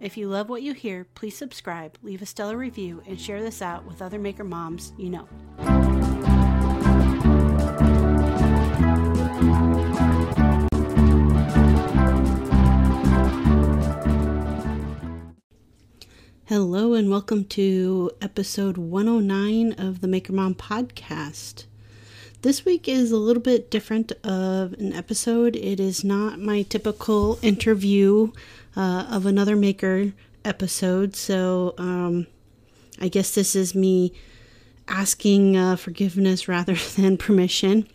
If 0.00 0.16
you 0.16 0.28
love 0.28 0.48
what 0.48 0.62
you 0.62 0.74
hear, 0.74 1.08
please 1.16 1.36
subscribe, 1.36 1.98
leave 2.04 2.22
a 2.22 2.26
stellar 2.26 2.56
review, 2.56 3.02
and 3.04 3.20
share 3.20 3.42
this 3.42 3.60
out 3.60 3.84
with 3.84 4.00
other 4.00 4.16
Maker 4.16 4.44
Moms 4.44 4.92
you 4.96 5.10
know. 5.10 5.26
Hello, 16.44 16.94
and 16.94 17.10
welcome 17.10 17.44
to 17.46 18.12
episode 18.22 18.78
109 18.78 19.72
of 19.78 20.00
the 20.00 20.06
Maker 20.06 20.32
Mom 20.32 20.54
podcast. 20.54 21.66
This 22.42 22.64
week 22.64 22.86
is 22.86 23.10
a 23.10 23.16
little 23.16 23.42
bit 23.42 23.68
different 23.68 24.12
of 24.22 24.72
an 24.74 24.92
episode. 24.92 25.56
It 25.56 25.80
is 25.80 26.04
not 26.04 26.38
my 26.38 26.62
typical 26.62 27.36
interview 27.42 28.30
uh, 28.76 29.06
of 29.10 29.26
another 29.26 29.56
maker 29.56 30.12
episode, 30.44 31.16
so 31.16 31.74
um, 31.78 32.28
I 33.00 33.08
guess 33.08 33.34
this 33.34 33.56
is 33.56 33.74
me 33.74 34.12
asking 34.86 35.56
uh, 35.56 35.74
forgiveness 35.74 36.46
rather 36.48 36.76
than 36.96 37.16
permission 37.16 37.88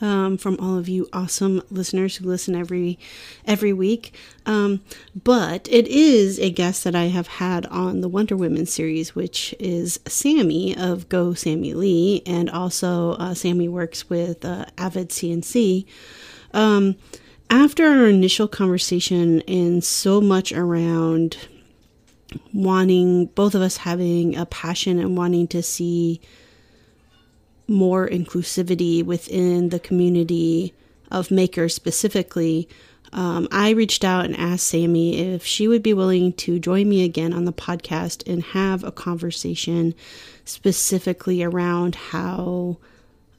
um, 0.00 0.36
from 0.36 0.56
all 0.60 0.78
of 0.78 0.88
you 0.88 1.08
awesome 1.12 1.62
listeners 1.70 2.16
who 2.16 2.26
listen 2.26 2.54
every 2.54 2.98
every 3.46 3.72
week. 3.72 4.14
Um, 4.44 4.82
but 5.14 5.68
it 5.70 5.86
is 5.88 6.38
a 6.38 6.50
guest 6.50 6.84
that 6.84 6.94
I 6.94 7.04
have 7.04 7.26
had 7.26 7.66
on 7.66 8.00
the 8.00 8.08
Wonder 8.08 8.36
Women 8.36 8.66
series, 8.66 9.14
which 9.14 9.54
is 9.58 10.00
Sammy 10.06 10.76
of 10.76 11.08
Go 11.08 11.34
Sammy 11.34 11.74
Lee, 11.74 12.22
and 12.26 12.50
also 12.50 13.12
uh, 13.12 13.34
Sammy 13.34 13.68
works 13.68 14.08
with 14.08 14.44
uh, 14.44 14.66
Avid 14.78 15.10
CNC. 15.10 15.86
Um, 16.52 16.96
after 17.48 17.86
our 17.86 18.06
initial 18.06 18.48
conversation 18.48 19.40
and 19.42 19.82
so 19.84 20.20
much 20.20 20.52
around 20.52 21.36
wanting 22.52 23.26
both 23.26 23.54
of 23.54 23.62
us 23.62 23.78
having 23.78 24.36
a 24.36 24.46
passion 24.46 24.98
and 24.98 25.16
wanting 25.16 25.46
to 25.48 25.62
see 25.62 26.20
more 27.68 28.08
inclusivity 28.08 29.04
within 29.04 29.70
the 29.70 29.80
community 29.80 30.72
of 31.10 31.30
makers 31.30 31.74
specifically, 31.74 32.68
um, 33.12 33.48
I 33.50 33.70
reached 33.70 34.04
out 34.04 34.24
and 34.24 34.36
asked 34.36 34.66
Sammy 34.66 35.18
if 35.18 35.44
she 35.44 35.68
would 35.68 35.82
be 35.82 35.94
willing 35.94 36.32
to 36.34 36.58
join 36.58 36.88
me 36.88 37.04
again 37.04 37.32
on 37.32 37.44
the 37.44 37.52
podcast 37.52 38.30
and 38.30 38.42
have 38.42 38.84
a 38.84 38.92
conversation 38.92 39.94
specifically 40.44 41.42
around 41.42 41.94
how 41.94 42.78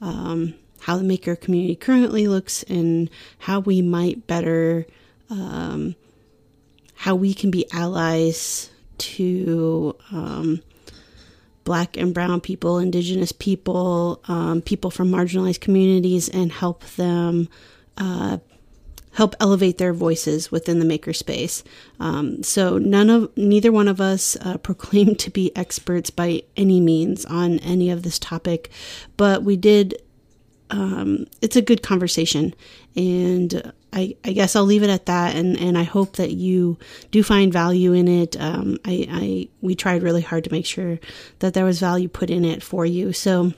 um, 0.00 0.54
how 0.80 0.96
the 0.96 1.04
maker 1.04 1.36
community 1.36 1.74
currently 1.74 2.28
looks 2.28 2.62
and 2.64 3.10
how 3.38 3.60
we 3.60 3.82
might 3.82 4.26
better 4.26 4.86
um, 5.30 5.94
how 6.94 7.14
we 7.14 7.34
can 7.34 7.50
be 7.50 7.66
allies 7.72 8.70
to 8.98 9.96
um, 10.10 10.60
black 11.68 11.98
and 11.98 12.14
brown 12.14 12.40
people, 12.40 12.78
indigenous 12.78 13.30
people, 13.30 14.22
um, 14.26 14.62
people 14.62 14.90
from 14.90 15.10
marginalized 15.10 15.60
communities, 15.60 16.26
and 16.26 16.50
help 16.50 16.82
them 16.96 17.46
uh, 17.98 18.38
help 19.12 19.34
elevate 19.38 19.76
their 19.76 19.92
voices 19.92 20.50
within 20.50 20.78
the 20.78 20.86
makerspace. 20.86 21.62
Um, 22.00 22.42
so 22.42 22.78
none 22.78 23.10
of 23.10 23.36
neither 23.36 23.70
one 23.70 23.86
of 23.86 24.00
us 24.00 24.34
uh, 24.40 24.56
to 25.18 25.30
be 25.30 25.54
experts 25.54 26.08
by 26.08 26.42
any 26.56 26.80
means 26.80 27.26
on 27.26 27.58
any 27.58 27.90
of 27.90 28.02
this 28.02 28.18
topic, 28.18 28.70
but 29.18 29.42
we 29.42 29.58
did. 29.58 30.00
Um, 30.70 31.26
it's 31.42 31.56
a 31.56 31.62
good 31.62 31.82
conversation, 31.82 32.54
and 32.96 33.72
I, 33.92 34.16
I, 34.24 34.32
guess 34.32 34.54
I'll 34.54 34.64
leave 34.64 34.82
it 34.82 34.90
at 34.90 35.06
that, 35.06 35.34
and, 35.34 35.58
and 35.58 35.78
I 35.78 35.82
hope 35.82 36.16
that 36.16 36.32
you 36.32 36.78
do 37.10 37.22
find 37.22 37.52
value 37.52 37.92
in 37.92 38.06
it. 38.06 38.38
Um, 38.38 38.78
I, 38.84 39.06
I 39.10 39.48
we 39.60 39.74
tried 39.74 40.02
really 40.02 40.22
hard 40.22 40.44
to 40.44 40.52
make 40.52 40.66
sure 40.66 40.98
that 41.38 41.54
there 41.54 41.64
was 41.64 41.80
value 41.80 42.08
put 42.08 42.30
in 42.30 42.44
it 42.44 42.62
for 42.62 42.84
you. 42.84 43.12
So, 43.12 43.52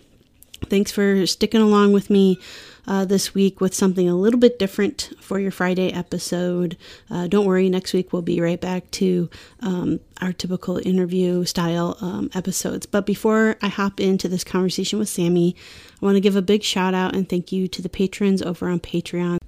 thanks 0.67 0.93
for 0.93 1.27
sticking 1.27 1.61
along 1.61 1.93
with 1.93 2.11
me 2.11 2.39
uh, 2.87 3.05
this 3.05 3.35
week 3.35 3.61
with 3.61 3.75
something 3.75 4.09
a 4.09 4.15
little 4.15 4.39
bit 4.39 4.59
different 4.59 5.13
for 5.21 5.39
your 5.39 5.51
Friday 5.51 5.93
episode. 5.93 6.77
Uh, 7.11 7.27
don't 7.27 7.47
worry, 7.47 7.69
next 7.69 7.93
week 7.93 8.13
we'll 8.13 8.23
be 8.23 8.41
right 8.41 8.61
back 8.61 8.91
to 8.93 9.29
um, 9.61 10.01
our 10.21 10.33
typical 10.33 10.79
interview 10.87 11.45
style 11.45 11.97
um, 12.01 12.31
episodes. 12.35 12.87
But 12.87 13.07
before 13.07 13.57
I 13.63 13.69
hop 13.69 14.01
into 14.01 14.29
this 14.29 14.45
conversation 14.45 14.99
with 14.99 15.09
Sammy, 15.09 15.57
I 16.01 16.05
want 16.05 16.17
to 16.17 16.21
give 16.21 16.37
a 16.37 16.43
big 16.43 16.63
shout 16.63 16.95
out 16.95 17.15
and 17.15 17.29
thank 17.29 17.53
you 17.53 17.69
to 17.69 17.83
the 17.83 17.89
patrons 17.89 18.43
over 18.43 18.69
on 18.69 18.81
Patreon. 18.81 19.40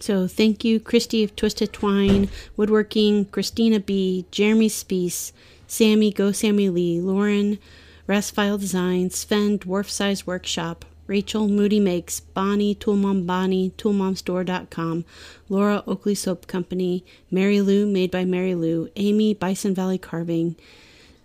So 0.00 0.26
thank 0.26 0.64
you, 0.64 0.78
Christy 0.78 1.24
of 1.24 1.34
Twisted 1.34 1.72
Twine, 1.72 2.28
Woodworking, 2.56 3.24
Christina 3.26 3.80
B, 3.80 4.26
Jeremy 4.30 4.68
Spees, 4.68 5.32
Sammy, 5.66 6.12
Go 6.12 6.32
Sammy 6.32 6.68
Lee, 6.68 7.00
Lauren, 7.00 7.58
File 8.06 8.58
Design, 8.58 9.10
Sven, 9.10 9.58
Dwarf 9.58 9.88
Size 9.88 10.26
Workshop, 10.26 10.84
Rachel, 11.06 11.48
Moody 11.48 11.80
Makes, 11.80 12.20
Bonnie, 12.20 12.74
Toolmom 12.74 13.26
Bonnie, 13.26 13.72
ToolmomStore.com, 13.78 15.04
Laura, 15.48 15.82
Oakley 15.86 16.14
Soap 16.14 16.46
Company, 16.46 17.04
Mary 17.30 17.60
Lou, 17.60 17.86
Made 17.86 18.10
by 18.10 18.24
Mary 18.24 18.54
Lou, 18.54 18.88
Amy, 18.96 19.34
Bison 19.34 19.74
Valley 19.74 19.98
Carving, 19.98 20.56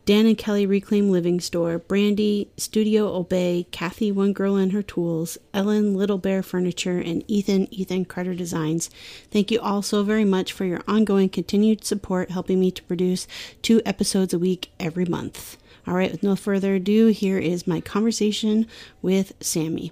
Dan 0.05 0.25
and 0.25 0.37
Kelly 0.37 0.65
Reclaim 0.65 1.11
Living 1.11 1.39
Store, 1.39 1.77
Brandy, 1.77 2.49
Studio 2.57 3.13
Obey, 3.13 3.67
Kathy 3.71 4.11
One 4.11 4.33
Girl 4.33 4.55
and 4.55 4.71
Her 4.71 4.81
Tools, 4.81 5.37
Ellen 5.53 5.93
Little 5.93 6.17
Bear 6.17 6.41
Furniture, 6.41 6.97
and 6.97 7.23
Ethan 7.27 7.67
Ethan 7.71 8.05
Carter 8.05 8.33
Designs. 8.33 8.89
Thank 9.29 9.51
you 9.51 9.59
all 9.59 9.81
so 9.81 10.03
very 10.03 10.25
much 10.25 10.53
for 10.53 10.65
your 10.65 10.81
ongoing 10.87 11.29
continued 11.29 11.85
support, 11.85 12.31
helping 12.31 12.59
me 12.59 12.71
to 12.71 12.83
produce 12.83 13.27
two 13.61 13.81
episodes 13.85 14.33
a 14.33 14.39
week 14.39 14.71
every 14.79 15.05
month. 15.05 15.57
All 15.85 15.93
right, 15.93 16.11
with 16.11 16.23
no 16.23 16.35
further 16.35 16.75
ado, 16.75 17.07
here 17.07 17.37
is 17.37 17.67
my 17.67 17.79
conversation 17.79 18.67
with 19.01 19.33
Sammy. 19.39 19.91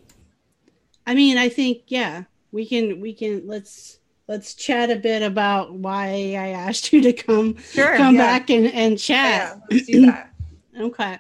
I 1.06 1.14
mean, 1.14 1.38
I 1.38 1.50
think 1.50 1.84
yeah, 1.88 2.24
we 2.52 2.66
can 2.66 3.00
we 3.00 3.14
can 3.14 3.48
let's 3.48 3.99
let's 4.30 4.54
chat 4.54 4.92
a 4.92 4.96
bit 4.96 5.24
about 5.24 5.74
why 5.74 6.36
I 6.38 6.50
asked 6.50 6.94
you 6.94 7.02
to 7.02 7.12
come 7.12 7.58
sure, 7.58 7.98
come 7.98 8.16
yeah. 8.16 8.22
back 8.22 8.50
and, 8.52 8.68
and 8.68 8.98
chat. 8.98 9.58
Yeah, 9.58 9.76
let's 9.76 9.88
do 9.88 10.06
that. 10.06 10.34
okay. 10.80 11.18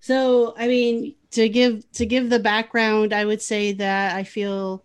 So 0.00 0.54
I 0.56 0.68
mean 0.68 1.14
to 1.32 1.48
give 1.48 1.90
to 1.92 2.06
give 2.06 2.30
the 2.30 2.38
background, 2.38 3.12
I 3.12 3.24
would 3.24 3.42
say 3.42 3.72
that 3.72 4.14
I 4.14 4.22
feel 4.22 4.84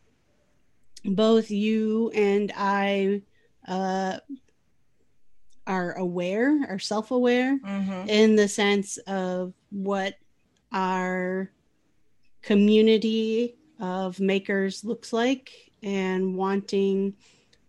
both 1.06 1.52
you 1.52 2.12
and 2.16 2.52
I 2.56 3.22
uh, 3.68 4.20
are 5.68 5.94
aware, 5.94 6.66
are 6.70 6.80
self-aware 6.80 7.60
mm-hmm. 7.60 8.10
in 8.10 8.38
the 8.38 8.48
sense 8.48 8.98
of 9.00 9.54
what 9.70 10.16
our 10.72 11.52
community 12.42 13.56
of 13.80 14.20
makers 14.22 14.86
looks 14.86 15.12
like 15.12 15.73
and 15.84 16.36
wanting 16.36 17.16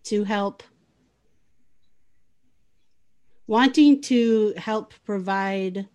to 0.03 0.23
help 0.23 0.63
wanting 3.47 4.01
to 4.01 4.53
help 4.57 4.93
provide 5.03 5.87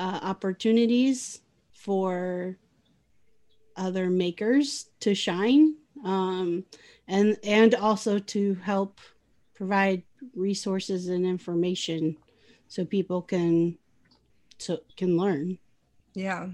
uh, 0.00 0.20
opportunities 0.22 1.40
for 1.70 2.56
other 3.76 4.10
makers 4.10 4.86
to 5.00 5.14
shine 5.14 5.76
um, 6.04 6.64
and 7.06 7.36
and 7.44 7.74
also 7.74 8.18
to 8.18 8.54
help 8.56 9.00
provide 9.54 10.02
resources 10.34 11.08
and 11.08 11.24
information 11.24 12.16
so 12.68 12.84
people 12.84 13.22
can 13.22 13.78
can 14.96 15.16
learn. 15.16 15.58
Yeah 16.14 16.48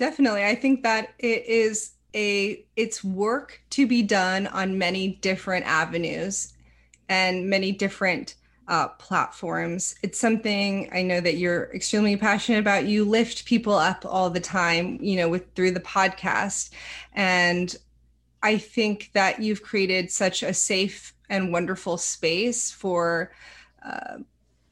definitely. 0.00 0.44
I 0.44 0.54
think 0.54 0.82
that 0.82 1.10
it 1.18 1.46
is 1.46 1.92
a 2.14 2.64
it's 2.76 3.04
work 3.04 3.62
to 3.70 3.86
be 3.86 4.02
done 4.02 4.46
on 4.48 4.78
many 4.78 5.16
different 5.16 5.66
avenues 5.66 6.52
and 7.08 7.48
many 7.48 7.72
different 7.72 8.34
uh, 8.68 8.88
platforms. 8.88 9.96
It's 10.02 10.18
something 10.18 10.88
I 10.92 11.02
know 11.02 11.20
that 11.20 11.36
you're 11.36 11.74
extremely 11.74 12.16
passionate 12.16 12.60
about. 12.60 12.86
You 12.86 13.04
lift 13.04 13.44
people 13.44 13.74
up 13.74 14.04
all 14.06 14.30
the 14.30 14.40
time, 14.40 14.98
you 15.00 15.16
know, 15.16 15.28
with 15.28 15.54
through 15.54 15.72
the 15.72 15.80
podcast, 15.80 16.70
and 17.12 17.74
I 18.42 18.58
think 18.58 19.10
that 19.12 19.40
you've 19.40 19.62
created 19.62 20.10
such 20.10 20.42
a 20.42 20.54
safe 20.54 21.14
and 21.28 21.52
wonderful 21.52 21.98
space 21.98 22.70
for 22.70 23.32
uh, 23.84 24.18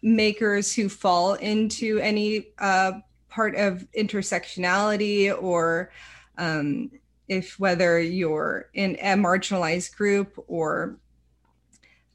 makers 0.02 0.74
who 0.74 0.88
fall 0.88 1.34
into 1.34 1.98
any 1.98 2.48
uh, 2.58 2.92
part 3.28 3.56
of 3.56 3.86
intersectionality 3.96 5.36
or 5.42 5.90
um, 6.38 6.90
if 7.28 7.58
whether 7.60 8.00
you're 8.00 8.68
in 8.74 8.96
a 9.00 9.14
marginalized 9.14 9.94
group 9.96 10.42
or 10.48 10.98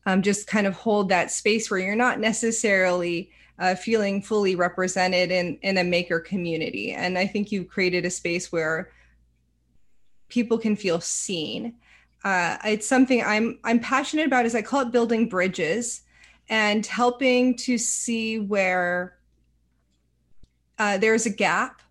um, 0.06 0.22
just 0.22 0.48
kind 0.48 0.68
of 0.68 0.74
hold 0.74 1.10
that 1.10 1.32
space 1.32 1.70
where 1.70 1.80
you're 1.80 1.96
not 1.96 2.20
necessarily 2.20 3.32
uh, 3.60 3.76
feeling 3.76 4.22
fully 4.22 4.56
represented 4.56 5.32
in 5.32 5.58
in 5.62 5.78
a 5.78 5.84
maker 5.84 6.20
community. 6.20 6.92
And 6.92 7.18
i 7.18 7.28
think 7.28 7.52
you've 7.52 7.70
created 7.70 8.06
a 8.06 8.10
space 8.10 8.52
where 8.52 8.92
people 10.28 10.58
can 10.58 10.76
feel 10.76 11.00
seen. 11.00 11.76
Uh, 12.24 12.58
it's 12.64 12.88
something 12.88 13.22
i'm 13.22 13.60
i'm 13.64 13.80
passionate 13.80 14.26
about 14.26 14.46
is 14.46 14.56
i 14.56 14.62
call 14.62 14.82
it 14.82 14.92
building 14.92 15.28
bridges 15.28 16.04
and 16.50 16.86
helping 16.86 17.56
to 17.56 17.78
see 17.78 18.40
where 18.40 19.18
uh, 20.80 20.98
there's 20.98 21.26
a 21.26 21.30
gap 21.30 21.82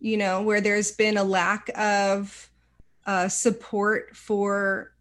you 0.00 0.16
know 0.16 0.42
where 0.42 0.60
there's 0.60 0.90
been 0.90 1.16
a 1.16 1.22
lack 1.22 1.70
of 1.76 2.47
uh, 3.08 3.26
support 3.26 4.14
for 4.14 4.92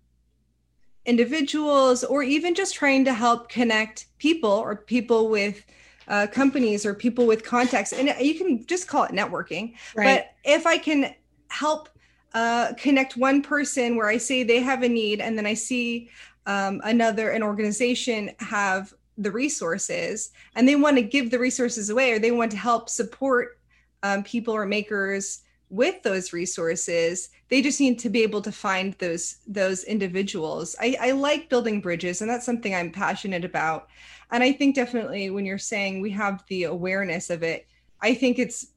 individuals 1.05 2.05
or 2.05 2.23
even 2.23 2.55
just 2.55 2.73
trying 2.73 3.03
to 3.03 3.13
help 3.13 3.49
connect 3.49 4.07
people 4.17 4.49
or 4.49 4.77
people 4.77 5.29
with 5.29 5.65
uh, 6.07 6.25
companies 6.31 6.85
or 6.85 6.93
people 6.93 7.27
with 7.27 7.43
contacts 7.43 7.91
and 7.91 8.15
you 8.21 8.35
can 8.35 8.65
just 8.65 8.87
call 8.87 9.03
it 9.03 9.11
networking 9.11 9.73
right. 9.93 10.05
but 10.05 10.35
if 10.49 10.65
i 10.65 10.77
can 10.77 11.13
help 11.49 11.89
uh, 12.33 12.71
connect 12.77 13.17
one 13.17 13.41
person 13.41 13.97
where 13.97 14.07
i 14.07 14.17
say 14.17 14.41
they 14.41 14.61
have 14.61 14.83
a 14.83 14.89
need 14.89 15.19
and 15.19 15.37
then 15.37 15.45
i 15.45 15.53
see 15.53 16.09
um, 16.45 16.79
another 16.85 17.31
an 17.31 17.43
organization 17.43 18.31
have 18.39 18.93
the 19.17 19.31
resources 19.31 20.31
and 20.55 20.65
they 20.65 20.77
want 20.77 20.95
to 20.95 21.01
give 21.01 21.29
the 21.29 21.39
resources 21.39 21.89
away 21.89 22.13
or 22.13 22.19
they 22.19 22.31
want 22.31 22.51
to 22.51 22.57
help 22.57 22.87
support 22.87 23.59
um, 24.03 24.23
people 24.23 24.53
or 24.53 24.65
makers 24.65 25.41
with 25.69 26.01
those 26.03 26.33
resources 26.33 27.29
they 27.49 27.61
just 27.61 27.79
need 27.79 27.97
to 27.99 28.09
be 28.09 28.23
able 28.23 28.41
to 28.41 28.51
find 28.51 28.93
those 28.99 29.37
those 29.47 29.85
individuals. 29.85 30.75
I, 30.81 30.97
I 30.99 31.11
like 31.11 31.49
building 31.49 31.79
bridges 31.79 32.21
and 32.21 32.29
that's 32.29 32.45
something 32.45 32.75
i'm 32.75 32.91
passionate 32.91 33.45
about. 33.45 33.87
And 34.31 34.43
i 34.43 34.51
think 34.51 34.75
definitely 34.75 35.29
when 35.29 35.45
you're 35.45 35.57
saying 35.57 36.01
we 36.01 36.11
have 36.11 36.43
the 36.47 36.65
awareness 36.65 37.29
of 37.29 37.43
it 37.43 37.67
i 38.01 38.13
think 38.13 38.39
it's 38.39 38.67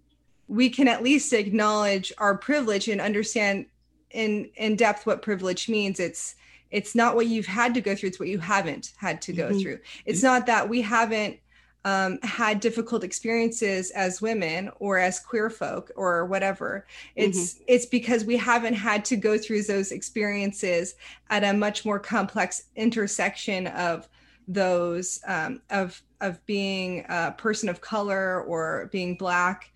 we 0.51 0.69
can 0.69 0.89
at 0.89 1.03
least 1.03 1.33
acknowledge 1.33 2.13
our 2.19 2.37
privilege 2.37 2.89
and 2.89 3.01
understand 3.01 3.67
in 4.11 4.51
in 4.57 4.77
depth 4.77 5.07
what 5.07 5.23
privilege 5.23 5.69
means. 5.69 6.01
It's 6.01 6.35
it's 6.71 6.95
not 6.95 7.15
what 7.15 7.27
you've 7.27 7.47
had 7.47 7.75
to 7.75 7.81
go 7.81 7.95
through 7.95 8.09
it's 8.11 8.21
what 8.21 8.29
you 8.29 8.39
haven't 8.39 8.93
had 8.97 9.23
to 9.23 9.33
go 9.33 9.49
mm-hmm. 9.49 9.61
through. 9.61 9.79
It's 10.05 10.23
not 10.23 10.47
that 10.47 10.69
we 10.69 10.83
haven't 10.83 11.39
um, 11.85 12.19
had 12.23 12.61
difficult 12.61 13.05
experiences 13.05 13.91
as 13.93 14.21
women 14.21 14.71
or 14.79 14.99
as 14.99 15.19
queer 15.19 15.49
folk 15.49 15.91
or 15.97 16.27
whatever 16.27 16.87
it's 17.17 17.55
mm-hmm. 17.55 17.65
it's 17.69 17.87
because 17.87 18.25
we 18.25 18.37
haven't 18.37 18.75
had 18.75 19.05
to 19.05 19.17
go 19.17 19.39
through 19.39 19.63
those 19.63 19.91
experiences 19.91 20.95
at 21.31 21.43
a 21.43 21.53
much 21.53 21.85
more 21.85 21.99
complex 21.99 22.65
intersection 22.77 23.67
of 23.69 24.09
those 24.47 25.21
um, 25.27 25.63
of 25.71 26.03
of 26.21 26.45
being 26.45 27.05
a 27.09 27.33
person 27.33 27.69
of 27.69 27.81
color 27.81 28.43
or 28.43 28.89
being 28.93 29.17
black 29.17 29.73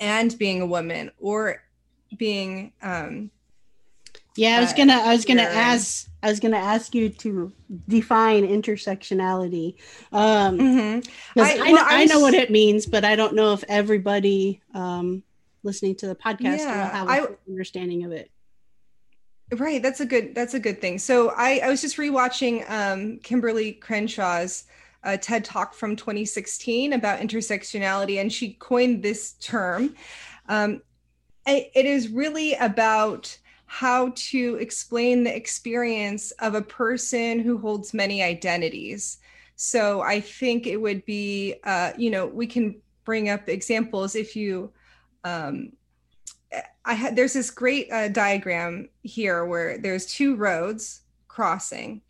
and 0.00 0.36
being 0.38 0.60
a 0.60 0.66
woman 0.66 1.10
or 1.18 1.62
being 2.16 2.72
um, 2.82 3.30
yeah 4.36 4.56
i 4.56 4.60
was 4.60 4.72
gonna 4.72 4.94
i 4.94 5.12
was 5.12 5.24
gonna 5.24 5.42
ask 5.42 6.10
I 6.22 6.28
was 6.28 6.40
going 6.40 6.52
to 6.52 6.58
ask 6.58 6.94
you 6.94 7.08
to 7.08 7.52
define 7.88 8.46
intersectionality. 8.46 9.76
Um, 10.12 10.58
mm-hmm. 10.58 11.40
I, 11.40 11.54
I, 11.54 11.72
well, 11.72 11.86
I, 11.88 12.04
know 12.04 12.20
what 12.20 12.34
it 12.34 12.50
means, 12.50 12.84
but 12.86 13.04
I 13.04 13.16
don't 13.16 13.34
know 13.34 13.54
if 13.54 13.64
everybody 13.68 14.60
um, 14.74 15.22
listening 15.62 15.94
to 15.96 16.06
the 16.06 16.14
podcast 16.14 16.58
yeah, 16.58 17.02
will 17.02 17.08
have 17.08 17.28
an 17.28 17.36
understanding 17.48 18.04
of 18.04 18.12
it. 18.12 18.30
Right, 19.52 19.82
that's 19.82 20.00
a 20.00 20.06
good 20.06 20.34
that's 20.34 20.54
a 20.54 20.60
good 20.60 20.80
thing. 20.80 20.98
So 20.98 21.30
I, 21.36 21.60
I 21.64 21.68
was 21.68 21.80
just 21.80 21.96
rewatching 21.96 22.70
um, 22.70 23.18
Kimberlé 23.18 23.80
Crenshaw's 23.80 24.64
uh, 25.02 25.16
TED 25.16 25.44
Talk 25.44 25.74
from 25.74 25.96
2016 25.96 26.92
about 26.92 27.18
intersectionality, 27.18 28.20
and 28.20 28.32
she 28.32 28.52
coined 28.52 29.02
this 29.02 29.32
term. 29.32 29.96
Um, 30.48 30.82
it, 31.46 31.72
it 31.74 31.84
is 31.86 32.08
really 32.10 32.54
about 32.54 33.36
how 33.72 34.12
to 34.16 34.56
explain 34.56 35.22
the 35.22 35.34
experience 35.34 36.32
of 36.40 36.56
a 36.56 36.60
person 36.60 37.38
who 37.38 37.56
holds 37.56 37.94
many 37.94 38.20
identities. 38.20 39.18
So 39.54 40.00
I 40.00 40.18
think 40.20 40.66
it 40.66 40.76
would 40.76 41.06
be, 41.06 41.54
uh, 41.62 41.92
you 41.96 42.10
know, 42.10 42.26
we 42.26 42.48
can 42.48 42.82
bring 43.04 43.28
up 43.28 43.48
examples 43.48 44.16
if 44.16 44.34
you. 44.34 44.72
Um, 45.22 45.74
I 46.84 46.94
had 46.94 47.14
there's 47.14 47.34
this 47.34 47.52
great 47.52 47.92
uh, 47.92 48.08
diagram 48.08 48.88
here 49.04 49.44
where 49.44 49.78
there's 49.78 50.06
two 50.06 50.34
roads 50.34 51.02
crossing, 51.28 52.02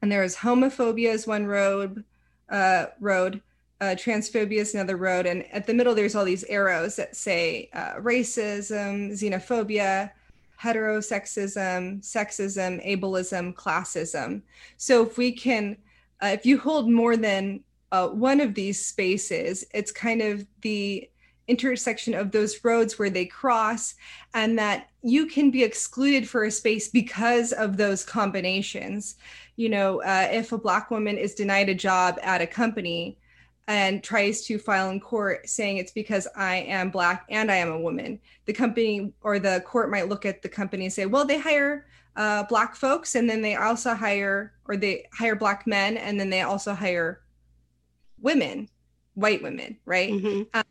and 0.00 0.10
there's 0.10 0.34
homophobia 0.34 1.12
is 1.12 1.26
one 1.26 1.44
road, 1.44 2.02
uh, 2.48 2.86
road, 2.98 3.42
uh, 3.82 3.94
transphobia 3.94 4.60
is 4.60 4.72
another 4.72 4.96
road, 4.96 5.26
and 5.26 5.44
at 5.52 5.66
the 5.66 5.74
middle 5.74 5.94
there's 5.94 6.14
all 6.14 6.24
these 6.24 6.44
arrows 6.44 6.96
that 6.96 7.14
say 7.14 7.68
uh, 7.74 7.96
racism, 7.96 9.12
xenophobia, 9.12 10.10
heterosexism, 10.60 12.02
sexism, 12.02 12.84
ableism, 12.86 13.54
classism. 13.54 14.42
So 14.76 15.02
if 15.06 15.18
we 15.18 15.32
can, 15.32 15.76
uh, 16.22 16.28
if 16.28 16.46
you 16.46 16.58
hold 16.58 16.90
more 16.90 17.16
than 17.16 17.60
uh, 17.92 18.08
one 18.08 18.40
of 18.40 18.54
these 18.54 18.84
spaces, 18.84 19.64
it's 19.72 19.92
kind 19.92 20.22
of 20.22 20.46
the 20.62 21.08
intersection 21.46 22.14
of 22.14 22.30
those 22.30 22.64
roads 22.64 22.98
where 22.98 23.10
they 23.10 23.26
cross, 23.26 23.94
and 24.32 24.58
that 24.58 24.88
you 25.02 25.26
can 25.26 25.50
be 25.50 25.62
excluded 25.62 26.28
for 26.28 26.44
a 26.44 26.50
space 26.50 26.88
because 26.88 27.52
of 27.52 27.76
those 27.76 28.04
combinations. 28.04 29.16
You 29.56 29.68
know, 29.68 30.02
uh, 30.02 30.28
if 30.30 30.52
a 30.52 30.58
Black 30.58 30.90
woman 30.90 31.18
is 31.18 31.34
denied 31.34 31.68
a 31.68 31.74
job 31.74 32.18
at 32.22 32.40
a 32.40 32.46
company, 32.46 33.18
and 33.66 34.02
tries 34.02 34.44
to 34.46 34.58
file 34.58 34.90
in 34.90 35.00
court 35.00 35.48
saying 35.48 35.78
it's 35.78 35.92
because 35.92 36.28
I 36.36 36.56
am 36.56 36.90
black 36.90 37.24
and 37.30 37.50
I 37.50 37.56
am 37.56 37.70
a 37.70 37.80
woman. 37.80 38.20
The 38.44 38.52
company 38.52 39.12
or 39.22 39.38
the 39.38 39.62
court 39.66 39.90
might 39.90 40.08
look 40.08 40.26
at 40.26 40.42
the 40.42 40.48
company 40.48 40.84
and 40.84 40.92
say, 40.92 41.06
well, 41.06 41.24
they 41.24 41.38
hire 41.38 41.86
uh, 42.16 42.44
black 42.44 42.76
folks 42.76 43.14
and 43.14 43.28
then 43.28 43.40
they 43.40 43.56
also 43.56 43.94
hire 43.94 44.52
or 44.66 44.76
they 44.76 45.06
hire 45.12 45.34
black 45.34 45.66
men 45.66 45.96
and 45.96 46.20
then 46.20 46.30
they 46.30 46.42
also 46.42 46.74
hire 46.74 47.22
women, 48.20 48.68
white 49.14 49.42
women, 49.42 49.78
right? 49.86 50.12
Mm-hmm. 50.12 50.42
Um, 50.52 50.64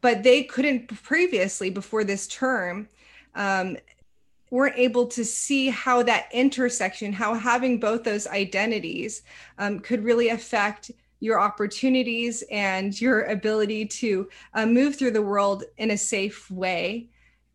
but 0.00 0.22
they 0.22 0.44
couldn't 0.44 0.88
previously 1.02 1.70
before 1.70 2.04
this 2.04 2.26
term 2.28 2.88
um, 3.34 3.76
weren't 4.50 4.78
able 4.78 5.06
to 5.06 5.24
see 5.24 5.68
how 5.68 6.02
that 6.02 6.28
intersection, 6.32 7.12
how 7.12 7.34
having 7.34 7.80
both 7.80 8.04
those 8.04 8.26
identities 8.26 9.22
um, 9.58 9.80
could 9.80 10.04
really 10.04 10.28
affect 10.28 10.90
your 11.20 11.40
opportunities 11.40 12.44
and 12.50 12.98
your 13.00 13.24
ability 13.24 13.86
to 13.86 14.28
uh, 14.54 14.66
move 14.66 14.96
through 14.96 15.10
the 15.10 15.22
world 15.22 15.64
in 15.76 15.90
a 15.90 15.96
safe 15.96 16.50
way. 16.50 17.08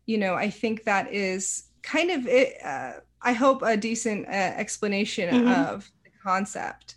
You 0.06 0.18
know 0.18 0.34
i 0.34 0.50
think 0.50 0.84
that 0.84 1.12
is 1.12 1.64
kind 1.82 2.10
of 2.10 2.26
it 2.26 2.62
uh, 2.64 2.92
i 3.22 3.32
hope 3.32 3.62
a 3.62 3.76
decent 3.76 4.26
uh, 4.26 4.30
explanation 4.30 5.34
mm-hmm. 5.34 5.48
of 5.48 5.90
the 6.04 6.10
concept. 6.22 6.96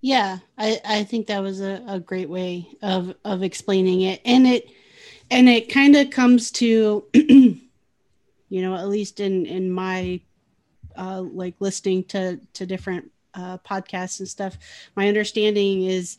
Yeah 0.00 0.38
i 0.58 0.80
i 0.84 1.04
think 1.04 1.26
that 1.28 1.42
was 1.42 1.60
a, 1.60 1.82
a 1.88 1.98
great 1.98 2.28
way 2.28 2.68
of 2.82 3.14
of 3.24 3.42
explaining 3.42 4.02
it. 4.02 4.20
And 4.24 4.46
it 4.46 4.68
and 5.30 5.48
it 5.48 5.72
kind 5.72 5.96
of 5.96 6.10
comes 6.10 6.50
to 6.52 7.04
you 7.14 7.60
know 8.50 8.74
at 8.74 8.88
least 8.88 9.20
in 9.20 9.46
in 9.46 9.70
my 9.70 10.20
uh 10.96 11.22
like 11.22 11.54
listening 11.58 12.04
to 12.04 12.38
to 12.52 12.66
different 12.66 13.10
uh, 13.34 13.58
podcasts 13.58 14.20
and 14.20 14.28
stuff, 14.28 14.56
my 14.96 15.08
understanding 15.08 15.84
is 15.84 16.18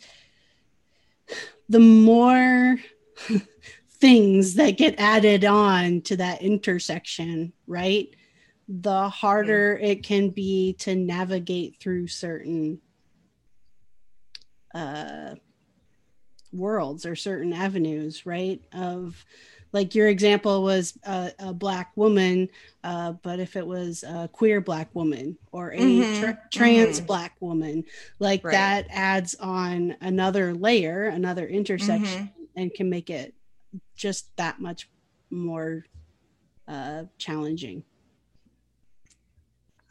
the 1.69 1.79
more 1.79 2.77
things 3.89 4.55
that 4.55 4.72
get 4.72 4.95
added 5.00 5.45
on 5.45 6.01
to 6.01 6.17
that 6.17 6.41
intersection, 6.41 7.53
right? 7.67 8.15
The 8.67 9.10
harder 9.10 9.77
it 9.81 10.03
can 10.03 10.29
be 10.29 10.74
to 10.79 10.95
navigate 10.95 11.79
through 11.79 12.07
certain 12.07 12.79
uh, 14.74 15.36
worlds 16.51 17.05
or 17.05 17.15
certain 17.15 17.53
avenues, 17.53 18.25
right? 18.25 18.62
Of 18.74 19.24
like 19.75 19.94
your 19.94 20.08
example 20.08 20.63
was 20.63 20.98
a, 21.03 21.34
a 21.39 21.53
black 21.53 21.91
woman 21.98 22.48
uh, 22.86 23.12
but 23.12 23.39
if 23.41 23.58
it 23.58 23.67
was 23.67 24.03
a 24.03 24.29
queer 24.32 24.62
black 24.62 24.88
woman 24.96 25.38
or 25.51 25.74
a 25.74 25.77
mm-hmm. 25.77 26.22
tra- 26.22 26.39
trans 26.50 26.98
mm-hmm. 26.98 27.05
black 27.05 27.36
woman 27.41 27.84
like 28.20 28.41
right. 28.46 28.53
that 28.53 28.88
adds 28.89 29.36
on 29.36 29.94
another 30.00 30.53
layer 30.53 31.08
another 31.08 31.46
intersection 31.46 32.24
mm-hmm. 32.24 32.44
and 32.55 32.74
can 32.74 32.89
make 32.89 33.10
it 33.10 33.36
just 33.98 34.36
that 34.38 34.62
much 34.62 34.89
more 35.29 35.84
uh, 36.70 37.03
challenging 37.17 37.84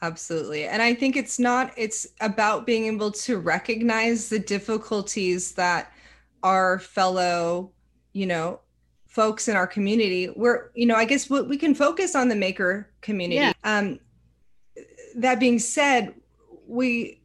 absolutely 0.01 0.65
and 0.65 0.81
i 0.81 0.95
think 0.95 1.15
it's 1.15 1.39
not 1.39 1.71
it's 1.77 2.07
about 2.23 2.65
being 2.65 2.87
able 2.87 3.11
to 3.11 3.39
recognize 3.39 4.31
the 4.31 4.39
difficulties 4.39 5.53
that 5.53 5.93
our 6.43 6.79
fellow 6.79 7.71
you 8.15 8.27
know 8.27 8.61
folks 9.15 9.47
in 9.47 9.55
our 9.55 9.67
community 9.67 10.29
we're 10.35 10.71
you 10.75 10.85
know 10.85 10.97
i 10.97 11.05
guess 11.05 11.31
we, 11.31 11.41
we 11.43 11.57
can 11.57 11.73
focus 11.73 12.17
on 12.17 12.29
the 12.29 12.35
maker 12.35 12.91
community 13.01 13.37
yeah. 13.37 13.53
um 13.63 14.01
that 15.15 15.39
being 15.39 15.59
said 15.59 16.13
we 16.67 17.21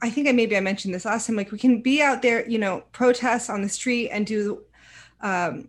i 0.00 0.08
think 0.08 0.26
i 0.26 0.32
maybe 0.32 0.56
i 0.56 0.60
mentioned 0.60 0.94
this 0.94 1.04
last 1.04 1.26
time 1.26 1.36
like 1.36 1.52
we 1.52 1.58
can 1.58 1.82
be 1.82 2.00
out 2.00 2.22
there 2.22 2.48
you 2.48 2.58
know 2.58 2.82
protest 2.92 3.50
on 3.50 3.60
the 3.60 3.68
street 3.68 4.08
and 4.08 4.26
do 4.26 4.62
um 5.20 5.68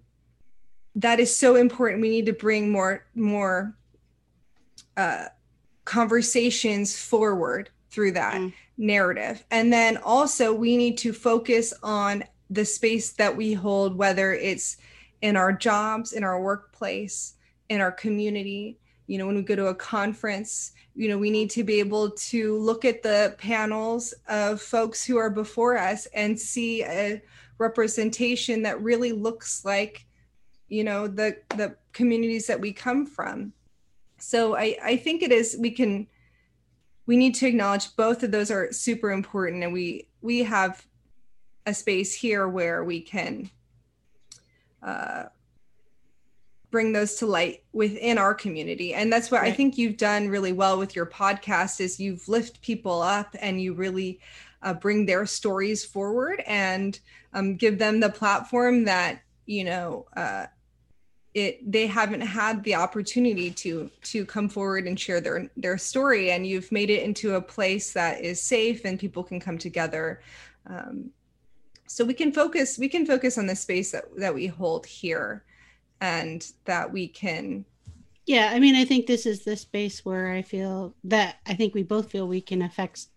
that 0.96 1.20
is 1.20 1.36
so 1.36 1.56
important 1.56 2.02
we 2.02 2.10
need 2.10 2.26
to 2.26 2.34
bring 2.34 2.70
more 2.70 3.06
more 3.14 3.76
uh 4.96 5.26
conversations 5.84 6.98
forward 6.98 7.70
through 7.90 8.14
that 8.14 8.36
mm. 8.36 8.54
narrative 8.78 9.44
and 9.52 9.74
then 9.74 9.98
also 9.98 10.54
we 10.54 10.78
need 10.78 10.98
to 10.98 11.12
focus 11.12 11.74
on 11.84 12.24
the 12.50 12.66
space 12.66 13.12
that 13.14 13.36
we 13.36 13.54
hold, 13.54 13.98
whether 13.98 14.34
it's 14.34 14.78
in 15.26 15.36
our 15.36 15.52
jobs, 15.52 16.14
in 16.14 16.24
our 16.24 16.40
workplace, 16.40 17.34
in 17.70 17.82
our 17.82 17.92
community. 17.92 18.78
You 19.08 19.18
know, 19.18 19.26
when 19.26 19.36
we 19.36 19.42
go 19.42 19.56
to 19.56 19.68
a 19.68 19.76
conference, 19.76 20.74
you 20.94 21.10
know, 21.10 21.18
we 21.18 21.32
need 21.32 21.50
to 21.52 21.64
be 21.64 21.80
able 21.80 22.12
to 22.12 22.60
look 22.60 22.86
at 22.86 23.02
the 23.02 23.36
panels 23.40 24.14
of 24.30 24.62
folks 24.62 25.04
who 25.04 25.18
are 25.18 25.32
before 25.32 25.80
us 25.80 26.06
and 26.14 26.40
see 26.40 26.84
a 26.84 27.24
representation 27.58 28.62
that 28.62 28.80
really 28.84 29.14
looks 29.14 29.66
like, 29.66 30.06
you 30.68 30.84
know, 30.84 31.08
the 31.08 31.38
the 31.58 31.76
communities 31.92 32.46
that 32.46 32.62
we 32.62 32.72
come 32.72 33.08
from. 33.08 33.52
So 34.20 34.56
I, 34.56 34.78
I 34.84 34.96
think 34.96 35.24
it 35.24 35.32
is 35.32 35.58
we 35.60 35.72
can 35.72 36.06
we 37.08 37.18
need 37.18 37.34
to 37.36 37.48
acknowledge 37.48 37.96
both 37.96 38.22
of 38.22 38.30
those 38.30 38.52
are 38.52 38.72
super 38.72 39.10
important 39.12 39.64
and 39.64 39.74
we 39.74 40.08
we 40.22 40.44
have 40.44 40.86
a 41.66 41.74
space 41.74 42.14
here 42.14 42.48
where 42.48 42.84
we 42.84 43.02
can 43.02 43.50
uh, 44.86 45.24
bring 46.72 46.94
those 46.94 47.16
to 47.16 47.26
light 47.26 47.64
within 47.74 48.18
our 48.18 48.34
community 48.34 48.94
and 48.94 49.12
that's 49.12 49.32
what 49.32 49.42
right. 49.42 49.52
i 49.52 49.56
think 49.56 49.78
you've 49.78 49.98
done 49.98 50.28
really 50.28 50.52
well 50.52 50.78
with 50.78 50.96
your 50.96 51.06
podcast 51.06 51.80
is 51.80 52.00
you've 52.00 52.28
lift 52.28 52.62
people 52.62 53.02
up 53.02 53.36
and 53.40 53.62
you 53.62 53.74
really 53.74 54.20
uh, 54.62 54.74
bring 54.74 55.06
their 55.06 55.26
stories 55.26 55.86
forward 55.86 56.44
and 56.46 57.00
um, 57.34 57.56
give 57.56 57.78
them 57.78 58.00
the 58.00 58.10
platform 58.10 58.84
that 58.86 59.22
you 59.46 59.64
know 59.64 60.06
uh, 60.18 60.46
it 61.34 61.60
they 61.70 61.86
haven't 61.86 62.22
had 62.22 62.64
the 62.64 62.76
opportunity 62.76 63.52
to 63.52 63.90
to 64.02 64.26
come 64.26 64.50
forward 64.50 64.88
and 64.88 65.00
share 65.00 65.22
their 65.22 65.50
their 65.56 65.78
story 65.78 66.32
and 66.32 66.48
you've 66.48 66.72
made 66.72 66.90
it 66.90 67.04
into 67.04 67.36
a 67.36 67.42
place 67.42 67.94
that 67.94 68.22
is 68.22 68.42
safe 68.42 68.82
and 68.86 69.00
people 69.00 69.24
can 69.24 69.40
come 69.40 69.58
together 69.58 70.22
um, 70.68 71.12
so 71.88 72.04
we 72.04 72.14
can 72.14 72.32
focus 72.32 72.78
we 72.78 72.90
can 72.90 73.06
focus 73.06 73.38
on 73.38 73.46
the 73.46 73.56
space 73.56 73.92
that, 73.92 74.06
that 74.18 74.34
we 74.34 74.48
hold 74.48 74.86
here 74.86 75.44
and 76.02 76.52
that 76.66 76.92
we 76.92 77.08
can 77.08 77.66
yeah 78.26 78.50
i 78.54 78.60
mean 78.60 78.76
i 78.76 78.86
think 78.86 79.06
this 79.06 79.26
is 79.26 79.44
the 79.44 79.56
space 79.56 80.04
where 80.04 80.32
i 80.32 80.42
feel 80.42 80.94
that 81.04 81.38
i 81.46 81.54
think 81.54 81.74
we 81.74 81.84
both 81.84 82.12
feel 82.12 82.28
we 82.28 82.42
can 82.42 82.62
affect 82.62 83.08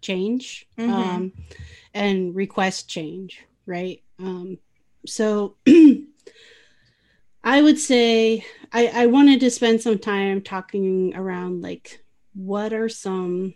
change 0.00 0.66
mm-hmm. 0.78 0.92
um, 0.92 1.32
and 1.94 2.34
request 2.34 2.88
change 2.88 3.44
right 3.66 4.02
um, 4.18 4.58
so 5.06 5.56
i 7.44 7.62
would 7.62 7.78
say 7.78 8.44
I, 8.72 8.86
I 8.94 9.06
wanted 9.06 9.40
to 9.40 9.50
spend 9.50 9.80
some 9.80 9.98
time 9.98 10.42
talking 10.42 11.14
around 11.16 11.62
like 11.62 12.02
what 12.34 12.72
are 12.72 12.88
some 12.88 13.54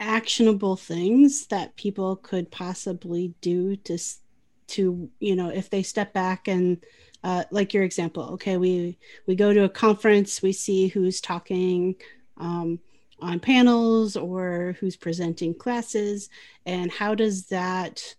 actionable 0.00 0.76
things 0.76 1.46
that 1.48 1.76
people 1.76 2.16
could 2.16 2.50
possibly 2.50 3.34
do 3.40 3.76
to 3.76 3.98
to 4.66 5.10
you 5.18 5.34
know 5.34 5.48
if 5.48 5.70
they 5.70 5.82
step 5.82 6.12
back 6.12 6.46
and 6.46 6.84
uh, 7.24 7.42
like 7.50 7.74
your 7.74 7.82
example 7.82 8.22
okay 8.22 8.56
we 8.56 8.96
we 9.26 9.34
go 9.34 9.52
to 9.52 9.64
a 9.64 9.68
conference 9.68 10.40
we 10.40 10.52
see 10.52 10.88
who's 10.88 11.20
talking 11.20 11.96
um, 12.36 12.78
on 13.20 13.40
panels 13.40 14.16
or 14.16 14.76
who's 14.78 14.96
presenting 14.96 15.52
classes 15.52 16.28
and 16.64 16.92
how 16.92 17.14
does 17.14 17.46
that 17.46 18.14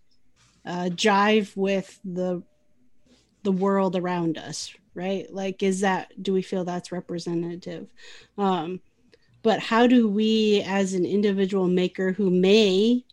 uh, 0.65 0.89
jive 0.91 1.55
with 1.55 1.99
the 2.03 2.43
the 3.43 3.51
world 3.51 3.95
around 3.95 4.37
us 4.37 4.73
right? 4.99 5.33
Like 5.33 5.63
is 5.63 5.81
that 5.81 6.11
do 6.21 6.33
we 6.33 6.41
feel 6.41 6.65
that's 6.65 6.91
representative? 6.91 7.87
Um, 8.37 8.81
but 9.41 9.59
how 9.59 9.87
do 9.87 10.07
we 10.07 10.63
as 10.65 10.93
an 10.93 11.05
individual 11.05 11.67
maker 11.67 12.11
who 12.11 12.29
may 12.29 13.03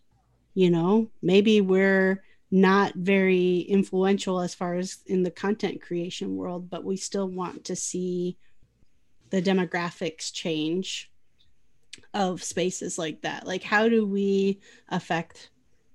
you 0.54 0.70
know 0.70 1.08
maybe 1.22 1.60
we're 1.60 2.22
not 2.50 2.94
very 2.94 3.60
influential 3.60 4.40
as 4.40 4.54
far 4.54 4.76
as 4.76 4.98
in 5.06 5.22
the 5.22 5.30
content 5.30 5.82
creation 5.82 6.36
world 6.36 6.70
but 6.70 6.84
we 6.84 6.96
still 6.96 7.28
want 7.28 7.64
to 7.64 7.76
see 7.76 8.36
the 9.30 9.42
demographics 9.42 10.32
change 10.32 11.10
of 12.14 12.42
spaces 12.42 12.98
like 12.98 13.20
that 13.22 13.46
like 13.46 13.62
how 13.62 13.88
do 13.88 14.06
we 14.06 14.60
affect 14.88 15.50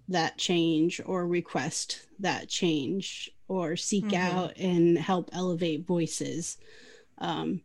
that 0.08 0.38
change 0.38 1.00
or 1.06 1.26
request 1.26 2.08
that 2.20 2.50
change 2.50 3.32
or 3.48 3.76
seek 3.76 4.06
mm-hmm. 4.06 4.38
out 4.38 4.58
and 4.58 4.98
help 4.98 5.30
elevate 5.34 5.86
voices 5.86 6.58
um, 7.20 7.62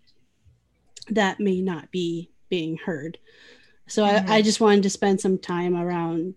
that 1.08 1.40
may 1.40 1.60
not 1.60 1.90
be 1.90 2.30
being 2.48 2.76
heard. 2.76 3.18
So 3.86 4.04
mm-hmm. 4.04 4.30
I, 4.30 4.36
I 4.36 4.42
just 4.42 4.60
wanted 4.60 4.82
to 4.84 4.90
spend 4.90 5.20
some 5.20 5.38
time 5.38 5.76
around, 5.76 6.34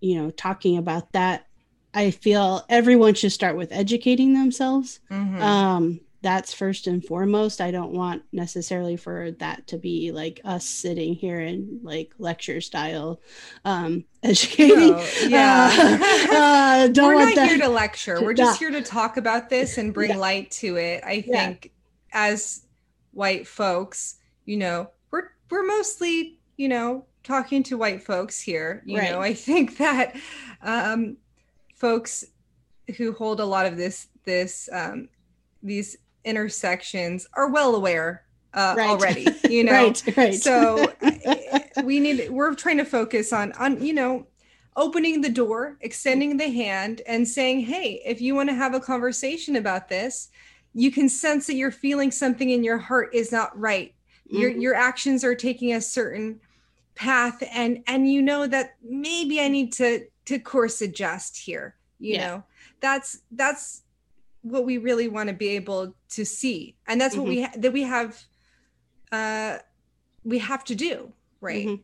you 0.00 0.20
know, 0.20 0.30
talking 0.30 0.78
about 0.78 1.12
that. 1.12 1.46
I 1.92 2.10
feel 2.10 2.64
everyone 2.68 3.14
should 3.14 3.32
start 3.32 3.56
with 3.56 3.72
educating 3.72 4.34
themselves. 4.34 5.00
Mm-hmm. 5.10 5.40
Um, 5.40 6.00
that's 6.24 6.54
first 6.54 6.86
and 6.86 7.04
foremost. 7.04 7.60
I 7.60 7.70
don't 7.70 7.92
want 7.92 8.22
necessarily 8.32 8.96
for 8.96 9.32
that 9.32 9.66
to 9.68 9.78
be 9.78 10.10
like 10.10 10.40
us 10.42 10.64
sitting 10.64 11.14
here 11.14 11.38
in 11.38 11.80
like 11.82 12.14
lecture 12.18 12.62
style 12.62 13.20
um, 13.66 14.04
educating. 14.22 14.98
Yeah, 15.28 15.70
uh, 15.70 16.34
uh, 16.34 16.88
don't 16.88 17.14
we're 17.14 17.26
not 17.26 17.34
that. 17.34 17.48
here 17.50 17.58
to 17.58 17.68
lecture. 17.68 18.22
We're 18.22 18.32
just 18.32 18.58
here 18.58 18.70
to 18.70 18.80
talk 18.80 19.18
about 19.18 19.50
this 19.50 19.76
and 19.76 19.92
bring 19.92 20.10
yeah. 20.10 20.16
light 20.16 20.50
to 20.52 20.76
it. 20.76 21.04
I 21.04 21.20
think 21.20 21.72
yeah. 22.10 22.30
as 22.30 22.64
white 23.12 23.46
folks, 23.46 24.16
you 24.46 24.56
know, 24.56 24.88
we're 25.50 25.66
mostly, 25.66 26.38
you 26.56 26.68
know, 26.68 27.06
talking 27.22 27.62
to 27.64 27.76
white 27.78 28.02
folks 28.02 28.40
here. 28.40 28.82
You 28.84 28.98
right. 28.98 29.10
know, 29.10 29.20
I 29.20 29.34
think 29.34 29.78
that 29.78 30.16
um, 30.62 31.16
folks 31.74 32.24
who 32.96 33.12
hold 33.12 33.40
a 33.40 33.44
lot 33.44 33.66
of 33.66 33.76
this 33.76 34.08
this 34.24 34.68
um, 34.72 35.08
these 35.62 35.96
intersections 36.24 37.26
are 37.34 37.50
well 37.50 37.74
aware 37.74 38.24
uh, 38.52 38.74
right. 38.76 38.88
already. 38.88 39.26
You 39.48 39.64
know, 39.64 39.72
right, 39.72 40.16
right. 40.16 40.34
so 40.34 40.92
we 41.84 42.00
need 42.00 42.30
we're 42.30 42.54
trying 42.54 42.78
to 42.78 42.84
focus 42.84 43.32
on 43.32 43.52
on 43.52 43.84
you 43.84 43.94
know 43.94 44.26
opening 44.76 45.20
the 45.20 45.28
door, 45.28 45.76
extending 45.80 46.36
the 46.36 46.50
hand, 46.50 47.00
and 47.06 47.26
saying, 47.26 47.60
hey, 47.60 48.02
if 48.04 48.20
you 48.20 48.34
want 48.34 48.48
to 48.48 48.54
have 48.54 48.74
a 48.74 48.80
conversation 48.80 49.54
about 49.54 49.88
this, 49.88 50.30
you 50.72 50.90
can 50.90 51.08
sense 51.08 51.46
that 51.46 51.54
you're 51.54 51.70
feeling 51.70 52.10
something 52.10 52.50
in 52.50 52.64
your 52.64 52.78
heart 52.78 53.14
is 53.14 53.30
not 53.30 53.56
right 53.58 53.93
mm-hmm. 54.32 54.60
your 54.60 54.74
actions 54.74 55.24
are 55.24 55.34
taking 55.34 55.74
a 55.74 55.80
certain 55.80 56.40
path 56.94 57.42
and 57.52 57.82
and 57.86 58.10
you 58.10 58.22
know 58.22 58.46
that 58.46 58.76
maybe 58.82 59.40
i 59.40 59.48
need 59.48 59.72
to 59.72 60.06
to 60.24 60.38
course 60.38 60.80
adjust 60.80 61.36
here 61.36 61.74
you 61.98 62.14
yeah. 62.14 62.26
know 62.26 62.44
that's 62.80 63.22
that's 63.32 63.82
what 64.42 64.64
we 64.64 64.78
really 64.78 65.08
want 65.08 65.28
to 65.28 65.34
be 65.34 65.48
able 65.48 65.94
to 66.08 66.24
see 66.24 66.76
and 66.86 67.00
that's 67.00 67.14
mm-hmm. 67.14 67.22
what 67.22 67.28
we 67.28 67.36
mm-hmm. 67.36 67.44
ha- 67.44 67.58
that 67.58 67.72
we 67.72 67.82
have 67.82 68.22
uh 69.12 69.58
we 70.24 70.38
have 70.38 70.64
to 70.64 70.74
do 70.74 71.12
right 71.40 71.66
mm-hmm. 71.66 71.82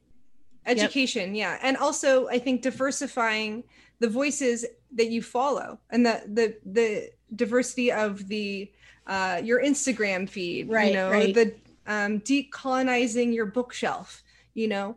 education 0.67 1.35
yep. 1.35 1.59
yeah 1.61 1.67
and 1.67 1.77
also 1.77 2.29
i 2.29 2.39
think 2.39 2.63
diversifying 2.63 3.65
the 3.99 4.09
voices 4.09 4.65
that 4.93 5.11
you 5.11 5.23
follow 5.23 5.79
and 5.91 6.07
the 6.07 6.23
the 6.27 6.57
the 6.67 7.11
diversity 7.35 7.91
of 7.91 8.29
the 8.29 8.71
uh 9.07 9.41
your 9.43 9.63
instagram 9.63 10.29
feed 10.29 10.69
right 10.69 10.89
you 10.89 10.95
know 10.95 11.11
right. 11.11 11.35
the 11.35 11.53
um, 11.87 12.21
decolonizing 12.21 13.35
your 13.35 13.47
bookshelf 13.47 14.23
you 14.55 14.69
know? 14.69 14.97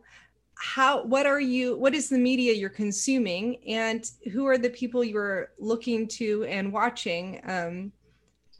How 0.56 1.04
what 1.04 1.26
are 1.26 1.40
you 1.40 1.76
what 1.76 1.94
is 1.94 2.08
the 2.08 2.18
media 2.18 2.52
you're 2.52 2.70
consuming? 2.70 3.58
And 3.66 4.08
who 4.32 4.46
are 4.46 4.56
the 4.56 4.70
people 4.70 5.02
you're 5.02 5.50
looking 5.58 6.06
to 6.08 6.44
and 6.44 6.72
watching? 6.72 7.40
Um, 7.44 7.92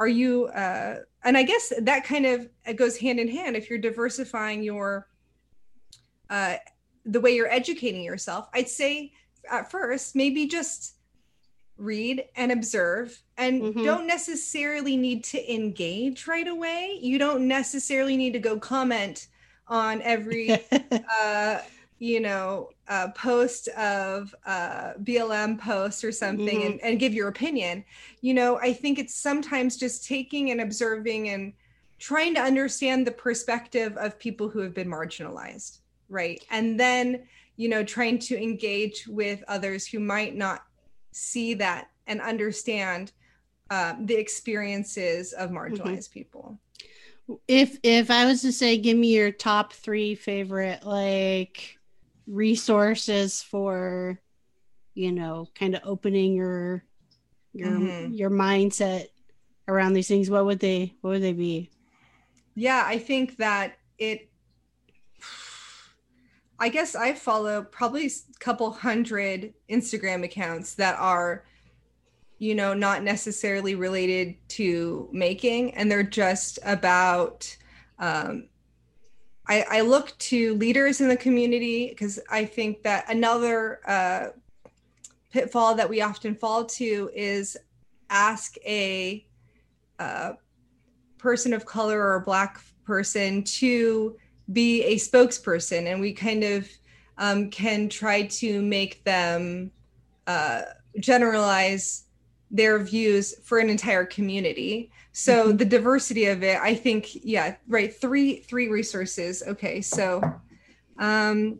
are 0.00 0.08
you 0.08 0.46
uh, 0.46 0.96
and 1.22 1.38
i 1.38 1.42
guess 1.42 1.72
that 1.78 2.04
kind 2.04 2.26
of 2.26 2.48
goes 2.76 2.96
hand 2.96 3.20
in 3.20 3.28
hand. 3.28 3.56
If 3.56 3.70
you're 3.70 3.78
diversifying 3.78 4.62
your 4.62 5.08
uh, 6.30 6.56
the 7.04 7.20
way 7.20 7.34
you're 7.34 7.52
educating 7.52 8.02
yourself 8.02 8.48
i'd 8.54 8.68
say 8.68 9.12
at 9.50 9.70
first 9.70 10.16
maybe 10.16 10.46
just 10.46 10.94
read 11.76 12.24
and 12.36 12.52
observe 12.52 13.20
and 13.36 13.62
mm-hmm. 13.62 13.84
don't 13.84 14.06
necessarily 14.06 14.96
need 14.96 15.24
to 15.24 15.52
engage 15.52 16.26
right 16.28 16.46
away 16.46 16.98
you 17.02 17.18
don't 17.18 17.48
necessarily 17.48 18.16
need 18.16 18.32
to 18.32 18.38
go 18.38 18.58
comment 18.58 19.26
on 19.66 20.00
every 20.02 20.56
uh 21.20 21.58
you 21.98 22.20
know 22.20 22.68
a 22.88 23.10
post 23.12 23.68
of 23.68 24.34
a 24.46 24.94
BLM 25.02 25.58
post 25.58 26.04
or 26.04 26.12
something 26.12 26.60
Mhm. 26.60 26.66
and, 26.66 26.80
and 26.82 27.00
give 27.00 27.14
your 27.14 27.28
opinion. 27.28 27.84
You 28.20 28.34
know, 28.34 28.58
I 28.58 28.72
think 28.74 28.98
it's 28.98 29.14
sometimes 29.14 29.76
just 29.76 30.06
taking 30.06 30.50
and 30.50 30.60
observing 30.60 31.30
and 31.30 31.54
trying 31.98 32.34
to 32.34 32.42
understand 32.42 33.06
the 33.06 33.12
perspective 33.12 33.96
of 33.96 34.18
people 34.18 34.48
who 34.50 34.58
have 34.58 34.74
been 34.74 34.88
marginalized, 34.88 35.78
right? 36.10 36.44
And 36.50 36.78
then, 36.78 37.22
you 37.56 37.68
know, 37.68 37.82
trying 37.82 38.18
to 38.18 38.42
engage 38.42 39.06
with 39.08 39.42
others 39.48 39.86
who 39.86 40.00
might 40.00 40.36
not 40.36 40.64
see 41.14 41.54
that 41.54 41.88
and 42.06 42.20
understand 42.20 43.12
uh, 43.70 43.94
the 44.00 44.14
experiences 44.14 45.32
of 45.32 45.50
marginalized 45.50 46.10
people. 46.10 46.58
if 47.48 47.78
if 47.82 48.10
I 48.10 48.26
was 48.26 48.42
to 48.42 48.52
say, 48.52 48.76
give 48.76 48.96
me 48.98 49.14
your 49.14 49.30
top 49.30 49.72
three 49.72 50.14
favorite 50.14 50.84
like 50.84 51.78
resources 52.26 53.42
for, 53.42 54.20
you 54.94 55.12
know, 55.12 55.48
kind 55.54 55.74
of 55.74 55.82
opening 55.84 56.34
your 56.34 56.84
your 57.54 57.70
Mhm. 57.70 58.18
your 58.18 58.30
mindset 58.30 59.06
around 59.68 59.94
these 59.94 60.08
things, 60.08 60.28
what 60.28 60.44
would 60.44 60.60
they 60.60 60.94
what 61.00 61.10
would 61.10 61.22
they 61.22 61.32
be? 61.32 61.70
Yeah, 62.54 62.82
I 62.84 62.98
think 62.98 63.36
that 63.38 63.78
it. 63.98 64.28
I 66.58 66.68
guess 66.68 66.94
I 66.94 67.14
follow 67.14 67.62
probably 67.62 68.06
a 68.06 68.38
couple 68.38 68.70
hundred 68.70 69.54
Instagram 69.68 70.24
accounts 70.24 70.74
that 70.74 70.96
are, 70.98 71.44
you 72.38 72.54
know, 72.54 72.74
not 72.74 73.02
necessarily 73.02 73.74
related 73.74 74.36
to 74.50 75.08
making, 75.12 75.74
and 75.74 75.90
they're 75.90 76.02
just 76.02 76.58
about. 76.64 77.56
Um, 77.98 78.48
I, 79.46 79.64
I 79.70 79.80
look 79.82 80.16
to 80.18 80.54
leaders 80.54 81.02
in 81.02 81.08
the 81.08 81.16
community 81.16 81.88
because 81.90 82.18
I 82.30 82.46
think 82.46 82.82
that 82.82 83.04
another 83.10 83.80
uh, 83.86 84.28
pitfall 85.30 85.74
that 85.74 85.90
we 85.90 86.00
often 86.00 86.34
fall 86.34 86.64
to 86.64 87.10
is 87.14 87.56
ask 88.08 88.56
a 88.64 89.26
uh, 89.98 90.32
person 91.18 91.52
of 91.52 91.66
color 91.66 92.00
or 92.00 92.14
a 92.14 92.20
black 92.20 92.60
person 92.86 93.42
to 93.44 94.16
be 94.52 94.82
a 94.84 94.96
spokesperson 94.96 95.86
and 95.86 96.00
we 96.00 96.12
kind 96.12 96.44
of 96.44 96.68
um, 97.18 97.50
can 97.50 97.88
try 97.88 98.22
to 98.26 98.60
make 98.62 99.02
them 99.04 99.70
uh, 100.26 100.62
generalize 100.98 102.04
their 102.50 102.78
views 102.78 103.34
for 103.44 103.58
an 103.58 103.68
entire 103.70 104.04
community. 104.04 104.90
So 105.12 105.52
Mhm. 105.52 105.58
the 105.58 105.64
diversity 105.64 106.26
of 106.26 106.42
it 106.42 106.58
i 106.60 106.74
think 106.74 107.08
yeah 107.14 107.56
right 107.68 107.94
three 107.94 108.40
three 108.40 108.68
resources. 108.68 109.42
Okay 109.46 109.80
so 109.80 110.20
um 110.98 111.58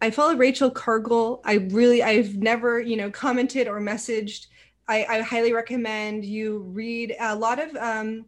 i 0.00 0.10
follow 0.10 0.34
rachel 0.34 0.70
cargle. 0.70 1.40
I 1.44 1.54
really 1.70 2.02
i've 2.02 2.36
never 2.36 2.80
you 2.80 2.96
know 2.96 3.10
commented 3.10 3.68
or 3.68 3.80
messaged. 3.80 4.46
I, 4.88 5.04
I 5.08 5.20
highly 5.20 5.52
recommend 5.52 6.24
you 6.24 6.58
read 6.60 7.14
a 7.20 7.36
lot 7.36 7.58
of 7.60 7.76
um, 7.76 8.24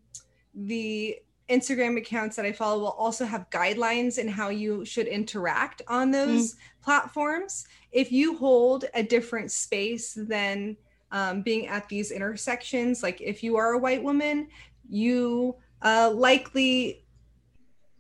the 0.55 1.17
Instagram 1.53 1.99
accounts 1.99 2.35
that 2.37 2.47
I 2.47 2.53
follow 2.53 2.81
will 2.81 2.99
also 3.05 3.25
have 3.25 3.51
guidelines 3.51 4.19
in 4.19 4.27
how 4.27 4.49
you 4.49 4.85
should 4.85 5.07
interact 5.07 5.83
on 5.87 6.11
those 6.11 6.57
platforms. 6.83 7.67
If 7.93 8.11
you 8.11 8.37
hold 8.39 8.87
a 8.95 9.03
different 9.03 9.51
space 9.51 10.15
than 10.15 10.77
um, 11.11 11.43
being 11.43 11.67
at 11.67 11.89
these 11.89 12.11
intersections, 12.11 13.03
like 13.03 13.21
if 13.21 13.43
you 13.43 13.57
are 13.57 13.73
a 13.73 13.79
white 13.79 14.03
woman, 14.03 14.49
you 14.89 15.57
uh, 15.83 16.11
likely 16.15 17.05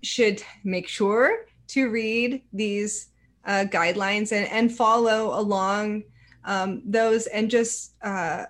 should 0.03 0.43
make 0.65 0.89
sure 0.89 1.47
to 1.69 1.91
read 1.91 2.43
these 2.53 3.09
uh, 3.45 3.65
guidelines 3.71 4.33
and, 4.33 4.47
and 4.49 4.75
follow 4.75 5.39
along 5.39 6.05
um, 6.45 6.83
those 6.87 7.27
and 7.29 7.51
just 7.51 7.95
uh, 8.03 8.47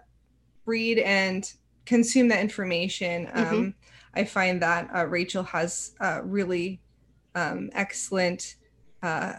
read 0.65 0.99
and 0.99 1.53
consume 1.85 2.29
that 2.29 2.41
information. 2.41 3.29
Um, 3.35 3.45
Mhm. 3.45 3.75
I 4.15 4.25
find 4.25 4.61
that 4.63 4.91
uh, 4.95 5.07
Rachel 5.07 5.43
has 5.45 5.93
uh, 6.01 6.21
really 6.23 6.81
um, 7.35 7.71
excellent 7.73 8.57
uh, 9.03 9.35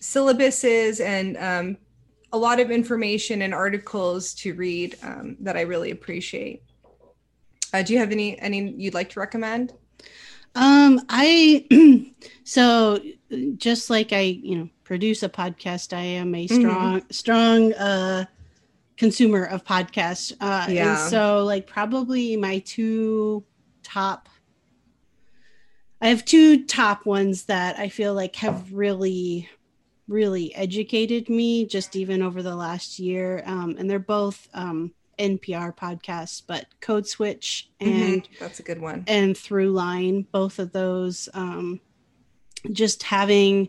syllabuses 0.00 1.04
and 1.04 1.36
um, 1.38 1.78
a 2.32 2.38
lot 2.38 2.60
of 2.60 2.70
information 2.70 3.42
and 3.42 3.54
articles 3.54 4.34
to 4.34 4.54
read 4.54 4.96
um, 5.02 5.36
that 5.40 5.56
I 5.56 5.62
really 5.62 5.90
appreciate. 5.90 6.62
Uh, 7.72 7.82
do 7.82 7.92
you 7.92 7.98
have 7.98 8.12
any 8.12 8.38
any 8.40 8.70
you'd 8.76 8.94
like 8.94 9.10
to 9.10 9.20
recommend? 9.20 9.72
Um, 10.54 11.00
I 11.08 11.66
so 12.44 13.00
just 13.56 13.90
like 13.90 14.12
I, 14.12 14.20
you 14.20 14.56
know, 14.58 14.68
produce 14.84 15.22
a 15.22 15.28
podcast, 15.28 15.94
I 15.96 16.02
am 16.02 16.34
a 16.34 16.46
Mhm. 16.46 16.58
strong, 16.60 17.02
strong 17.10 17.72
uh 17.74 18.24
consumer 18.96 19.44
of 19.44 19.64
podcasts. 19.64 20.32
Uh 20.40 20.66
Yeah. 20.70 20.90
and 20.90 20.98
so 21.10 21.44
like 21.44 21.66
probably 21.66 22.36
my 22.36 22.60
two 22.60 23.44
top 23.86 24.28
I 26.00 26.08
have 26.08 26.24
two 26.26 26.64
top 26.66 27.06
ones 27.06 27.44
that 27.46 27.78
I 27.78 27.88
feel 27.88 28.12
like 28.14 28.36
have 28.36 28.72
really 28.72 29.48
really 30.08 30.54
educated 30.54 31.28
me 31.28 31.66
just 31.66 31.96
even 31.96 32.22
over 32.22 32.42
the 32.42 32.54
last 32.54 32.98
year. 33.00 33.42
Um, 33.46 33.76
and 33.78 33.88
they're 33.88 33.98
both 33.98 34.48
um 34.54 34.92
NPR 35.18 35.74
podcasts, 35.74 36.42
but 36.46 36.66
Code 36.80 37.06
Switch 37.06 37.70
and 37.80 38.22
Mhm. 38.22 38.38
that's 38.38 38.60
a 38.60 38.62
good 38.62 38.80
one. 38.80 39.04
and 39.06 39.34
Throughline 39.34 40.26
both 40.30 40.58
of 40.58 40.72
those 40.72 41.28
um 41.32 41.80
just 42.72 43.02
having 43.04 43.68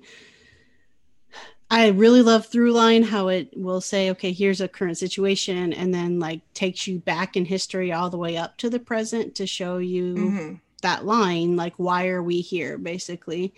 i 1.69 1.87
really 1.89 2.21
love 2.21 2.47
Throughline 2.49 3.03
how 3.05 3.27
it 3.27 3.49
will 3.55 3.81
say 3.81 4.09
okay 4.11 4.31
here's 4.31 4.61
a 4.61 4.67
current 4.67 4.97
situation 4.97 5.73
and 5.73 5.93
then 5.93 6.19
like 6.19 6.41
takes 6.53 6.87
you 6.87 6.99
back 6.99 7.35
in 7.35 7.45
history 7.45 7.91
all 7.91 8.09
the 8.09 8.17
way 8.17 8.37
up 8.37 8.57
to 8.57 8.69
the 8.69 8.79
present 8.79 9.35
to 9.35 9.45
show 9.47 9.77
you 9.77 10.15
Mhm. 10.15 10.61
that 10.81 11.05
line 11.05 11.55
like 11.55 11.73
why 11.77 12.07
are 12.07 12.23
we 12.23 12.41
here 12.41 12.77
basically 12.77 13.53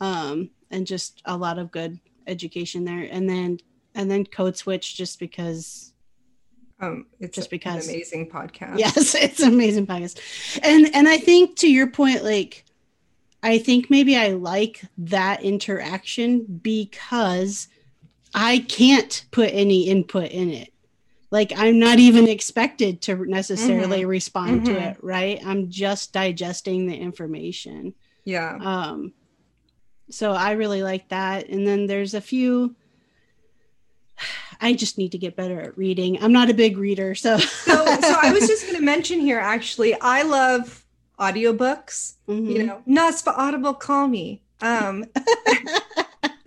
um 0.00 0.50
and 0.70 0.86
just 0.86 1.22
a 1.24 1.36
lot 1.36 1.58
of 1.58 1.70
good 1.70 1.98
education 2.26 2.84
there 2.84 3.08
and 3.10 3.28
then 3.28 3.58
and 3.94 4.10
then 4.10 4.24
code 4.26 4.56
switch 4.56 4.96
just 4.96 5.18
because 5.20 5.92
Um, 6.80 7.06
it's 7.20 7.36
Just 7.36 7.50
because. 7.50 7.86
an 7.88 7.94
amazing 7.94 8.28
podcast. 8.28 8.78
yes 8.78 9.14
it's 9.26 9.40
an 9.40 9.52
amazing 9.52 9.86
podcast 9.86 10.18
and 10.62 10.92
and 10.94 11.08
i 11.08 11.16
think 11.16 11.56
to 11.58 11.70
your 11.70 11.86
point 11.86 12.24
like 12.24 12.64
i 13.44 13.58
think 13.58 13.88
maybe 13.90 14.16
i 14.16 14.28
like 14.30 14.80
that 14.98 15.42
interaction 15.42 16.44
because 16.62 17.68
i 18.34 18.58
can't 18.68 19.24
put 19.30 19.50
any 19.52 19.86
input 19.88 20.30
in 20.30 20.50
it 20.50 20.72
like 21.30 21.52
i'm 21.56 21.78
not 21.78 21.98
even 21.98 22.26
expected 22.28 23.00
to 23.02 23.24
necessarily 23.26 24.04
respond 24.04 24.64
to 24.66 24.72
Mhm. 24.72 24.90
it 24.90 24.96
right 25.02 25.40
i'm 25.46 25.70
just 25.70 26.12
digesting 26.12 26.86
the 26.86 26.96
information 26.96 27.94
Yeah. 28.24 28.56
um 28.60 29.12
so 30.10 30.32
i 30.32 30.52
really 30.52 30.82
like 30.82 31.08
that 31.10 31.48
and 31.48 31.66
then 31.66 31.86
there's 31.86 32.14
a 32.14 32.20
few 32.20 32.74
i 34.60 34.72
just 34.74 34.98
need 34.98 35.12
to 35.12 35.18
get 35.18 35.36
better 35.36 35.60
at 35.60 35.76
reading 35.78 36.22
i'm 36.22 36.32
not 36.32 36.50
a 36.50 36.54
big 36.54 36.78
reader 36.78 37.14
so 37.14 37.36
So, 37.38 37.84
so 37.84 38.16
I 38.22 38.32
was 38.32 38.46
just 38.52 38.64
going 38.66 38.76
to 38.78 38.82
mention 38.84 39.20
here. 39.20 39.38
Actually, 39.40 39.98
I 40.00 40.22
love 40.22 40.83
audiobooks. 41.18 42.14
Mhm. 42.28 42.50
You 42.50 42.62
know, 42.64 42.82
nuts 42.86 43.22
for 43.22 43.32
Audible, 43.38 43.74
call 43.74 44.08
me. 44.08 44.42
Um, 44.60 45.04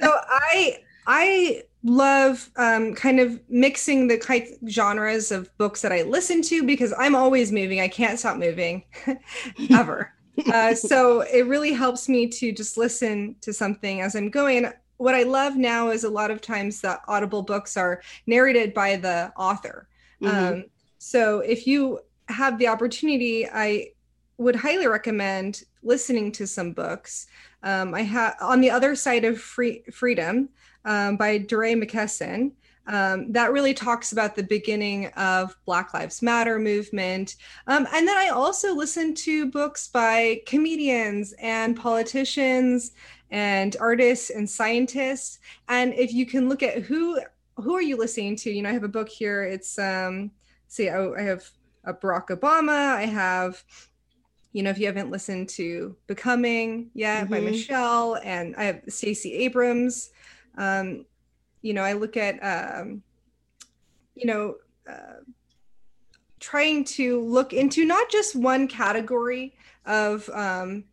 so 0.02 0.14
I 0.30 0.80
I 1.06 1.64
love 1.84 2.50
um, 2.58 2.94
kind 2.96 3.20
of 3.20 3.40
mixing 3.50 4.08
the 4.08 4.18
kind 4.18 4.46
genres 4.68 5.32
of 5.32 5.56
books 5.58 5.82
that 5.82 5.92
I 5.94 6.02
listen 6.02 6.42
to 6.44 6.64
because 6.64 6.94
I'm 6.98 7.16
always 7.16 7.52
moving. 7.52 7.80
I 7.80 7.88
can't 7.88 8.20
stop 8.20 8.38
moving 8.38 8.84
ever. 9.72 10.14
Uh, 10.52 10.74
so 10.92 11.22
it 11.22 11.48
really 11.48 11.72
helps 11.74 12.10
me 12.10 12.28
to 12.28 12.52
just 12.52 12.78
listen 12.78 13.36
to 13.42 13.54
something 13.54 14.02
as 14.02 14.16
I'm 14.16 14.30
going. 14.30 14.72
What 14.98 15.16
I 15.16 15.24
love 15.24 15.56
now 15.56 15.90
is 15.90 16.04
a 16.04 16.10
lot 16.10 16.32
of 16.32 16.42
times 16.42 16.82
the 16.82 17.00
Audible 17.08 17.44
books 17.44 17.78
are 17.78 18.02
narrated 18.26 18.74
by 18.74 18.96
the 18.98 19.32
author. 19.38 19.88
Mhm. 20.22 20.30
Um, 20.34 20.66
so 20.98 21.40
if 21.40 21.68
you 21.68 22.00
have 22.28 22.58
the 22.58 22.68
opportunity, 22.68 23.48
I 23.48 23.92
would 24.38 24.56
highly 24.56 24.88
recommend 24.88 25.64
listening 25.84 26.32
to 26.34 26.46
some 26.46 26.72
books. 26.72 27.28
Um, 27.64 27.94
I 27.94 28.02
have 28.04 28.36
on 28.42 28.62
the 28.62 28.70
other 28.70 28.96
side 28.96 29.26
of 29.26 29.40
free, 29.40 29.84
freedom 29.92 30.50
um, 30.86 31.18
by 31.18 31.40
DeRay 31.40 31.76
McKesson. 31.76 32.52
Um, 32.88 33.32
that 33.34 33.52
really 33.52 33.74
talks 33.74 34.14
about 34.14 34.36
the 34.36 34.44
beginning 34.44 35.08
of 35.08 35.58
Black 35.66 35.94
Lives 35.94 36.22
Matter 36.22 36.58
movement. 36.58 37.36
Um, 37.68 37.86
and 37.94 38.08
then 38.08 38.16
I 38.16 38.30
also 38.30 38.74
listen 38.74 39.14
to 39.16 39.52
books 39.52 39.90
by 39.90 40.42
comedians 40.46 41.34
and 41.40 41.76
politicians 41.76 42.94
and 43.30 43.76
artists 43.82 44.30
and 44.30 44.50
scientists. 44.50 45.40
And 45.68 45.94
if 45.96 46.14
you 46.14 46.26
can 46.26 46.48
look 46.48 46.64
at 46.64 46.84
who 46.84 47.20
who 47.56 47.74
are 47.74 47.82
you 47.82 47.98
listening 47.98 48.36
to, 48.38 48.52
you 48.52 48.62
know, 48.62 48.70
I 48.70 48.74
have 48.74 48.84
a 48.84 48.88
book 48.88 49.10
here. 49.10 49.44
It's 49.44 49.78
um, 49.80 50.32
see, 50.68 50.90
I, 50.90 51.10
I 51.12 51.22
have 51.24 51.50
a 51.84 51.94
Barack 51.94 52.28
Obama. 52.28 52.96
I 52.96 53.06
have, 53.06 53.64
you 54.58 54.64
know, 54.64 54.72
if 54.72 54.80
you 54.80 54.88
haven't 54.88 55.12
listened 55.12 55.48
to 55.50 55.96
Becoming 56.08 56.90
yet 56.96 57.30
by 57.30 57.40
Mhm. 57.40 57.52
Michelle, 57.52 58.16
and 58.24 58.56
I 58.56 58.64
have 58.64 58.82
Stacey 58.88 59.36
Abrams. 59.36 60.10
Um, 60.58 61.06
you 61.62 61.76
know, 61.76 61.84
I 61.84 61.94
look 61.94 62.18
at, 62.18 62.40
um, 62.42 63.04
you 64.16 64.26
know, 64.26 64.56
uh, 64.90 65.22
trying 66.40 66.86
to 66.86 67.22
look 67.22 67.54
into 67.54 67.86
not 67.86 68.10
just 68.10 68.36
one 68.36 68.68
category 68.68 69.54
of 69.86 70.28
um, 70.30 70.86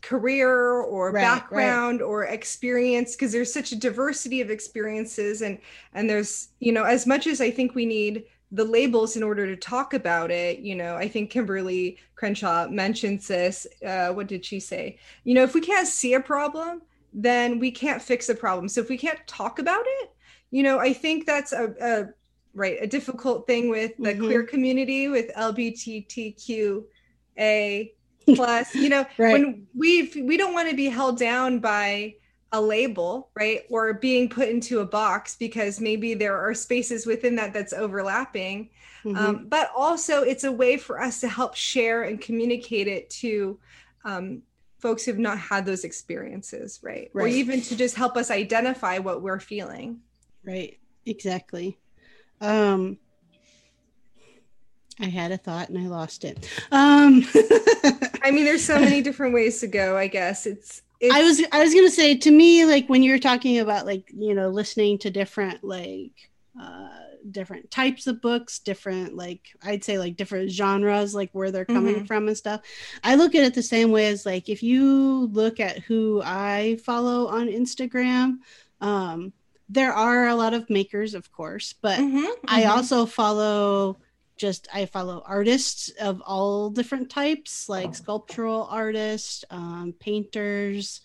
career 0.00 0.50
or 0.82 1.10
right, 1.10 1.20
background 1.20 2.00
right. 2.00 2.06
or 2.06 2.22
experience 2.22 3.16
because 3.16 3.32
there's 3.32 3.52
such 3.52 3.72
a 3.72 3.76
diversity 3.76 4.40
of 4.40 4.48
experiences 4.48 5.42
and 5.42 5.58
and 5.92 6.08
there's 6.08 6.50
you 6.60 6.70
know 6.70 6.84
as 6.84 7.04
much 7.04 7.26
as 7.26 7.40
i 7.40 7.50
think 7.50 7.74
we 7.74 7.84
need 7.84 8.24
the 8.50 8.64
labels 8.64 9.16
in 9.16 9.22
order 9.22 9.46
to 9.46 9.56
talk 9.56 9.92
about 9.94 10.30
it 10.30 10.60
you 10.60 10.74
know 10.74 10.96
i 10.96 11.06
think 11.06 11.30
kimberlé 11.30 11.98
crenshaw 12.16 12.66
mentions 12.68 13.28
this 13.28 13.66
uh, 13.86 14.08
what 14.08 14.26
did 14.26 14.44
she 14.44 14.58
say 14.58 14.98
you 15.24 15.34
know 15.34 15.42
if 15.42 15.54
we 15.54 15.60
can't 15.60 15.88
see 15.88 16.14
a 16.14 16.20
problem 16.20 16.80
then 17.12 17.58
we 17.58 17.70
can't 17.70 18.02
fix 18.02 18.28
a 18.28 18.34
problem 18.34 18.68
so 18.68 18.80
if 18.80 18.88
we 18.88 18.96
can't 18.96 19.26
talk 19.26 19.58
about 19.58 19.84
it 19.86 20.10
you 20.50 20.62
know 20.62 20.78
i 20.78 20.92
think 20.92 21.26
that's 21.26 21.52
a, 21.52 21.74
a 21.80 22.08
right 22.54 22.78
a 22.80 22.86
difficult 22.86 23.46
thing 23.46 23.68
with 23.68 23.96
the 23.98 24.10
mm-hmm. 24.10 24.24
queer 24.24 24.42
community 24.42 25.08
with 25.08 25.30
lgbtqa 25.34 26.84
plus 28.34 28.74
you 28.74 28.88
know 28.88 29.04
right. 29.18 29.32
when 29.32 29.66
we 29.74 30.10
we 30.24 30.36
don't 30.36 30.54
want 30.54 30.68
to 30.68 30.76
be 30.76 30.86
held 30.86 31.18
down 31.18 31.58
by 31.58 32.14
a 32.52 32.60
label 32.60 33.28
right 33.34 33.62
or 33.70 33.92
being 33.92 34.28
put 34.28 34.48
into 34.48 34.80
a 34.80 34.86
box 34.86 35.36
because 35.36 35.80
maybe 35.80 36.14
there 36.14 36.38
are 36.38 36.54
spaces 36.54 37.06
within 37.06 37.36
that 37.36 37.52
that's 37.52 37.74
overlapping 37.74 38.70
mm-hmm. 39.04 39.16
um, 39.16 39.46
but 39.48 39.70
also 39.76 40.22
it's 40.22 40.44
a 40.44 40.52
way 40.52 40.76
for 40.76 41.00
us 41.00 41.20
to 41.20 41.28
help 41.28 41.54
share 41.54 42.04
and 42.04 42.20
communicate 42.20 42.88
it 42.88 43.08
to 43.10 43.58
um, 44.04 44.40
folks 44.78 45.04
who've 45.04 45.18
not 45.18 45.38
had 45.38 45.66
those 45.66 45.84
experiences 45.84 46.80
right? 46.82 47.10
right 47.12 47.24
or 47.24 47.28
even 47.28 47.60
to 47.60 47.76
just 47.76 47.94
help 47.94 48.16
us 48.16 48.30
identify 48.30 48.98
what 48.98 49.20
we're 49.20 49.40
feeling 49.40 50.00
right 50.44 50.78
exactly 51.04 51.78
um 52.40 52.96
I 55.00 55.06
had 55.06 55.30
a 55.30 55.36
thought 55.36 55.68
and 55.68 55.78
I 55.78 55.82
lost 55.82 56.24
it. 56.24 56.50
Um, 56.72 57.24
I 58.24 58.32
mean, 58.32 58.44
there's 58.44 58.64
so 58.64 58.80
many 58.80 59.00
different 59.00 59.32
ways 59.32 59.60
to 59.60 59.68
go. 59.68 59.96
I 59.96 60.08
guess 60.08 60.44
it's, 60.44 60.82
it's. 61.00 61.14
I 61.14 61.22
was 61.22 61.42
I 61.52 61.62
was 61.62 61.74
gonna 61.74 61.90
say 61.90 62.16
to 62.16 62.30
me 62.30 62.64
like 62.64 62.88
when 62.88 63.02
you're 63.02 63.18
talking 63.18 63.58
about 63.58 63.86
like 63.86 64.10
you 64.14 64.34
know 64.34 64.48
listening 64.48 64.98
to 64.98 65.10
different 65.10 65.62
like 65.62 66.30
uh, 66.60 66.88
different 67.30 67.70
types 67.70 68.06
of 68.06 68.20
books, 68.20 68.58
different 68.58 69.16
like 69.16 69.48
I'd 69.62 69.84
say 69.84 69.98
like 69.98 70.16
different 70.16 70.50
genres, 70.50 71.14
like 71.14 71.30
where 71.32 71.50
they're 71.50 71.64
coming 71.64 71.96
mm-hmm. 71.96 72.04
from 72.06 72.28
and 72.28 72.36
stuff. 72.36 72.62
I 73.04 73.14
look 73.14 73.34
at 73.34 73.44
it 73.44 73.54
the 73.54 73.62
same 73.62 73.90
way 73.90 74.06
as 74.06 74.26
like 74.26 74.48
if 74.48 74.62
you 74.62 75.26
look 75.26 75.60
at 75.60 75.78
who 75.78 76.22
I 76.24 76.78
follow 76.84 77.28
on 77.28 77.48
Instagram. 77.48 78.38
Um, 78.80 79.32
there 79.68 79.92
are 79.92 80.28
a 80.28 80.34
lot 80.34 80.54
of 80.54 80.70
makers, 80.70 81.14
of 81.14 81.30
course, 81.30 81.74
but 81.74 81.98
mm-hmm, 81.98 82.24
I 82.46 82.62
mm-hmm. 82.62 82.70
also 82.70 83.04
follow 83.04 83.98
just 84.38 84.68
I 84.72 84.86
follow 84.86 85.22
artists 85.26 85.90
of 86.00 86.22
all 86.24 86.70
different 86.70 87.10
types, 87.10 87.68
like 87.68 87.94
sculptural 87.94 88.68
artists, 88.70 89.44
um, 89.50 89.94
painters, 89.98 91.02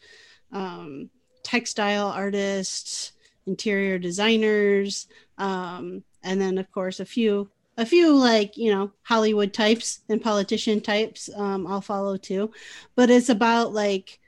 um, 0.52 1.10
textile 1.44 2.08
artists, 2.08 3.14
interior 3.46 4.00
designers, 4.00 5.08
um, 5.38 6.04
and 6.24 6.40
then 6.40 6.58
of 6.58 6.72
course 6.72 7.00
a 7.00 7.06
few 7.06 7.50
a 7.78 7.86
few 7.86 8.16
like 8.16 8.56
you 8.56 8.72
know 8.72 8.92
Hollywood 9.02 9.52
types 9.52 10.02
and 10.10 10.22
politician 10.22 10.80
types 10.80 11.30
um, 11.36 11.68
I'll 11.68 11.82
follow 11.82 12.18
too, 12.18 12.52
but 12.96 13.10
it's 13.10 13.30
about 13.30 13.74
like 13.74 14.20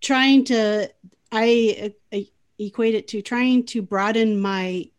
trying 0.00 0.44
to 0.44 0.90
I, 1.32 1.94
I 2.12 2.26
equate 2.58 2.94
it 2.94 3.08
to 3.08 3.22
trying 3.22 3.64
to 3.66 3.82
broaden 3.82 4.40
my 4.40 4.90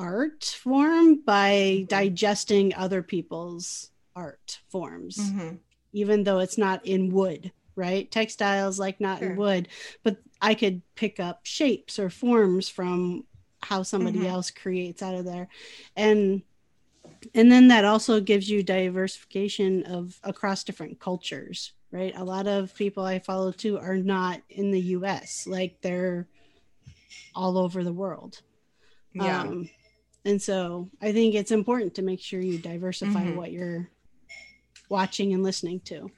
art 0.00 0.44
form 0.44 1.20
by 1.22 1.50
mm-hmm. 1.52 1.84
digesting 1.84 2.74
other 2.74 3.02
people's 3.02 3.90
art 4.16 4.58
forms, 4.68 5.16
mm-hmm. 5.18 5.56
even 5.92 6.24
though 6.24 6.38
it's 6.38 6.58
not 6.58 6.84
in 6.86 7.10
wood, 7.10 7.52
right? 7.76 8.10
Textiles 8.10 8.78
like 8.78 9.00
not 9.00 9.18
sure. 9.18 9.30
in 9.30 9.36
wood, 9.36 9.68
but 10.02 10.16
I 10.40 10.54
could 10.54 10.82
pick 10.94 11.20
up 11.20 11.40
shapes 11.44 11.98
or 11.98 12.08
forms 12.08 12.68
from 12.68 13.24
how 13.62 13.82
somebody 13.82 14.20
mm-hmm. 14.20 14.28
else 14.28 14.50
creates 14.50 15.02
out 15.02 15.14
of 15.14 15.26
there. 15.26 15.48
And 15.96 16.42
and 17.34 17.52
then 17.52 17.68
that 17.68 17.84
also 17.84 18.20
gives 18.20 18.48
you 18.48 18.62
diversification 18.62 19.82
of 19.84 20.18
across 20.24 20.64
different 20.64 21.00
cultures, 21.00 21.72
right? 21.90 22.14
A 22.16 22.24
lot 22.24 22.46
of 22.46 22.74
people 22.74 23.04
I 23.04 23.18
follow 23.18 23.52
too 23.52 23.78
are 23.78 23.96
not 23.96 24.40
in 24.48 24.70
the 24.70 24.80
US, 24.80 25.46
like 25.46 25.80
they're 25.82 26.26
all 27.34 27.58
over 27.58 27.84
the 27.84 27.92
world. 27.92 28.40
Yeah. 29.12 29.42
Um, 29.42 29.68
and 30.24 30.40
so 30.40 30.88
I 31.00 31.12
think 31.12 31.34
it's 31.34 31.50
important 31.50 31.94
to 31.94 32.02
make 32.02 32.20
sure 32.20 32.40
you 32.40 32.58
diversify 32.58 33.24
mm-hmm. 33.24 33.36
what 33.36 33.52
you're 33.52 33.88
watching 34.88 35.32
and 35.32 35.42
listening 35.42 35.80
to. 35.80 36.10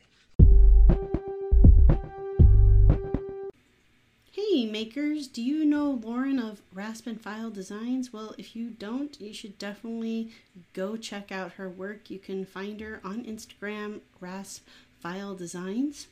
Hey 4.33 4.67
makers, 4.67 5.29
do 5.29 5.43
you 5.43 5.65
know 5.65 6.01
Lauren 6.03 6.39
of 6.39 6.63
Rasp 6.73 7.07
and 7.07 7.21
File 7.21 7.51
Designs? 7.51 8.13
Well, 8.13 8.35
if 8.39 8.57
you 8.57 8.71
don't, 8.71 9.19
you 9.21 9.33
should 9.33 9.59
definitely 9.59 10.31
go 10.73 10.97
check 10.97 11.31
out 11.31 11.53
her 11.53 11.69
work. 11.69 12.11
You 12.11 12.19
can 12.19 12.45
find 12.45 12.81
her 12.81 13.01
on 13.05 13.25
Instagram, 13.25 14.01
Rasp 14.21 14.67
File 15.01 15.35
Designs. 15.35 16.07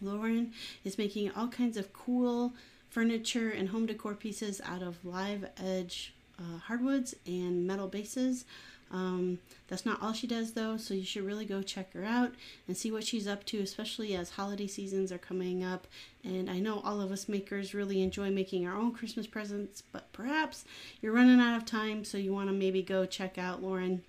Lauren 0.00 0.52
is 0.84 0.98
making 0.98 1.30
all 1.30 1.48
kinds 1.48 1.76
of 1.76 1.92
cool 1.92 2.52
furniture 2.90 3.50
and 3.50 3.68
home 3.68 3.86
decor 3.86 4.14
pieces 4.14 4.60
out 4.64 4.82
of 4.82 5.04
live 5.04 5.48
edge 5.56 6.14
uh, 6.38 6.58
hardwoods 6.58 7.14
and 7.26 7.66
metal 7.66 7.88
bases. 7.88 8.44
Um, 8.92 9.38
that's 9.68 9.86
not 9.86 10.02
all 10.02 10.12
she 10.12 10.26
does 10.26 10.52
though, 10.52 10.76
so 10.76 10.92
you 10.92 11.04
should 11.04 11.24
really 11.24 11.46
go 11.46 11.62
check 11.62 11.94
her 11.94 12.04
out 12.04 12.32
and 12.68 12.76
see 12.76 12.92
what 12.92 13.04
she's 13.04 13.26
up 13.26 13.44
to, 13.46 13.60
especially 13.60 14.14
as 14.14 14.30
holiday 14.30 14.66
seasons 14.66 15.10
are 15.10 15.18
coming 15.18 15.64
up. 15.64 15.86
And 16.22 16.50
I 16.50 16.58
know 16.58 16.82
all 16.84 17.00
of 17.00 17.10
us 17.10 17.28
makers 17.28 17.72
really 17.72 18.02
enjoy 18.02 18.30
making 18.30 18.66
our 18.66 18.76
own 18.76 18.92
Christmas 18.92 19.26
presents, 19.26 19.82
but 19.92 20.12
perhaps 20.12 20.66
you're 21.00 21.14
running 21.14 21.40
out 21.40 21.56
of 21.56 21.64
time, 21.64 22.04
so 22.04 22.18
you 22.18 22.34
want 22.34 22.50
to 22.50 22.54
maybe 22.54 22.82
go 22.82 23.06
check 23.06 23.38
out 23.38 23.62
Lauren 23.62 24.02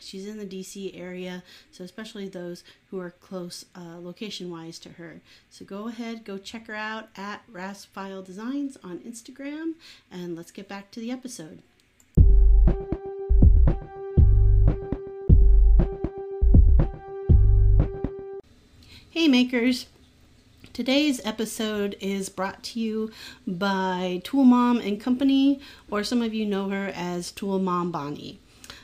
She's 0.00 0.26
in 0.26 0.38
the 0.38 0.46
DC 0.46 0.98
area, 0.98 1.42
so 1.70 1.84
especially 1.84 2.28
those 2.28 2.64
who 2.90 2.98
are 2.98 3.10
close 3.10 3.66
uh, 3.76 3.98
location 4.00 4.50
wise 4.50 4.78
to 4.80 4.90
her. 4.90 5.20
So 5.50 5.64
go 5.64 5.88
ahead, 5.88 6.24
go 6.24 6.38
check 6.38 6.66
her 6.68 6.74
out 6.74 7.08
at 7.16 7.42
Rasp 7.48 7.92
File 7.92 8.22
Designs 8.22 8.78
on 8.82 8.98
Instagram, 9.00 9.74
and 10.10 10.34
let's 10.34 10.50
get 10.50 10.68
back 10.68 10.90
to 10.92 11.00
the 11.00 11.10
episode. 11.10 11.62
Hey, 19.10 19.28
makers! 19.28 19.86
Today's 20.72 21.20
episode 21.26 21.96
is 22.00 22.28
brought 22.28 22.62
to 22.62 22.80
you 22.80 23.10
by 23.46 24.22
Tool 24.24 24.44
Mom 24.44 24.78
and 24.78 25.00
Company, 25.00 25.60
or 25.90 26.04
some 26.04 26.22
of 26.22 26.32
you 26.32 26.46
know 26.46 26.70
her 26.70 26.90
as 26.94 27.32
Tool 27.32 27.58
Mom 27.58 27.90
Bonnie. 27.90 28.38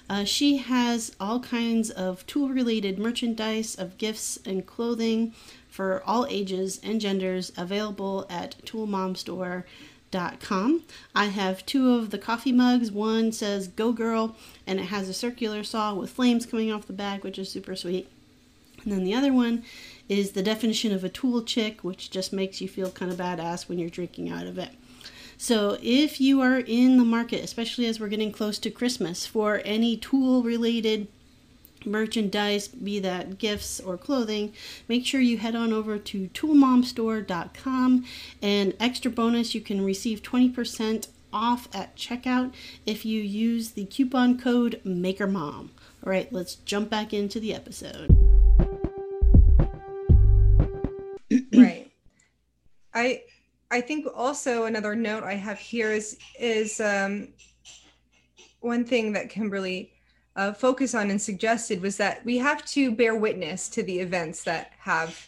Uh, 0.09 0.23
she 0.25 0.59
has 0.59 1.17
all 1.19 1.41
kinds 1.41 1.91
of 1.91 2.25
tool 2.27 2.49
related 2.49 2.97
merchandise 2.99 3.75
of 3.75 3.99
gifts 3.99 4.39
and 4.45 4.65
clothing 4.67 5.35
for 5.69 6.01
all 6.07 6.27
ages 6.27 6.79
and 6.83 7.01
genders 7.01 7.53
available 7.57 8.27
at 8.31 8.55
toolmomstore.com. 8.65 10.83
I 11.15 11.27
have 11.27 11.67
two 11.67 11.95
of 11.95 12.11
the 12.11 12.19
coffee 12.19 12.53
mugs. 12.53 12.91
One 12.93 13.33
says 13.33 13.69
Go 13.69 13.93
Girl 13.93 14.37
and 14.67 14.79
it 14.79 14.85
has 14.85 15.09
a 15.09 15.15
circular 15.15 15.65
saw 15.65 15.95
with 15.95 16.11
flames 16.11 16.47
coming 16.47 16.73
off 16.73 16.87
the 16.87 16.93
back, 16.93 17.25
which 17.25 17.39
is 17.39 17.51
super 17.51 17.75
sweet. 17.75 18.09
And 18.85 18.93
then 18.93 19.05
the 19.05 19.15
other 19.15 19.33
one 19.33 19.65
is 20.09 20.33
the 20.33 20.43
definition 20.43 20.93
of 20.93 21.03
a 21.03 21.09
tool 21.09 21.43
chick, 21.43 21.83
which 21.83 22.11
just 22.11 22.33
makes 22.33 22.61
you 22.61 22.69
feel 22.69 22.93
kind 22.93 23.11
of 23.11 23.19
badass 23.19 23.69
when 23.69 23.81
you're 23.81 23.91
drinking 23.91 24.31
out 24.31 24.47
of 24.47 24.59
it. 24.59 24.71
So 25.39 25.79
if 25.83 26.21
you 26.21 26.41
are 26.41 26.59
in 26.59 26.97
the 26.97 27.05
market, 27.05 27.45
especially 27.45 27.87
as 27.87 28.01
we're 28.01 28.09
getting 28.09 28.33
close 28.33 28.59
to 28.61 28.71
Christmas, 28.71 29.27
for 29.27 29.61
any 29.65 29.97
tool 29.97 30.43
related 30.43 31.09
merchandise, 31.85 32.69
be 32.69 32.99
that 33.01 33.39
gifts 33.39 33.79
or 33.81 33.97
clothing, 33.97 34.53
make 34.89 35.07
sure 35.07 35.21
you 35.21 35.39
head 35.39 35.55
on 35.55 35.73
over 35.73 35.99
to 35.99 36.29
toolmomstore.com. 36.29 38.05
And 38.43 38.75
extra 38.81 39.11
bonus, 39.11 39.55
you 39.55 39.61
can 39.61 39.85
receive 39.85 40.23
20% 40.23 41.09
off 41.33 41.69
at 41.75 41.97
checkout 41.97 42.53
if 42.87 43.05
you 43.05 43.21
use 43.21 43.73
the 43.73 43.85
coupon 43.85 44.41
code 44.41 44.81
MakerMom. 44.85 45.69
All 46.05 46.13
right, 46.13 46.33
let's 46.33 46.55
jump 46.57 46.89
back 46.89 47.13
into 47.13 47.41
the 47.41 47.53
episode. 47.53 48.11
right. 51.53 51.91
I 52.95 53.23
I 53.71 53.81
think 53.81 54.07
also 54.15 54.65
another 54.65 54.95
note 54.95 55.25
I 55.25 55.35
have 55.35 55.59
here 55.59 55.93
is 55.93 56.19
is 56.39 56.81
um, 56.81 57.29
one 58.61 58.85
thing 58.85 59.13
that 59.13 59.31
Kimberlé 59.31 59.91
uh, 60.37 60.53
focused 60.53 60.95
on 60.95 61.11
and 61.11 61.21
suggested 61.21 61.81
was 61.81 61.97
that 61.97 62.25
we 62.25 62.39
have 62.39 62.65
to 62.67 62.93
bear 62.93 63.17
witness 63.17 63.69
to 63.71 63.83
the 63.83 63.99
events 63.99 64.45
that 64.45 64.73
have 64.79 65.27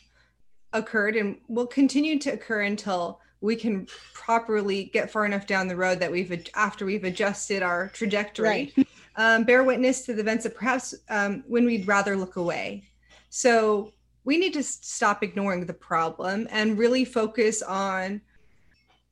occurred 0.73 1.17
and 1.17 1.39
will 1.49 1.67
continue 1.67 2.19
to 2.19 2.31
occur 2.31 2.63
until 2.63 3.21
we 3.41 3.57
can 3.57 3.87
properly 4.13 4.85
get 4.85 5.11
far 5.11 5.25
enough 5.25 5.47
down 5.47 5.69
the 5.69 5.77
road 5.77 5.99
that 6.01 6.11
we've 6.11 6.47
after 6.55 6.85
we've 6.85 7.05
adjusted 7.05 7.63
our 7.63 7.89
trajectory 7.89 8.73
right. 8.77 8.87
um, 9.17 9.45
bear 9.45 9.65
witness 9.65 10.03
to 10.03 10.13
the 10.13 10.21
events 10.21 10.45
that 10.45 10.55
perhaps 10.55 10.95
um, 11.09 11.43
when 11.47 11.65
we'd 11.65 11.87
rather 11.87 12.17
look 12.17 12.37
away 12.37 12.85
so 13.31 13.93
we 14.25 14.37
need 14.37 14.53
to 14.53 14.63
stop 14.63 15.23
ignoring 15.23 15.65
the 15.65 15.73
problem 15.73 16.47
and 16.51 16.77
really 16.77 17.05
focus 17.05 17.63
on 17.63 18.21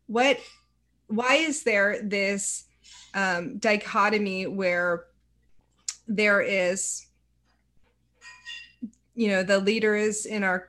what 0.07 0.39
why 1.09 1.35
is 1.35 1.63
there 1.63 2.01
this 2.03 2.65
um, 3.15 3.59
dichotomy 3.59 4.47
where 4.47 5.05
there 6.09 6.41
is 6.41 7.07
you 9.15 9.29
know 9.29 9.43
the 9.43 9.59
leaders 9.59 10.27
in 10.27 10.45
our 10.45 10.69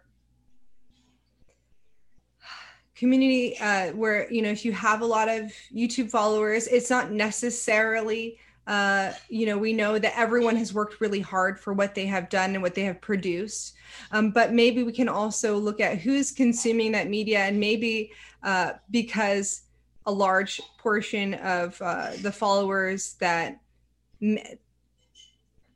community 2.95 3.57
uh, 3.59 3.91
where 3.91 4.31
you 4.31 4.41
know 4.41 4.49
if 4.49 4.65
you 4.65 4.71
have 4.71 5.01
a 5.01 5.05
lot 5.05 5.29
of 5.29 5.51
youtube 5.73 6.09
followers 6.09 6.67
it's 6.67 6.89
not 6.89 7.11
necessarily 7.11 8.39
uh, 8.67 9.13
you 9.29 9.45
know 9.45 9.57
we 9.57 9.71
know 9.71 9.97
that 9.97 10.17
everyone 10.17 10.55
has 10.55 10.73
worked 10.73 10.99
really 10.99 11.21
hard 11.21 11.59
for 11.59 11.73
what 11.73 11.95
they 11.95 12.05
have 12.05 12.29
done 12.29 12.53
and 12.53 12.61
what 12.61 12.75
they 12.75 12.83
have 12.83 12.99
produced. 12.99 13.75
Um, 14.11 14.31
but 14.31 14.51
maybe 14.51 14.83
we 14.83 14.91
can 14.91 15.07
also 15.07 15.57
look 15.57 15.79
at 15.79 15.99
who's 15.99 16.31
consuming 16.31 16.91
that 16.91 17.09
media 17.09 17.39
and 17.39 17.57
maybe 17.57 18.11
uh, 18.43 18.73
because 18.91 19.61
a 20.05 20.11
large 20.11 20.61
portion 20.77 21.33
of 21.35 21.79
uh, 21.81 22.11
the 22.21 22.31
followers 22.31 23.15
that 23.15 23.59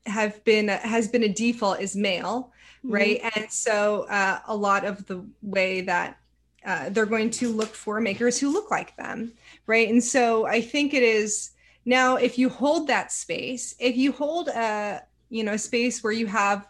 have 0.06 0.44
been 0.44 0.68
has 0.68 1.08
been 1.08 1.24
a 1.24 1.30
default 1.30 1.80
is 1.80 1.96
male 1.96 2.52
mm-hmm. 2.84 2.94
right 2.94 3.22
and 3.36 3.52
so 3.52 4.06
uh, 4.10 4.40
a 4.48 4.56
lot 4.56 4.84
of 4.86 5.06
the 5.06 5.24
way 5.42 5.82
that 5.82 6.18
uh, 6.66 6.90
they're 6.90 7.06
going 7.06 7.30
to 7.30 7.50
look 7.50 7.70
for 7.70 8.00
makers 8.00 8.40
who 8.40 8.52
look 8.52 8.72
like 8.72 8.96
them 8.98 9.32
right 9.68 9.90
and 9.90 10.04
so 10.04 10.48
i 10.48 10.60
think 10.60 10.94
it 10.94 11.04
is 11.04 11.52
now 11.86 12.16
if 12.16 12.38
you 12.38 12.50
hold 12.50 12.88
that 12.88 13.12
space 13.12 13.76
if 13.80 13.96
you 13.96 14.12
hold 14.12 14.48
a 14.50 15.02
you 15.30 15.44
know 15.44 15.58
space 15.58 16.04
where 16.04 16.14
you 16.14 16.26
have 16.26 16.68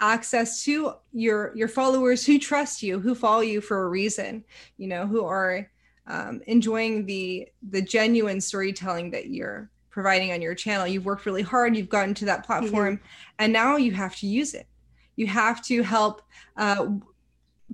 access 0.00 0.64
to 0.64 0.94
your 1.12 1.52
your 1.54 1.68
followers 1.68 2.24
who 2.24 2.38
trust 2.38 2.82
you 2.82 2.98
who 2.98 3.14
follow 3.14 3.40
you 3.40 3.60
for 3.60 3.82
a 3.84 3.88
reason 3.88 4.44
you 4.76 4.88
know 4.88 5.06
who 5.06 5.24
are 5.24 5.70
um, 6.06 6.40
enjoying 6.46 7.06
the 7.06 7.48
the 7.70 7.82
genuine 7.82 8.40
storytelling 8.40 9.10
that 9.10 9.28
you're 9.28 9.70
providing 9.90 10.32
on 10.32 10.40
your 10.40 10.54
channel 10.54 10.86
you've 10.86 11.04
worked 11.04 11.26
really 11.26 11.42
hard 11.42 11.76
you've 11.76 11.88
gotten 11.88 12.14
to 12.14 12.24
that 12.24 12.46
platform 12.46 12.96
mm-hmm. 12.96 13.34
and 13.38 13.52
now 13.52 13.76
you 13.76 13.92
have 13.92 14.16
to 14.16 14.26
use 14.26 14.54
it 14.54 14.66
you 15.16 15.26
have 15.26 15.62
to 15.62 15.82
help 15.82 16.22
uh, 16.56 16.86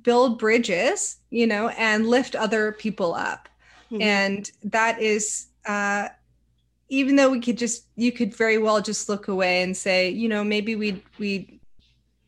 build 0.02 0.38
bridges, 0.38 1.18
you 1.30 1.46
know, 1.46 1.68
and 1.68 2.06
lift 2.06 2.34
other 2.34 2.72
people 2.72 3.14
up. 3.14 3.48
Mm-hmm. 3.90 4.02
And 4.02 4.50
that 4.64 5.00
is, 5.00 5.46
uh, 5.66 6.08
even 6.88 7.16
though 7.16 7.30
we 7.30 7.40
could 7.40 7.58
just, 7.58 7.86
you 7.96 8.12
could 8.12 8.34
very 8.34 8.58
well 8.58 8.80
just 8.80 9.08
look 9.08 9.28
away 9.28 9.62
and 9.62 9.76
say, 9.76 10.10
you 10.10 10.28
know, 10.28 10.44
maybe 10.44 10.76
we, 10.76 11.02
we, 11.18 11.55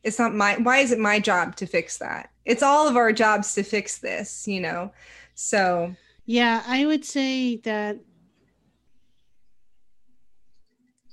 it's 0.04 0.18
not 0.18 0.34
my, 0.34 0.56
why 0.56 0.78
is 0.78 0.92
it 0.92 0.98
my 0.98 1.20
job 1.20 1.56
to 1.56 1.66
fix 1.66 1.98
that? 1.98 2.30
It's 2.44 2.62
all 2.62 2.88
of 2.88 2.96
our 2.96 3.12
jobs 3.12 3.54
to 3.54 3.62
fix 3.62 3.98
this, 3.98 4.46
you 4.46 4.60
know? 4.60 4.92
So, 5.34 5.94
yeah, 6.24 6.62
I 6.66 6.86
would 6.86 7.04
say 7.04 7.56
that 7.58 7.98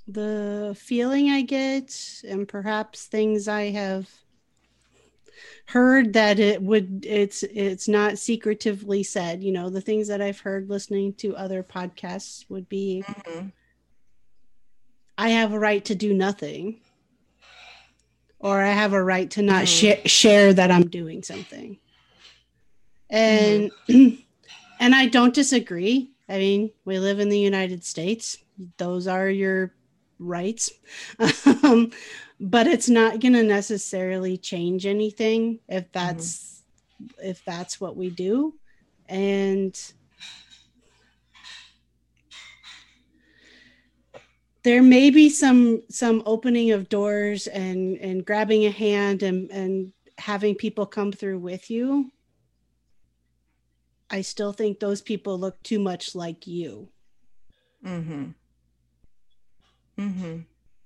the 0.08 0.76
feeling 0.80 1.30
I 1.30 1.42
get, 1.42 2.22
and 2.28 2.48
perhaps 2.48 3.06
things 3.06 3.48
I 3.48 3.72
have 3.72 4.10
heard 5.66 6.14
that 6.14 6.40
it 6.40 6.62
would 6.62 7.06
it's 7.06 7.44
it's 7.44 7.88
not 7.88 8.20
secretively 8.20 9.02
said 9.02 9.44
you 9.44 9.52
know 9.52 9.70
the 9.70 9.82
things 9.82 10.08
that 10.08 10.22
i've 10.22 10.40
heard 10.40 10.70
listening 10.70 11.12
to 11.14 11.36
other 11.36 11.64
podcasts 11.64 12.46
would 12.50 12.70
be 12.70 13.04
mm-hmm. 13.06 13.48
i 15.18 15.30
have 15.30 15.54
a 15.54 15.60
right 15.60 15.84
to 15.84 15.96
do 15.96 16.14
nothing 16.14 16.80
or 18.40 18.62
i 18.62 18.70
have 18.70 18.94
a 18.94 19.04
right 19.04 19.32
to 19.32 19.42
not 19.42 19.66
mm-hmm. 19.66 20.02
sh- 20.04 20.12
share 20.12 20.54
that 20.54 20.72
i'm 20.72 20.88
doing 20.88 21.24
something 21.24 21.78
and 23.10 23.72
mm-hmm. 23.88 24.22
and 24.80 24.96
i 24.96 25.06
don't 25.08 25.34
disagree 25.34 26.12
i 26.30 26.38
mean 26.38 26.72
we 26.86 27.00
live 27.00 27.20
in 27.20 27.30
the 27.30 27.40
united 27.40 27.84
states 27.84 28.38
those 28.78 29.08
are 29.08 29.30
your 29.30 29.74
rights 30.20 30.72
um, 31.64 31.92
but 32.40 32.68
it's 32.68 32.90
not 32.90 33.20
going 33.20 33.34
to 33.34 33.44
necessarily 33.44 34.38
change 34.38 34.86
anything 34.86 35.60
if 35.68 35.92
that's 35.92 36.64
mm-hmm. 37.02 37.30
if 37.30 37.44
that's 37.46 37.82
what 37.82 37.98
we 37.98 38.10
do 38.10 38.54
and 39.08 39.94
there 44.66 44.82
may 44.82 45.12
be 45.12 45.30
some 45.30 45.84
some 45.90 46.24
opening 46.26 46.72
of 46.72 46.90
doors 46.90 47.46
and 47.46 47.98
and 48.00 48.26
grabbing 48.26 48.66
a 48.66 48.72
hand 48.72 49.22
and 49.22 49.52
and 49.52 49.94
having 50.18 50.56
people 50.56 50.88
come 50.88 51.12
through 51.12 51.38
with 51.38 51.70
you. 51.70 52.12
I 54.10 54.22
still 54.22 54.54
think 54.54 54.80
those 54.80 55.04
people 55.04 55.38
look 55.40 55.62
too 55.62 55.80
much 55.80 56.16
like 56.16 56.48
you. 56.48 56.90
Mhm 57.86 58.34
mhm 59.98 60.46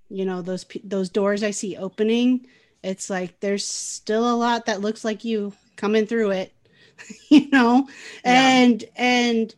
you 0.10 0.24
know 0.24 0.42
those 0.44 0.66
those 0.84 1.10
doors 1.10 1.42
i 1.42 1.50
see 1.50 1.76
opening 1.76 2.46
it's 2.84 3.10
like 3.10 3.40
there's 3.40 3.66
still 3.66 4.32
a 4.32 4.38
lot 4.38 4.68
that 4.68 4.82
looks 4.82 5.04
like 5.04 5.26
you 5.26 5.52
coming 5.78 6.06
through 6.06 6.30
it 6.30 6.54
you 7.30 7.50
know? 7.50 7.88
And 8.24 8.84
and 8.96 9.56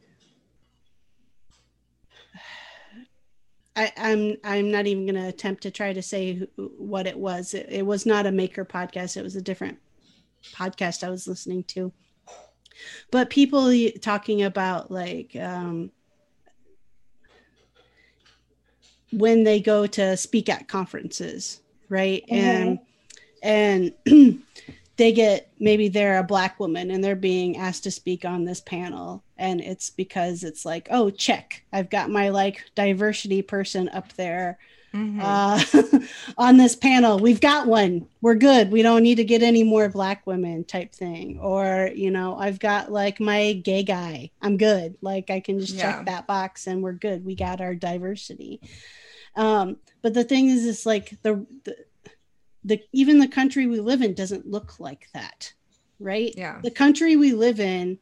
I, 3.76 3.92
I'm 3.98 4.38
I'm 4.44 4.72
not 4.72 4.88
even 4.88 5.06
going 5.06 5.22
to 5.22 5.30
attempt 5.30 5.64
to 5.64 5.72
try 5.72 5.94
to 5.94 6.02
say 6.02 6.34
who, 6.34 6.72
what 6.78 7.08
it 7.08 7.18
was. 7.18 7.54
It, 7.54 7.68
it 7.70 7.86
was 7.86 8.06
not 8.06 8.26
a 8.26 8.32
maker 8.32 8.66
podcast. 8.66 9.18
It 9.18 9.24
was 9.24 9.36
a 9.36 9.42
different 9.42 9.78
podcast 10.54 11.04
I 11.04 11.10
was 11.10 11.28
listening 11.28 11.64
to. 11.66 11.92
But 13.12 13.30
people 13.30 13.74
talking 14.02 14.44
about 14.44 14.92
like 14.92 15.36
um, 15.36 15.92
when 19.12 19.44
they 19.44 19.60
go 19.60 19.88
to 19.88 20.18
speak 20.18 20.50
at 20.50 20.68
conferences, 20.68 21.62
right? 21.90 22.24
Mm-hmm. 22.30 22.78
And 23.44 23.94
and 24.06 24.44
they 25.02 25.12
get 25.12 25.52
maybe 25.60 25.88
they're 25.88 26.20
a 26.20 26.24
black 26.24 26.60
woman 26.60 26.92
and 26.92 27.04
they're 27.04 27.16
being 27.16 27.58
asked 27.58 27.86
to 27.86 27.90
speak 27.90 28.24
on 28.24 28.46
this 28.46 28.62
panel. 28.62 29.24
And 29.36 29.60
it's 29.60 29.90
because 29.90 30.44
it's 30.44 30.64
like 30.64 30.88
oh 30.92 31.10
check 31.10 31.64
i've 31.74 31.90
got 31.90 32.12
my 32.12 32.30
like 32.30 32.64
diversity 32.76 33.42
person 33.42 33.90
up 33.90 34.14
there 34.14 34.60
mm-hmm. 34.94 35.20
uh, 35.20 36.06
on 36.38 36.58
this 36.58 36.76
panel. 36.76 37.18
We've 37.18 37.42
got 37.42 37.66
one. 37.66 38.06
We're 38.22 38.36
good. 38.36 38.72
We 38.72 38.84
don't 38.84 39.02
need 39.02 39.16
to 39.16 39.24
get 39.24 39.42
any 39.42 39.64
more 39.64 39.90
black 39.90 40.28
women 40.28 40.66
type 40.66 40.94
thing. 40.94 41.40
Or 41.40 41.90
you 41.96 42.12
know 42.12 42.38
i've 42.38 42.60
got 42.60 42.92
like 42.92 43.20
my 43.20 43.54
gay 43.54 43.82
guy. 43.82 44.30
I'm 44.40 44.58
good. 44.58 44.98
Like 45.02 45.32
i 45.32 45.40
can 45.40 45.60
just 45.60 45.74
yeah. 45.74 45.94
check 45.94 46.06
that 46.06 46.28
box 46.28 46.68
and 46.68 46.84
we're 46.84 46.94
good. 46.94 47.26
We 47.26 47.34
got 47.34 47.60
our 47.60 47.74
diversity. 47.74 48.62
Um, 49.36 49.78
but 50.02 50.14
the 50.14 50.24
thing 50.24 50.50
is, 50.50 50.66
it's 50.66 50.86
like 50.86 51.18
the, 51.22 51.46
the 51.64 51.76
the 52.64 52.82
even 52.94 53.20
the 53.20 53.28
country 53.28 53.68
we 53.68 53.80
live 53.80 54.02
in 54.02 54.14
doesn't 54.14 54.48
look 54.48 54.80
like 54.80 55.08
that, 55.14 55.54
right? 56.00 56.34
Yeah. 56.38 56.60
The 56.62 56.72
country 56.72 57.16
we 57.16 57.34
live 57.34 57.60
in 57.60 57.98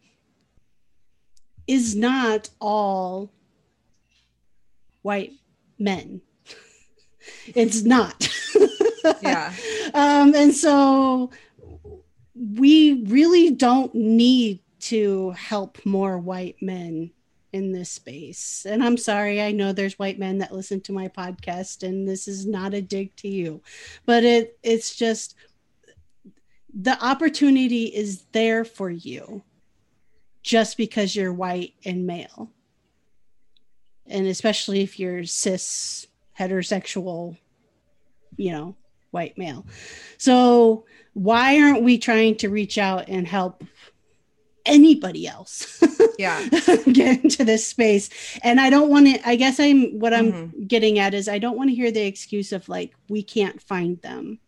is 1.67 1.95
not 1.95 2.50
all 2.60 3.32
white 5.02 5.34
men. 5.78 6.22
it's 7.56 7.84
not. 7.84 8.28
yeah. 9.22 9.54
Um, 9.93 10.34
and 10.36 10.54
so 10.54 11.32
we 12.36 13.04
really 13.06 13.52
don't 13.52 13.93
need 13.93 14.60
to 14.80 15.32
help 15.32 15.86
more 15.86 16.17
white 16.17 16.56
men 16.62 17.12
in 17.51 17.71
this 17.71 17.89
space. 17.89 18.65
And 18.67 18.83
I'm 18.83 18.97
sorry, 18.97 19.41
I 19.41 19.51
know 19.51 19.71
there's 19.71 19.99
white 19.99 20.19
men 20.19 20.38
that 20.39 20.53
listen 20.53 20.81
to 20.81 20.93
my 20.93 21.07
podcast 21.07 21.83
and 21.83 22.07
this 22.07 22.27
is 22.27 22.45
not 22.45 22.73
a 22.73 22.81
dig 22.81 23.15
to 23.17 23.27
you. 23.27 23.62
But 24.05 24.23
it 24.23 24.57
it's 24.63 24.95
just 24.95 25.35
the 26.73 27.03
opportunity 27.03 27.85
is 27.85 28.23
there 28.31 28.63
for 28.63 28.89
you 28.89 29.41
just 30.43 30.77
because 30.77 31.15
you're 31.15 31.33
white 31.33 31.73
and 31.85 32.05
male. 32.05 32.51
And 34.07 34.27
especially 34.27 34.81
if 34.81 34.99
you're 34.99 35.23
cis 35.25 36.07
heterosexual, 36.38 37.38
you 38.38 38.51
know, 38.51 38.75
white 39.12 39.38
male. 39.38 39.65
So 40.17 40.85
why 41.13 41.59
aren't 41.59 41.83
we 41.83 41.97
trying 41.97 42.35
to 42.38 42.49
reach 42.49 42.77
out 42.77 43.09
and 43.09 43.27
help 43.27 43.63
anybody 44.69 45.27
else 45.27 45.82
yeah 46.17 46.47
get 46.91 47.23
into 47.23 47.43
this 47.43 47.65
space 47.65 48.10
and 48.43 48.60
i 48.60 48.69
don't 48.69 48.89
want 48.89 49.08
to 49.08 49.27
i 49.27 49.36
guess 49.36 49.60
i'm 49.60 49.99
what 49.99 50.13
i'm 50.13 50.32
mm-hmm. 50.32 50.63
getting 50.65 50.99
at 50.99 51.13
is 51.13 51.27
i 51.27 51.38
don't 51.38 51.58
want 51.58 51.69
to 51.69 51.75
hear 51.75 51.91
the 51.91 52.05
excuse 52.05 52.51
of 52.51 52.67
like 52.69 52.93
we 53.10 53.23
can't 53.23 53.62
find 53.62 54.01
them 54.01 54.39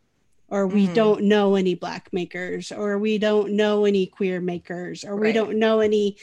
or 0.51 0.67
we 0.67 0.83
mm-hmm. 0.83 0.93
don't 0.93 1.23
know 1.23 1.55
any 1.55 1.73
black 1.73 2.11
makers 2.11 2.71
or 2.71 2.99
we 2.99 3.17
don't 3.17 3.53
know 3.53 3.85
any 3.85 4.05
queer 4.05 4.41
makers 4.41 5.03
or 5.03 5.15
right. 5.15 5.27
we 5.27 5.31
don't 5.31 5.57
know 5.57 5.79
any 5.79 6.17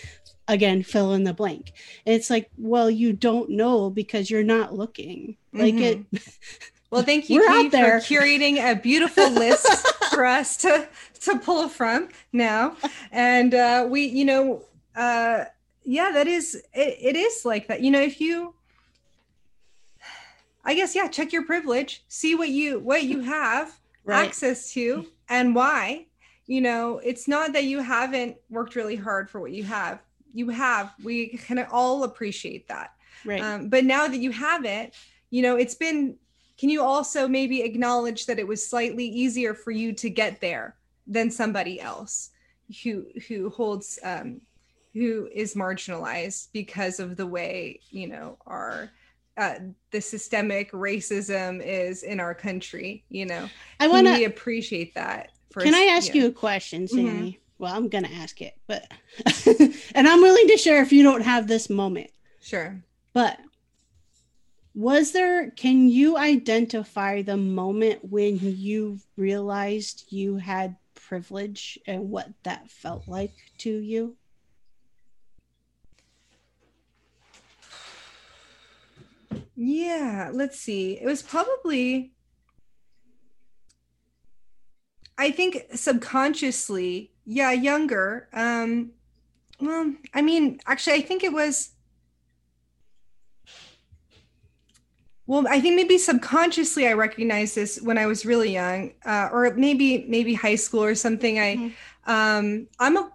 again 0.47 0.83
fill 0.83 1.13
in 1.15 1.25
the 1.25 1.35
blank 1.35 1.73
and 2.07 2.15
it's 2.15 2.31
like 2.31 2.51
well 2.57 2.91
you 2.91 3.13
don't 3.13 3.51
know 3.51 3.91
because 3.91 4.31
you're 4.31 4.45
not 4.45 4.75
looking 4.75 5.37
mm-hmm. 5.55 5.61
like 5.61 5.75
it 5.75 6.05
well 6.91 7.03
thank 7.03 7.29
you 7.29 7.47
Kate, 7.47 7.71
for 7.71 8.01
curating 8.01 8.59
a 8.59 8.75
beautiful 8.75 9.31
list 9.31 9.67
for 10.11 10.25
us 10.25 10.57
to 10.59 10.89
to 11.21 11.39
pull 11.39 11.69
from 11.69 12.09
now. 12.33 12.77
And 13.13 13.55
uh 13.55 13.87
we 13.89 14.05
you 14.07 14.25
know 14.25 14.65
uh 14.97 15.45
yeah 15.85 16.11
that 16.13 16.27
is 16.27 16.55
it, 16.75 16.97
it 17.01 17.17
is 17.17 17.45
like 17.45 17.69
that. 17.69 17.81
You 17.81 17.91
know 17.91 18.01
if 18.01 18.21
you 18.21 18.55
i 20.65 20.75
guess 20.75 20.95
yeah 20.95 21.09
check 21.09 21.33
your 21.33 21.45
privilege 21.45 22.05
see 22.09 22.35
what 22.35 22.49
you 22.49 22.79
what 22.81 23.05
you 23.05 23.21
have 23.21 23.79
right. 24.05 24.27
access 24.27 24.73
to 24.73 25.07
and 25.29 25.55
why. 25.55 26.07
You 26.47 26.63
know 26.63 26.99
it's 27.05 27.29
not 27.29 27.53
that 27.53 27.65
you 27.65 27.81
haven't 27.81 28.37
worked 28.49 28.75
really 28.75 28.97
hard 28.97 29.29
for 29.29 29.41
what 29.41 29.53
you 29.53 29.65
have. 29.65 30.01
You 30.33 30.49
have. 30.51 30.95
We 31.03 31.29
can 31.29 31.67
all 31.71 32.05
appreciate 32.05 32.69
that. 32.69 32.95
Right. 33.25 33.43
Um, 33.43 33.69
but 33.69 33.85
now 33.85 34.09
that 34.09 34.19
you 34.19 34.33
have 34.33 34.65
it 34.65 34.95
you 35.31 35.43
know 35.43 35.57
it's 35.57 35.75
been 35.75 36.17
can 36.59 36.69
you 36.69 36.83
also 36.83 37.29
maybe 37.29 37.63
acknowledge 37.63 38.27
that 38.27 38.39
it 38.39 38.47
was 38.47 38.67
slightly 38.67 39.07
easier 39.07 39.55
for 39.55 39.71
you 39.71 39.93
to 39.95 40.11
get 40.11 40.41
there 40.41 40.77
than 41.07 41.31
somebody 41.31 41.81
else 41.81 42.31
who 42.83 43.07
who 43.29 43.49
holds 43.51 43.99
um 44.03 44.41
who 44.93 45.29
is 45.33 45.55
marginalized 45.55 46.49
because 46.53 47.01
of 47.01 47.17
the 47.17 47.27
way 47.27 47.81
you 47.91 48.09
know 48.09 48.37
our 48.47 48.91
uh, 49.39 49.55
the 49.93 50.01
systemic 50.01 50.73
racism 50.73 51.65
is 51.65 52.03
in 52.03 52.19
our 52.19 52.35
country. 52.35 53.05
You 53.09 53.25
know, 53.27 53.49
I 53.79 53.87
want 53.87 54.09
to 54.09 54.25
appreciate 54.25 54.97
that. 54.97 55.31
First, 55.53 55.65
can 55.65 55.77
I 55.77 55.93
ask 55.93 56.13
you, 56.13 56.23
know. 56.23 56.27
you 56.27 56.33
a 56.33 56.35
question. 56.35 56.89
Sammy? 56.89 57.11
Mm-hmm. 57.11 57.39
Well, 57.59 57.73
I'm 57.73 57.89
gonna 57.89 58.11
ask 58.13 58.41
it, 58.43 58.57
but 58.67 58.91
and 59.95 60.09
I'm 60.09 60.21
willing 60.21 60.49
to 60.49 60.57
share 60.57 60.83
if 60.83 60.93
you 60.93 61.03
don't 61.03 61.23
have 61.23 61.47
this 61.47 61.71
moment. 61.71 62.11
Sure. 62.41 62.83
But 63.13 63.39
was 64.79 65.11
there? 65.11 65.51
Can 65.51 65.89
you 65.89 66.17
identify 66.17 67.23
the 67.23 67.37
moment 67.37 67.99
when 68.05 68.39
you 68.41 69.01
realized 69.17 70.05
you 70.11 70.37
had 70.37 70.77
privilege 70.95 71.81
and 71.85 72.09
what 72.11 72.29
that 72.45 72.71
felt 72.71 73.09
like 73.09 73.33
to 73.59 73.77
you? 73.77 74.15
Yeah, 79.57 80.31
let's 80.33 80.61
see. 80.61 80.93
It 80.93 81.07
was 81.07 81.23
probably 81.23 82.13
I 85.19 85.33
think 85.33 85.65
subconsciously, 85.75 87.11
yeah, 87.27 87.51
younger. 87.51 88.29
Um 88.33 88.93
well, 89.61 89.93
I 90.15 90.23
mean, 90.23 90.61
actually 90.67 90.99
I 90.99 91.01
think 91.01 91.25
it 91.25 91.33
was 91.33 91.71
well 95.29 95.47
i 95.49 95.61
think 95.61 95.77
maybe 95.77 95.97
subconsciously 95.97 96.89
i 96.89 96.93
recognized 96.93 97.55
this 97.55 97.81
when 97.83 97.97
i 97.97 98.07
was 98.07 98.27
really 98.27 98.53
young 98.53 98.93
uh, 99.05 99.29
or 99.31 99.55
maybe 99.55 100.05
maybe 100.09 100.35
high 100.35 100.57
school 100.57 100.83
or 100.83 100.97
something 100.97 101.39
i 101.39 101.55
mm-hmm. 101.55 102.11
um 102.11 102.67
i'm 102.81 102.97
a 102.97 103.13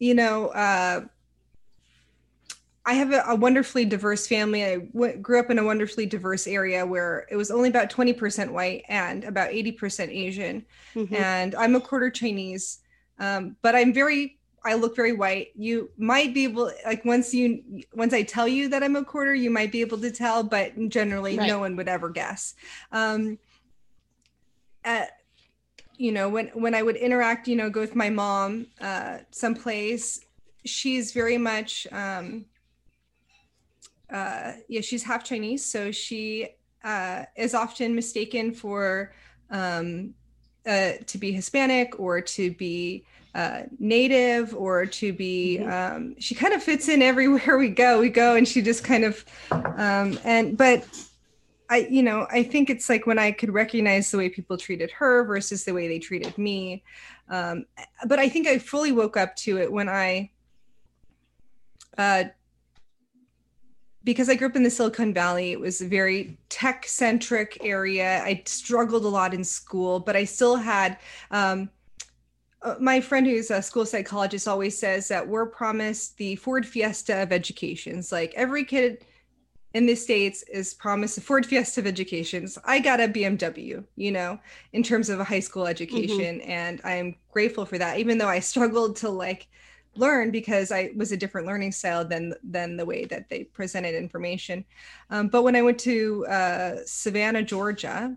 you 0.00 0.14
know 0.14 0.48
uh 0.48 1.00
I 2.86 2.94
have 2.94 3.12
a, 3.12 3.22
a, 3.28 3.36
wonderfully 3.36 3.84
diverse 3.84 4.26
family. 4.26 4.64
I 4.64 4.78
w- 4.78 5.16
grew 5.18 5.38
up 5.38 5.50
in 5.50 5.58
a 5.58 5.64
wonderfully 5.64 6.06
diverse 6.06 6.48
area 6.48 6.84
where 6.84 7.26
it 7.30 7.36
was 7.36 7.52
only 7.52 7.68
about 7.68 7.90
20% 7.90 8.50
white 8.50 8.84
and 8.88 9.22
about 9.22 9.50
80% 9.50 10.08
Asian. 10.08 10.64
Mm-hmm. 10.96 11.14
And 11.14 11.54
I'm 11.54 11.76
a 11.76 11.80
quarter 11.80 12.10
Chinese, 12.10 12.78
um, 13.20 13.54
but 13.62 13.76
I'm 13.76 13.92
very, 13.92 14.39
I 14.64 14.74
look 14.74 14.94
very 14.94 15.12
white. 15.12 15.48
You 15.56 15.90
might 15.96 16.34
be 16.34 16.44
able, 16.44 16.70
like 16.84 17.04
once 17.04 17.32
you, 17.32 17.62
once 17.94 18.12
I 18.12 18.22
tell 18.22 18.46
you 18.46 18.68
that 18.68 18.82
I'm 18.82 18.96
a 18.96 19.04
quarter, 19.04 19.34
you 19.34 19.50
might 19.50 19.72
be 19.72 19.80
able 19.80 19.98
to 19.98 20.10
tell, 20.10 20.42
but 20.42 20.72
generally 20.88 21.38
right. 21.38 21.46
no 21.46 21.58
one 21.60 21.76
would 21.76 21.88
ever 21.88 22.10
guess. 22.10 22.54
Um, 22.92 23.38
at, 24.84 25.12
you 25.96 26.12
know, 26.12 26.28
when, 26.28 26.48
when 26.48 26.74
I 26.74 26.82
would 26.82 26.96
interact, 26.96 27.48
you 27.48 27.56
know, 27.56 27.70
go 27.70 27.80
with 27.80 27.94
my 27.94 28.10
mom 28.10 28.66
uh, 28.80 29.18
someplace, 29.30 30.20
she's 30.64 31.12
very 31.12 31.38
much, 31.38 31.86
um, 31.92 32.44
uh, 34.12 34.52
yeah, 34.68 34.80
she's 34.80 35.02
half 35.02 35.24
Chinese, 35.24 35.64
so 35.64 35.90
she 35.90 36.48
uh, 36.84 37.24
is 37.36 37.54
often 37.54 37.94
mistaken 37.94 38.52
for 38.52 39.14
um, 39.50 40.14
uh, 40.66 40.92
to 41.06 41.18
be 41.18 41.32
Hispanic 41.32 41.98
or 41.98 42.20
to 42.20 42.50
be 42.52 43.04
uh, 43.34 43.62
native 43.78 44.54
or 44.54 44.86
to 44.86 45.12
be. 45.12 45.58
Mm-hmm. 45.60 45.96
Um, 45.96 46.14
she 46.18 46.34
kind 46.34 46.54
of 46.54 46.62
fits 46.62 46.88
in 46.88 47.02
everywhere 47.02 47.58
we 47.58 47.68
go. 47.68 48.00
We 48.00 48.08
go, 48.08 48.34
and 48.36 48.46
she 48.46 48.62
just 48.62 48.84
kind 48.84 49.04
of 49.04 49.24
um, 49.50 50.18
and 50.24 50.56
but. 50.56 50.86
I, 51.72 51.86
you 51.88 52.02
know, 52.02 52.26
I 52.28 52.42
think 52.42 52.68
it's 52.68 52.88
like 52.88 53.06
when 53.06 53.20
I 53.20 53.30
could 53.30 53.54
recognize 53.54 54.10
the 54.10 54.18
way 54.18 54.28
people 54.28 54.58
treated 54.58 54.90
her 54.90 55.22
versus 55.22 55.64
the 55.64 55.72
way 55.72 55.86
they 55.86 56.00
treated 56.00 56.36
me. 56.36 56.82
Um, 57.28 57.64
but 58.08 58.18
I 58.18 58.28
think 58.28 58.48
I 58.48 58.58
fully 58.58 58.90
woke 58.90 59.16
up 59.16 59.36
to 59.36 59.58
it 59.58 59.70
when 59.70 59.88
I 59.88 60.32
uh, 61.96 62.24
because 64.02 64.28
I 64.28 64.34
grew 64.34 64.48
up 64.48 64.56
in 64.56 64.62
the 64.62 64.70
Silicon 64.70 65.12
Valley, 65.12 65.52
it 65.52 65.60
was 65.60 65.80
a 65.80 65.86
very 65.86 66.38
tech 66.48 66.86
centric 66.86 67.58
area. 67.60 68.22
I 68.22 68.42
struggled 68.46 69.04
a 69.04 69.08
lot 69.08 69.34
in 69.34 69.44
school, 69.44 70.00
but 70.00 70.16
I 70.16 70.24
still 70.24 70.56
had. 70.56 70.98
Um, 71.30 71.70
uh, 72.62 72.74
my 72.78 73.00
friend 73.00 73.26
who's 73.26 73.50
a 73.50 73.62
school 73.62 73.86
psychologist 73.86 74.46
always 74.46 74.78
says 74.78 75.08
that 75.08 75.26
we're 75.26 75.46
promised 75.46 76.16
the 76.18 76.36
Ford 76.36 76.66
Fiesta 76.66 77.22
of 77.22 77.32
educations. 77.32 78.12
Like 78.12 78.32
every 78.36 78.64
kid 78.64 79.04
in 79.72 79.86
the 79.86 79.94
States 79.94 80.42
is 80.52 80.74
promised 80.74 81.16
a 81.16 81.20
Ford 81.20 81.46
Fiesta 81.46 81.80
of 81.80 81.86
educations. 81.86 82.58
I 82.64 82.80
got 82.80 83.00
a 83.00 83.08
BMW, 83.08 83.84
you 83.96 84.12
know, 84.12 84.38
in 84.72 84.82
terms 84.82 85.08
of 85.08 85.20
a 85.20 85.24
high 85.24 85.40
school 85.40 85.66
education. 85.66 86.40
Mm-hmm. 86.40 86.50
And 86.50 86.80
I'm 86.84 87.16
grateful 87.30 87.64
for 87.64 87.78
that, 87.78 87.98
even 87.98 88.18
though 88.18 88.28
I 88.28 88.40
struggled 88.40 88.96
to 88.96 89.08
like 89.08 89.48
learn 89.96 90.30
because 90.30 90.70
I 90.70 90.90
was 90.96 91.12
a 91.12 91.16
different 91.16 91.46
learning 91.46 91.72
style 91.72 92.04
than 92.04 92.34
than 92.44 92.76
the 92.76 92.84
way 92.84 93.06
that 93.06 93.28
they 93.28 93.44
presented 93.44 93.94
information. 93.94 94.64
Um, 95.08 95.28
but 95.28 95.42
when 95.42 95.56
I 95.56 95.62
went 95.62 95.78
to 95.80 96.26
uh, 96.26 96.76
Savannah, 96.84 97.42
Georgia, 97.42 98.16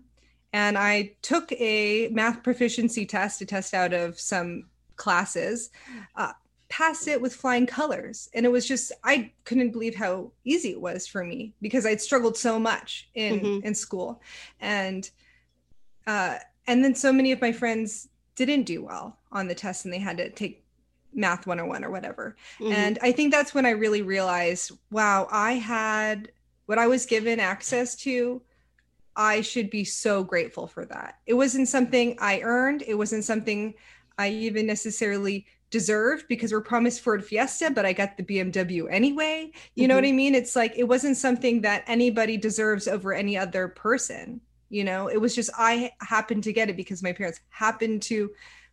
and 0.54 0.78
I 0.78 1.10
took 1.20 1.50
a 1.50 2.08
math 2.12 2.44
proficiency 2.44 3.04
test 3.04 3.40
to 3.40 3.44
test 3.44 3.74
out 3.74 3.92
of 3.92 4.20
some 4.20 4.66
classes, 4.94 5.70
uh, 6.14 6.30
passed 6.68 7.08
it 7.08 7.20
with 7.20 7.34
flying 7.34 7.66
colors, 7.66 8.28
and 8.34 8.46
it 8.46 8.52
was 8.52 8.64
just 8.64 8.92
I 9.02 9.32
couldn't 9.42 9.72
believe 9.72 9.96
how 9.96 10.30
easy 10.44 10.70
it 10.70 10.80
was 10.80 11.08
for 11.08 11.24
me 11.24 11.54
because 11.60 11.84
I'd 11.84 12.00
struggled 12.00 12.36
so 12.36 12.60
much 12.60 13.08
in 13.14 13.40
mm-hmm. 13.40 13.66
in 13.66 13.74
school, 13.74 14.22
and 14.60 15.10
uh, 16.06 16.36
and 16.68 16.84
then 16.84 16.94
so 16.94 17.12
many 17.12 17.32
of 17.32 17.40
my 17.40 17.50
friends 17.50 18.08
didn't 18.36 18.62
do 18.62 18.84
well 18.84 19.18
on 19.32 19.48
the 19.48 19.56
test 19.56 19.84
and 19.84 19.92
they 19.92 19.98
had 19.98 20.18
to 20.18 20.30
take 20.30 20.64
math 21.12 21.48
101 21.48 21.84
or 21.84 21.90
whatever. 21.90 22.36
Mm-hmm. 22.60 22.72
And 22.72 22.98
I 23.02 23.10
think 23.10 23.32
that's 23.32 23.54
when 23.54 23.66
I 23.66 23.70
really 23.70 24.02
realized, 24.02 24.70
wow, 24.90 25.26
I 25.30 25.52
had 25.52 26.30
what 26.66 26.78
I 26.78 26.86
was 26.86 27.06
given 27.06 27.40
access 27.40 27.96
to. 28.02 28.40
I 29.16 29.40
should 29.40 29.70
be 29.70 29.84
so 29.84 30.24
grateful 30.24 30.66
for 30.66 30.84
that. 30.86 31.18
It 31.26 31.34
wasn't 31.34 31.68
something 31.68 32.16
I 32.20 32.40
earned. 32.40 32.82
It 32.86 32.94
wasn't 32.94 33.24
something 33.24 33.74
I 34.18 34.30
even 34.30 34.66
necessarily 34.66 35.46
deserved 35.70 36.26
because 36.28 36.52
we're 36.52 36.60
promised 36.60 37.00
Ford 37.00 37.24
Fiesta, 37.24 37.70
but 37.70 37.86
I 37.86 37.92
got 37.92 38.16
the 38.16 38.22
BMW 38.22 38.86
anyway. 38.90 39.50
You 39.74 39.82
mm-hmm. 39.82 39.88
know 39.88 39.94
what 39.96 40.04
mm-hmm. 40.04 40.14
I 40.14 40.16
mean? 40.16 40.34
It's 40.34 40.56
like 40.56 40.74
it 40.76 40.84
wasn't 40.84 41.16
something 41.16 41.60
that 41.62 41.84
anybody 41.86 42.36
deserves 42.36 42.86
over 42.86 43.12
any 43.12 43.36
other 43.36 43.68
person. 43.68 44.40
You 44.68 44.84
know, 44.84 45.08
it 45.08 45.20
was 45.20 45.34
just 45.34 45.50
I 45.56 45.92
happened 46.00 46.44
to 46.44 46.52
get 46.52 46.68
it 46.68 46.76
because 46.76 47.02
my 47.02 47.12
parents 47.12 47.40
happened 47.50 48.02
to 48.02 48.30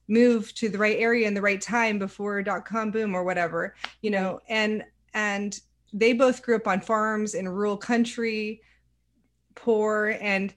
move 0.07 0.53
to 0.55 0.69
the 0.69 0.77
right 0.77 0.97
area 0.99 1.27
in 1.27 1.33
the 1.33 1.41
right 1.41 1.61
time 1.61 1.97
before 1.97 2.43
dot 2.43 2.65
com 2.65 2.91
boom 2.91 3.15
or 3.15 3.23
whatever 3.23 3.75
you 4.01 4.11
know 4.11 4.39
and 4.49 4.83
and 5.13 5.61
they 5.93 6.11
both 6.11 6.41
grew 6.41 6.55
up 6.55 6.67
on 6.67 6.81
farms 6.81 7.33
in 7.33 7.47
rural 7.47 7.77
country 7.77 8.61
poor 9.55 10.17
and 10.21 10.53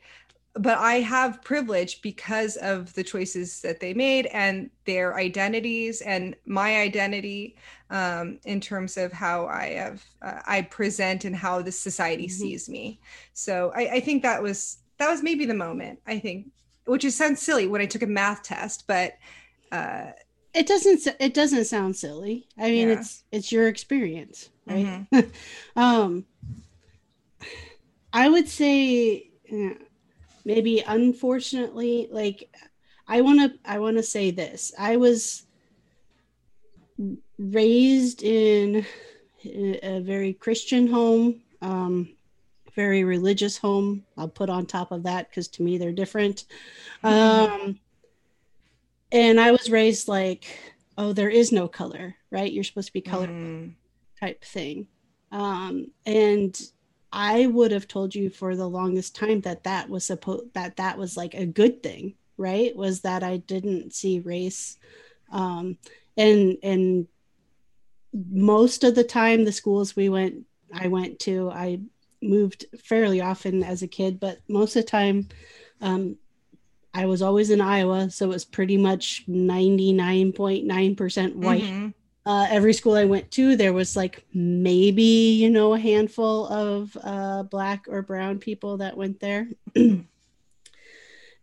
but 0.54 0.78
i 0.78 0.94
have 0.94 1.42
privilege 1.42 2.00
because 2.02 2.56
of 2.56 2.92
the 2.94 3.02
choices 3.02 3.60
that 3.60 3.80
they 3.80 3.92
made 3.92 4.26
and 4.26 4.70
their 4.84 5.16
identities 5.16 6.00
and 6.02 6.36
my 6.46 6.78
identity 6.80 7.56
um, 7.90 8.38
in 8.44 8.60
terms 8.60 8.96
of 8.96 9.12
how 9.12 9.46
i 9.46 9.66
have 9.70 10.04
uh, 10.22 10.40
i 10.46 10.62
present 10.62 11.24
and 11.24 11.34
how 11.34 11.60
the 11.60 11.72
society 11.72 12.26
mm-hmm. 12.26 12.42
sees 12.42 12.68
me 12.68 13.00
so 13.32 13.72
I, 13.74 13.94
I 13.94 14.00
think 14.00 14.22
that 14.22 14.42
was 14.42 14.78
that 14.98 15.10
was 15.10 15.22
maybe 15.22 15.44
the 15.44 15.54
moment 15.54 16.00
i 16.06 16.18
think 16.18 16.46
which 16.86 17.04
is 17.04 17.16
sounds 17.16 17.42
silly 17.42 17.66
when 17.66 17.80
i 17.80 17.86
took 17.86 18.02
a 18.02 18.06
math 18.06 18.42
test 18.42 18.86
but 18.86 19.14
uh, 19.72 20.12
it 20.54 20.68
doesn't 20.68 21.06
it 21.18 21.34
doesn't 21.34 21.64
sound 21.64 21.96
silly 21.96 22.46
i 22.58 22.70
mean 22.70 22.88
yeah. 22.88 22.94
it's 23.00 23.24
it's 23.32 23.50
your 23.50 23.66
experience 23.66 24.50
right 24.66 24.86
mm-hmm. 25.12 25.28
um 25.80 26.24
i 28.14 28.28
would 28.28 28.48
say 28.48 29.28
maybe 30.44 30.82
unfortunately 30.86 32.08
like 32.10 32.48
i 33.08 33.20
want 33.20 33.40
to 33.40 33.58
i 33.68 33.78
want 33.78 33.96
to 33.96 34.02
say 34.02 34.30
this. 34.30 34.72
I 34.78 34.96
was 34.96 35.44
raised 37.38 38.22
in 38.22 38.86
a 39.44 40.00
very 40.00 40.32
christian 40.32 40.86
home 40.86 41.42
um 41.60 42.08
very 42.74 43.04
religious 43.04 43.56
home. 43.56 44.04
I'll 44.16 44.26
put 44.26 44.50
on 44.50 44.66
top 44.66 44.90
of 44.90 45.04
that 45.04 45.28
because 45.28 45.46
to 45.48 45.62
me 45.62 45.78
they're 45.78 45.92
different. 45.92 46.44
Um 47.02 47.78
and 49.12 49.38
i 49.38 49.50
was 49.52 49.70
raised 49.70 50.08
like 50.08 50.58
oh 50.98 51.12
there 51.12 51.30
is 51.30 51.52
no 51.52 51.68
color 51.68 52.16
right? 52.30 52.52
You're 52.52 52.64
supposed 52.64 52.88
to 52.88 52.92
be 52.92 53.00
color 53.00 53.28
mm. 53.28 53.74
type 54.20 54.44
thing. 54.44 54.86
Um 55.32 55.90
and 56.06 56.60
I 57.14 57.46
would 57.46 57.70
have 57.70 57.86
told 57.86 58.12
you 58.12 58.28
for 58.28 58.56
the 58.56 58.68
longest 58.68 59.14
time 59.14 59.40
that 59.42 59.62
that 59.64 59.88
was 59.88 60.04
supposed 60.04 60.52
that 60.54 60.76
that 60.76 60.98
was 60.98 61.16
like 61.16 61.34
a 61.34 61.46
good 61.46 61.80
thing, 61.80 62.14
right? 62.36 62.74
Was 62.74 63.02
that 63.02 63.22
I 63.22 63.36
didn't 63.36 63.94
see 63.94 64.18
race, 64.18 64.76
um, 65.30 65.78
and 66.16 66.58
and 66.64 67.06
most 68.12 68.82
of 68.82 68.96
the 68.96 69.04
time 69.04 69.44
the 69.44 69.52
schools 69.52 69.94
we 69.94 70.08
went 70.08 70.44
I 70.72 70.88
went 70.88 71.20
to 71.20 71.52
I 71.52 71.80
moved 72.20 72.66
fairly 72.82 73.20
often 73.20 73.62
as 73.62 73.82
a 73.82 73.88
kid, 73.88 74.18
but 74.18 74.40
most 74.48 74.74
of 74.74 74.84
the 74.84 74.90
time 74.90 75.28
um, 75.80 76.16
I 76.92 77.06
was 77.06 77.22
always 77.22 77.50
in 77.50 77.60
Iowa, 77.60 78.10
so 78.10 78.26
it 78.26 78.30
was 78.30 78.44
pretty 78.44 78.76
much 78.76 79.22
ninety 79.28 79.92
nine 79.92 80.32
point 80.32 80.66
nine 80.66 80.96
percent 80.96 81.36
white. 81.36 81.62
Mm-hmm 81.62 81.88
uh, 82.26 82.46
every 82.48 82.72
school 82.72 82.94
I 82.94 83.04
went 83.04 83.30
to, 83.32 83.54
there 83.54 83.72
was 83.72 83.96
like 83.96 84.24
maybe, 84.32 85.02
you 85.02 85.50
know, 85.50 85.74
a 85.74 85.78
handful 85.78 86.46
of 86.46 86.96
uh, 87.02 87.42
black 87.42 87.86
or 87.88 88.02
brown 88.02 88.38
people 88.38 88.78
that 88.78 88.96
went 88.96 89.20
there. 89.20 89.48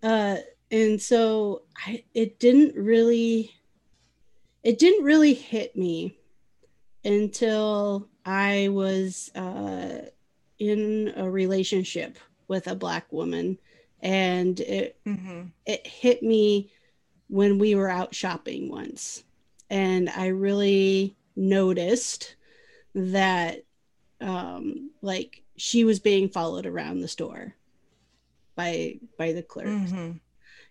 uh, 0.04 0.38
and 0.72 1.02
so 1.02 1.64
I, 1.86 2.04
it 2.16 2.40
didn't 2.40 2.76
really, 2.76 3.54
it 4.64 4.80
didn't 4.80 5.04
really 5.04 5.36
hit 5.36 5.76
me 5.76 6.18
until 7.06 8.08
I 8.26 8.70
was 8.72 9.30
uh, 9.36 10.06
in 10.58 11.14
a 11.16 11.30
relationship 11.30 12.18
with 12.48 12.68
a 12.68 12.76
black 12.76 13.12
woman. 13.12 13.60
And 14.02 14.60
it, 14.62 14.98
mm-hmm. 15.06 15.44
it 15.68 15.86
hit 15.86 16.24
me 16.24 16.72
when 17.28 17.60
we 17.60 17.76
were 17.76 17.90
out 17.90 18.16
shopping 18.16 18.68
once 18.68 19.24
and 19.72 20.10
I 20.10 20.28
really 20.28 21.16
noticed 21.36 22.36
that 22.94 23.64
um 24.20 24.92
like 25.02 25.42
she 25.56 25.84
was 25.84 26.00
being 26.00 26.30
followed 26.30 26.66
around 26.66 27.00
the 27.00 27.08
store 27.08 27.56
by 28.56 29.00
by 29.18 29.32
the 29.32 29.42
clerks 29.42 29.70
mm-hmm. 29.92 30.12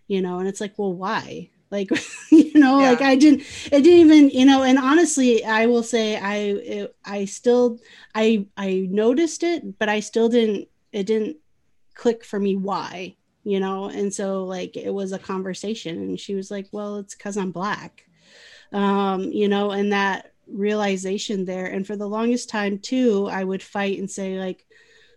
you 0.07 0.21
know 0.21 0.37
and 0.37 0.47
it's 0.47 0.61
like 0.61 0.77
well 0.77 0.93
why 0.93 1.49
like 1.71 1.89
you 2.31 2.53
know 2.53 2.79
yeah. 2.79 2.91
like 2.91 3.01
i 3.01 3.15
didn't 3.15 3.41
it 3.71 3.81
didn't 3.81 3.99
even 3.99 4.29
you 4.29 4.45
know 4.45 4.61
and 4.61 4.77
honestly 4.77 5.43
i 5.43 5.65
will 5.65 5.83
say 5.83 6.15
i 6.17 6.35
it, 6.35 6.95
i 7.03 7.25
still 7.25 7.79
i 8.13 8.45
i 8.55 8.87
noticed 8.91 9.41
it 9.41 9.79
but 9.79 9.89
i 9.89 9.99
still 9.99 10.29
didn't 10.29 10.67
it 10.93 11.07
didn't 11.07 11.37
click 11.95 12.23
for 12.23 12.39
me 12.39 12.55
why 12.55 13.15
you 13.43 13.59
know 13.59 13.85
and 13.85 14.13
so 14.13 14.45
like 14.45 14.77
it 14.77 14.93
was 14.93 15.11
a 15.11 15.19
conversation 15.19 15.97
and 15.97 16.19
she 16.19 16.35
was 16.35 16.51
like 16.51 16.67
well 16.71 16.97
it's 16.97 17.15
because 17.15 17.35
i'm 17.35 17.51
black 17.51 18.05
um, 18.71 19.23
you 19.23 19.47
know, 19.47 19.71
and 19.71 19.91
that 19.93 20.31
realization 20.47 21.45
there. 21.45 21.65
And 21.65 21.85
for 21.85 21.95
the 21.95 22.07
longest 22.07 22.49
time, 22.49 22.79
too, 22.79 23.27
I 23.31 23.43
would 23.43 23.63
fight 23.63 23.99
and 23.99 24.09
say, 24.09 24.39
like, 24.39 24.65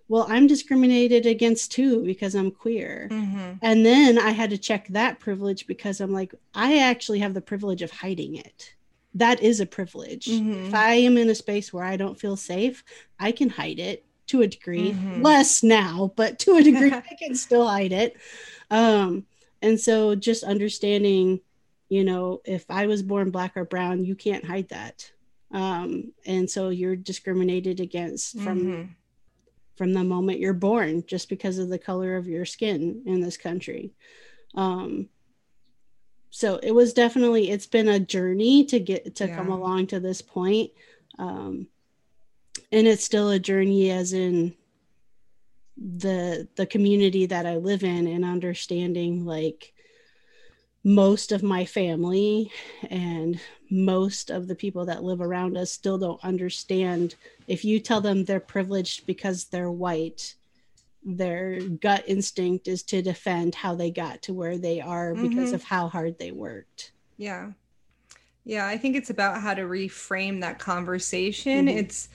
well, 0.09 0.27
I'm 0.29 0.47
discriminated 0.47 1.27
against 1.27 1.73
too 1.73 2.05
because 2.05 2.35
I'm 2.35 2.51
queer. 2.51 3.09
Mm-hmm. 3.11 3.53
And 3.63 3.87
then 3.87 4.19
I 4.19 4.31
had 4.31 4.51
to 4.51 4.59
check 4.59 4.89
that 4.89 5.19
privilege 5.19 5.67
because 5.67 6.01
I'm 6.01 6.13
like, 6.13 6.35
I 6.55 6.79
actually 6.79 7.21
have 7.21 7.35
the 7.35 7.41
privilege 7.41 7.83
of 7.83 7.91
hiding 7.91 8.37
it. 8.37 8.75
That 9.15 9.43
is 9.43 9.61
a 9.61 9.67
privilege. 9.67 10.27
Mm-hmm. 10.27 10.67
If 10.67 10.75
I 10.75 10.95
am 10.95 11.17
in 11.17 11.31
a 11.31 11.35
space 11.35 11.73
where 11.73 11.85
I 11.85 11.97
don't 11.97 12.19
feel 12.19 12.37
safe, 12.37 12.85
I 13.19 13.33
can 13.33 13.49
hide 13.49 13.79
it 13.79 14.05
to 14.27 14.43
a 14.43 14.47
degree, 14.47 14.93
mm-hmm. 14.93 15.23
less 15.23 15.63
now, 15.63 16.13
but 16.17 16.39
to 16.41 16.57
a 16.57 16.63
degree, 16.63 16.93
I 16.93 17.17
can 17.19 17.35
still 17.35 17.67
hide 17.67 17.93
it. 17.93 18.17
Um, 18.71 19.25
and 19.63 19.81
so 19.81 20.15
just 20.15 20.45
understanding 20.45 21.41
you 21.89 22.05
know 22.05 22.41
if 22.45 22.65
i 22.71 22.87
was 22.87 23.03
born 23.03 23.31
black 23.31 23.57
or 23.57 23.65
brown 23.65 24.05
you 24.05 24.15
can't 24.15 24.45
hide 24.45 24.69
that 24.69 25.11
um, 25.53 26.13
and 26.27 26.51
so 26.51 26.71
you're 26.71 26.97
discriminated 26.97 27.79
against 27.79 28.41
from 28.41 28.61
mm-hmm. 28.61 28.91
from 29.77 29.93
the 29.93 30.03
moment 30.03 30.41
you're 30.41 30.53
born 30.53 31.05
just 31.07 31.29
because 31.29 31.59
of 31.59 31.69
the 31.69 31.79
color 31.79 32.17
of 32.17 32.27
your 32.27 32.45
skin 32.45 33.03
in 33.07 33.21
this 33.21 33.37
country 33.37 33.93
um, 34.57 35.09
so 36.31 36.59
it 36.63 36.73
was 36.73 36.93
definitely 36.93 37.51
it's 37.51 37.67
been 37.67 37.89
a 37.89 38.01
journey 38.01 38.65
to 38.65 38.81
get 38.81 39.15
to 39.17 39.29
yeah. 39.29 39.37
come 39.37 39.51
along 39.51 39.87
to 39.87 40.01
this 40.01 40.23
point 40.23 40.71
um, 41.19 41.69
and 42.73 42.87
it's 42.89 43.05
still 43.05 43.31
a 43.31 43.39
journey 43.39 43.91
as 43.91 44.13
in 44.13 44.55
the 45.77 46.49
the 46.57 46.67
community 46.67 47.27
that 47.27 47.47
i 47.47 47.57
live 47.57 47.83
in 47.83 48.07
and 48.07 48.25
understanding 48.25 49.25
like 49.25 49.74
most 50.85 51.33
of 51.33 51.43
my 51.43 51.65
family 51.65 52.53
and 52.91 53.41
most 53.71 54.31
of 54.31 54.47
the 54.47 54.55
people 54.55 54.85
that 54.85 55.03
live 55.03 55.23
around 55.23 55.57
us 55.57 55.73
still 55.73 55.97
don't 55.97 56.23
understand 56.23 57.15
if 57.49 57.65
you 57.65 57.81
tell 57.81 58.03
them 58.03 58.25
they're 58.25 58.39
privileged 58.39 59.07
because 59.07 59.45
they're 59.47 59.71
white 59.71 60.35
their 61.03 61.61
gut 61.61 62.05
instinct 62.07 62.69
is 62.69 62.83
to 62.83 63.03
defend 63.03 63.55
how 63.55 63.75
they 63.75 63.91
got 63.91 64.23
to 64.23 64.33
where 64.33 64.59
they 64.59 64.81
are 64.81 65.13
mm-hmm. 65.13 65.29
because 65.29 65.53
of 65.53 65.63
how 65.63 65.89
hard 65.89 66.19
they 66.19 66.31
worked 66.31 66.93
yeah 67.17 67.51
yeah 68.45 68.67
i 68.67 68.77
think 68.77 68.95
it's 68.95 69.11
about 69.11 69.41
how 69.41 69.55
to 69.55 69.63
reframe 69.63 70.41
that 70.41 70.59
conversation 70.59 71.67
mm-hmm. 71.67 71.79
it's 71.79 72.09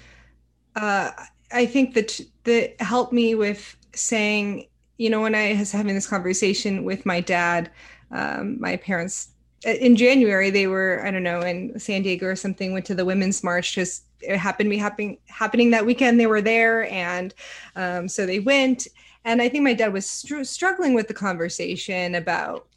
uh 0.76 1.11
i 1.51 1.65
think 1.65 1.95
that 1.95 2.20
that 2.43 2.80
helped 2.80 3.13
me 3.13 3.34
with 3.34 3.76
saying 3.95 4.67
you 4.97 5.09
know 5.09 5.22
when 5.22 5.36
i 5.36 5.53
was 5.53 5.72
having 5.72 5.95
this 5.95 6.07
conversation 6.07 6.84
with 6.84 7.05
my 7.05 7.20
dad 7.20 7.72
um, 8.12 8.60
my 8.60 8.78
parents 8.78 9.30
in 9.66 9.95
January 9.95 10.49
they 10.49 10.68
were 10.68 11.05
I 11.05 11.12
don't 11.12 11.24
know 11.24 11.41
in 11.41 11.78
San 11.80 12.01
Diego 12.01 12.28
or 12.28 12.36
something 12.36 12.74
went 12.74 12.86
to 12.86 12.95
the 12.95 13.05
women's 13.05 13.43
march 13.43 13.74
just 13.74 14.03
it 14.22 14.38
happened 14.38 14.68
to 14.68 14.72
be 14.72 14.78
happening 14.78 15.18
happening 15.28 15.72
that 15.72 15.86
weekend 15.86 16.20
they 16.20 16.28
were 16.28 16.41
there 16.41 16.89
and 16.91 17.34
um, 17.76 18.07
so 18.07 18.26
they 18.26 18.39
went. 18.39 18.88
And 19.26 19.41
I 19.41 19.49
think 19.49 19.64
my 19.64 19.74
dad 19.74 19.93
was 19.93 20.10
str- 20.10 20.43
struggling 20.43 20.93
with 20.93 21.07
the 21.07 21.14
conversation 21.14 22.16
about 22.16 22.68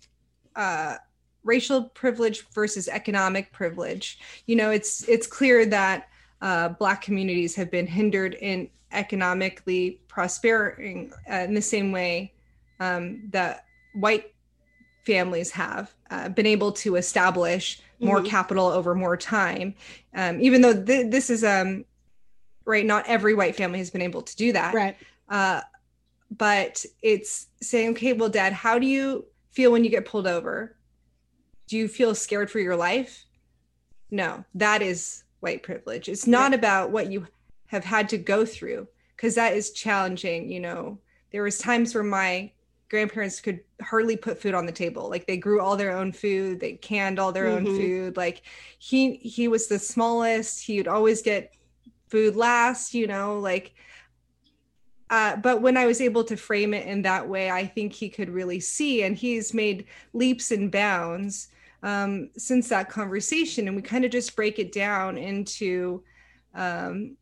uh, 0.57 0.97
racial 1.45 1.85
privilege 1.85 2.47
versus 2.49 2.89
economic 2.89 3.53
privilege. 3.53 4.19
You 4.47 4.57
know 4.57 4.71
it's 4.71 5.09
it's 5.09 5.27
clear 5.27 5.67
that 5.67 6.09
uh, 6.41 6.71
black 6.71 7.03
communities 7.03 7.55
have 7.55 7.71
been 7.71 7.87
hindered 7.87 8.35
in 8.35 8.69
economically 8.91 10.01
prospering 10.09 11.13
uh, 11.31 11.37
in 11.37 11.55
the 11.55 11.63
same 11.63 11.93
way 11.93 12.33
um, 12.81 13.23
that 13.31 13.65
white 13.95 14.35
families 15.05 15.51
have 15.51 15.95
uh, 16.11 16.29
been 16.29 16.47
able 16.47 16.73
to 16.73 16.97
establish 16.97 17.81
more 18.01 18.19
mm-hmm. 18.19 18.27
capital 18.27 18.67
over 18.67 18.95
more 18.95 19.17
time. 19.17 19.75
Um, 20.15 20.41
even 20.41 20.61
though 20.61 20.85
th- 20.85 21.11
this 21.11 21.31
is 21.31 21.45
um 21.45 21.85
right 22.65 22.87
not 22.87 23.07
every 23.07 23.35
white 23.35 23.57
family 23.57 23.79
has 23.79 23.91
been 23.91 24.03
able 24.03 24.23
to 24.23 24.37
do 24.37 24.53
that. 24.53 24.75
Right. 24.75 24.97
Uh, 25.29 25.63
but 26.31 26.85
it's 27.03 27.49
saying 27.61 27.91
okay 27.91 28.13
well 28.13 28.29
dad 28.29 28.53
how 28.53 28.79
do 28.79 28.87
you 28.87 29.27
feel 29.51 29.73
when 29.73 29.85
you 29.85 29.91
get 29.91 30.07
pulled 30.07 30.27
over? 30.27 30.77
Do 31.69 31.77
you 31.77 31.89
feel 31.89 32.15
scared 32.15 32.51
for 32.51 32.59
your 32.61 32.77
life? 32.77 33.25
No 34.11 34.45
that 34.55 34.83
is 34.83 35.25
white 35.41 35.63
privilege. 35.63 36.09
It's 36.09 36.27
not 36.27 36.51
right. 36.51 36.55
about 36.55 36.91
what 36.91 37.11
you 37.11 37.27
have 37.67 37.85
had 37.85 38.09
to 38.11 38.19
go 38.19 38.45
through 38.45 38.87
because 39.17 39.35
that 39.35 39.55
is 39.55 39.73
challenging 39.73 40.51
you 40.51 40.61
know. 40.61 40.99
There 41.31 41.43
was 41.43 41.59
times 41.59 41.95
where 41.95 42.05
my 42.05 42.53
grandparents 42.93 43.41
could 43.41 43.61
hardly 43.81 44.19
put 44.19 44.39
food 44.39 44.53
on 44.53 44.67
the 44.67 44.71
table 44.71 45.09
like 45.09 45.27
they 45.27 45.39
grew 45.39 45.63
all 45.63 45.79
their 45.79 45.97
own 45.97 46.13
food 46.13 46.61
they 46.61 46.75
canned 46.75 47.19
all 47.19 47.33
their 47.33 47.47
mm-hmm. 47.47 47.67
own 47.67 47.77
food 47.77 48.17
like 48.19 48.43
he 48.79 49.17
he 49.17 49.49
was 49.49 49.67
the 49.67 49.79
smallest 49.79 50.63
he 50.63 50.77
would 50.77 50.87
always 50.87 51.23
get 51.23 51.55
food 52.09 52.37
last 52.37 52.93
you 52.93 53.07
know 53.07 53.41
like 53.41 53.73
uh, 55.09 55.37
but 55.37 55.61
when 55.61 55.77
I 55.77 55.85
was 55.85 56.01
able 56.01 56.25
to 56.25 56.39
frame 56.39 56.73
it 56.73 56.87
in 56.87 57.03
that 57.03 57.29
way, 57.29 57.51
I 57.51 57.67
think 57.67 57.93
he 57.93 58.09
could 58.09 58.31
really 58.31 58.61
see, 58.61 59.03
and 59.03 59.15
he's 59.15 59.53
made 59.53 59.85
leaps 60.15 60.53
and 60.53 60.73
bounds 60.73 61.49
um, 61.83 62.31
since 62.39 62.71
that 62.71 62.89
conversation. 62.89 63.67
And 63.67 63.77
we 63.77 63.83
kind 63.83 64.07
of 64.07 64.11
just 64.11 64.35
break 64.35 64.59
it 64.59 64.73
down 64.73 65.19
into 65.19 66.03
um, 66.55 67.19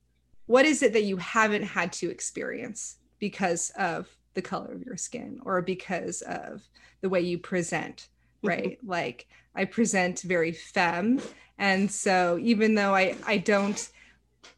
what 0.47 0.67
is 0.67 0.85
it 0.85 0.93
that 0.93 1.03
you 1.03 1.17
haven't 1.17 1.65
had 1.65 1.93
to 1.95 2.09
experience 2.09 2.99
because 3.19 3.71
of 3.77 4.07
the 4.41 4.49
color 4.49 4.73
of 4.73 4.83
your 4.83 4.97
skin 4.97 5.41
or 5.45 5.61
because 5.61 6.23
of 6.23 6.63
the 7.01 7.09
way 7.09 7.21
you 7.21 7.39
present 7.39 8.09
mm-hmm. 8.43 8.49
right 8.49 8.79
like 8.85 9.27
i 9.55 9.65
present 9.65 10.21
very 10.21 10.53
femme 10.53 11.21
and 11.59 11.91
so 11.91 12.39
even 12.41 12.75
though 12.75 12.95
i 12.95 13.15
i 13.27 13.37
don't 13.37 13.91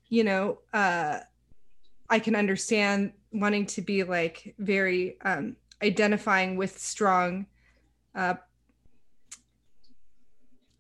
you 0.09 0.25
know 0.25 0.59
uh 0.73 1.19
i 2.09 2.19
can 2.19 2.37
understand 2.37 3.13
wanting 3.33 3.67
to 3.67 3.83
be 3.83 4.03
like 4.03 4.55
very 4.59 5.17
um 5.23 5.57
identifying 5.83 6.57
with 6.57 6.79
strong 6.79 7.47
uh, 8.15 8.35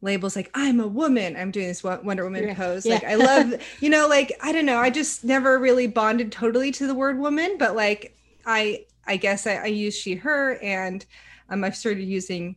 labels 0.00 0.36
like 0.36 0.50
I'm 0.54 0.80
a 0.80 0.86
woman. 0.86 1.36
I'm 1.36 1.50
doing 1.50 1.68
this 1.68 1.82
Wonder 1.82 2.24
Woman 2.24 2.44
yeah. 2.44 2.54
pose. 2.54 2.84
Like 2.84 3.02
yeah. 3.02 3.12
I 3.12 3.14
love, 3.14 3.54
you 3.80 3.90
know, 3.90 4.08
like 4.08 4.32
I 4.40 4.52
don't 4.52 4.66
know. 4.66 4.78
I 4.78 4.90
just 4.90 5.24
never 5.24 5.58
really 5.58 5.86
bonded 5.86 6.32
totally 6.32 6.70
to 6.72 6.86
the 6.86 6.94
word 6.94 7.18
woman, 7.18 7.56
but 7.58 7.76
like 7.76 8.16
I, 8.44 8.86
I 9.06 9.16
guess 9.16 9.46
I, 9.46 9.54
I 9.54 9.66
use 9.66 9.96
she, 9.96 10.14
her, 10.16 10.58
and 10.62 11.04
um, 11.48 11.64
I've 11.64 11.76
started 11.76 12.04
using 12.04 12.56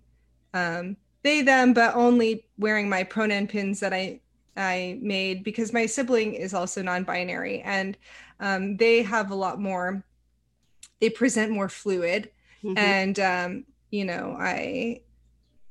um, 0.54 0.98
they, 1.24 1.42
them, 1.42 1.74
but 1.74 1.96
only 1.96 2.46
wearing 2.58 2.88
my 2.88 3.04
pronoun 3.04 3.48
pins 3.48 3.80
that 3.80 3.94
I 3.94 4.22
I 4.58 5.00
made 5.02 5.44
because 5.44 5.74
my 5.74 5.86
sibling 5.86 6.34
is 6.34 6.54
also 6.54 6.82
non-binary, 6.82 7.62
and 7.62 7.98
um, 8.40 8.78
they 8.78 9.04
have 9.04 9.32
a 9.32 9.36
lot 9.36 9.60
more. 9.60 10.04
They 11.02 11.10
present 11.10 11.52
more 11.52 11.68
fluid, 11.68 12.32
mm-hmm. 12.64 12.78
and 12.78 13.20
um, 13.20 13.66
you 13.92 14.06
know 14.06 14.36
I 14.40 15.02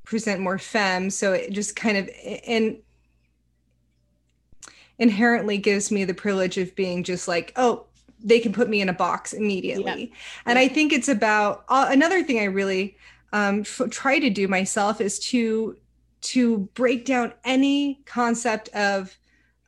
present 0.03 0.39
more 0.39 0.59
femme 0.59 1.09
so 1.09 1.33
it 1.33 1.51
just 1.51 1.75
kind 1.75 1.97
of 1.97 2.09
in 2.23 2.79
inherently 4.97 5.57
gives 5.57 5.91
me 5.91 6.05
the 6.05 6.13
privilege 6.13 6.57
of 6.57 6.75
being 6.75 7.03
just 7.03 7.27
like 7.27 7.51
oh 7.55 7.85
they 8.25 8.39
can 8.39 8.51
put 8.51 8.67
me 8.67 8.81
in 8.81 8.89
a 8.89 8.93
box 8.93 9.31
immediately 9.31 10.09
yeah. 10.09 10.17
and 10.47 10.59
i 10.59 10.67
think 10.67 10.91
it's 10.91 11.07
about 11.07 11.63
uh, 11.69 11.87
another 11.89 12.23
thing 12.23 12.39
i 12.39 12.45
really 12.45 12.97
um, 13.31 13.61
f- 13.61 13.81
try 13.89 14.19
to 14.19 14.29
do 14.29 14.47
myself 14.47 14.99
is 14.99 15.19
to 15.19 15.77
to 16.21 16.59
break 16.73 17.05
down 17.05 17.33
any 17.43 18.01
concept 18.05 18.69
of 18.69 19.15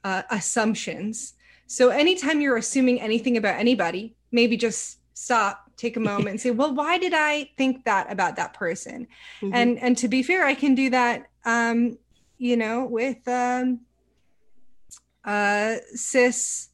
uh, 0.03 0.23
assumptions 0.31 1.33
so 1.67 1.89
anytime 1.89 2.41
you're 2.41 2.57
assuming 2.57 2.99
anything 2.99 3.37
about 3.37 3.59
anybody 3.59 4.15
maybe 4.31 4.57
just 4.57 4.99
stop 5.13 5.71
take 5.77 5.95
a 5.95 5.99
moment 5.99 6.29
and 6.29 6.41
say 6.41 6.51
well 6.51 6.73
why 6.73 6.97
did 6.97 7.13
i 7.13 7.49
think 7.57 7.85
that 7.85 8.11
about 8.11 8.35
that 8.35 8.53
person 8.53 9.07
mm-hmm. 9.41 9.53
and 9.53 9.77
and 9.79 9.97
to 9.97 10.07
be 10.07 10.23
fair 10.23 10.45
i 10.45 10.53
can 10.53 10.73
do 10.75 10.89
that 10.89 11.27
um 11.45 11.97
you 12.37 12.57
know 12.57 12.85
with 12.85 13.27
um 13.27 13.79
uh 15.25 15.75
cis 15.93 16.66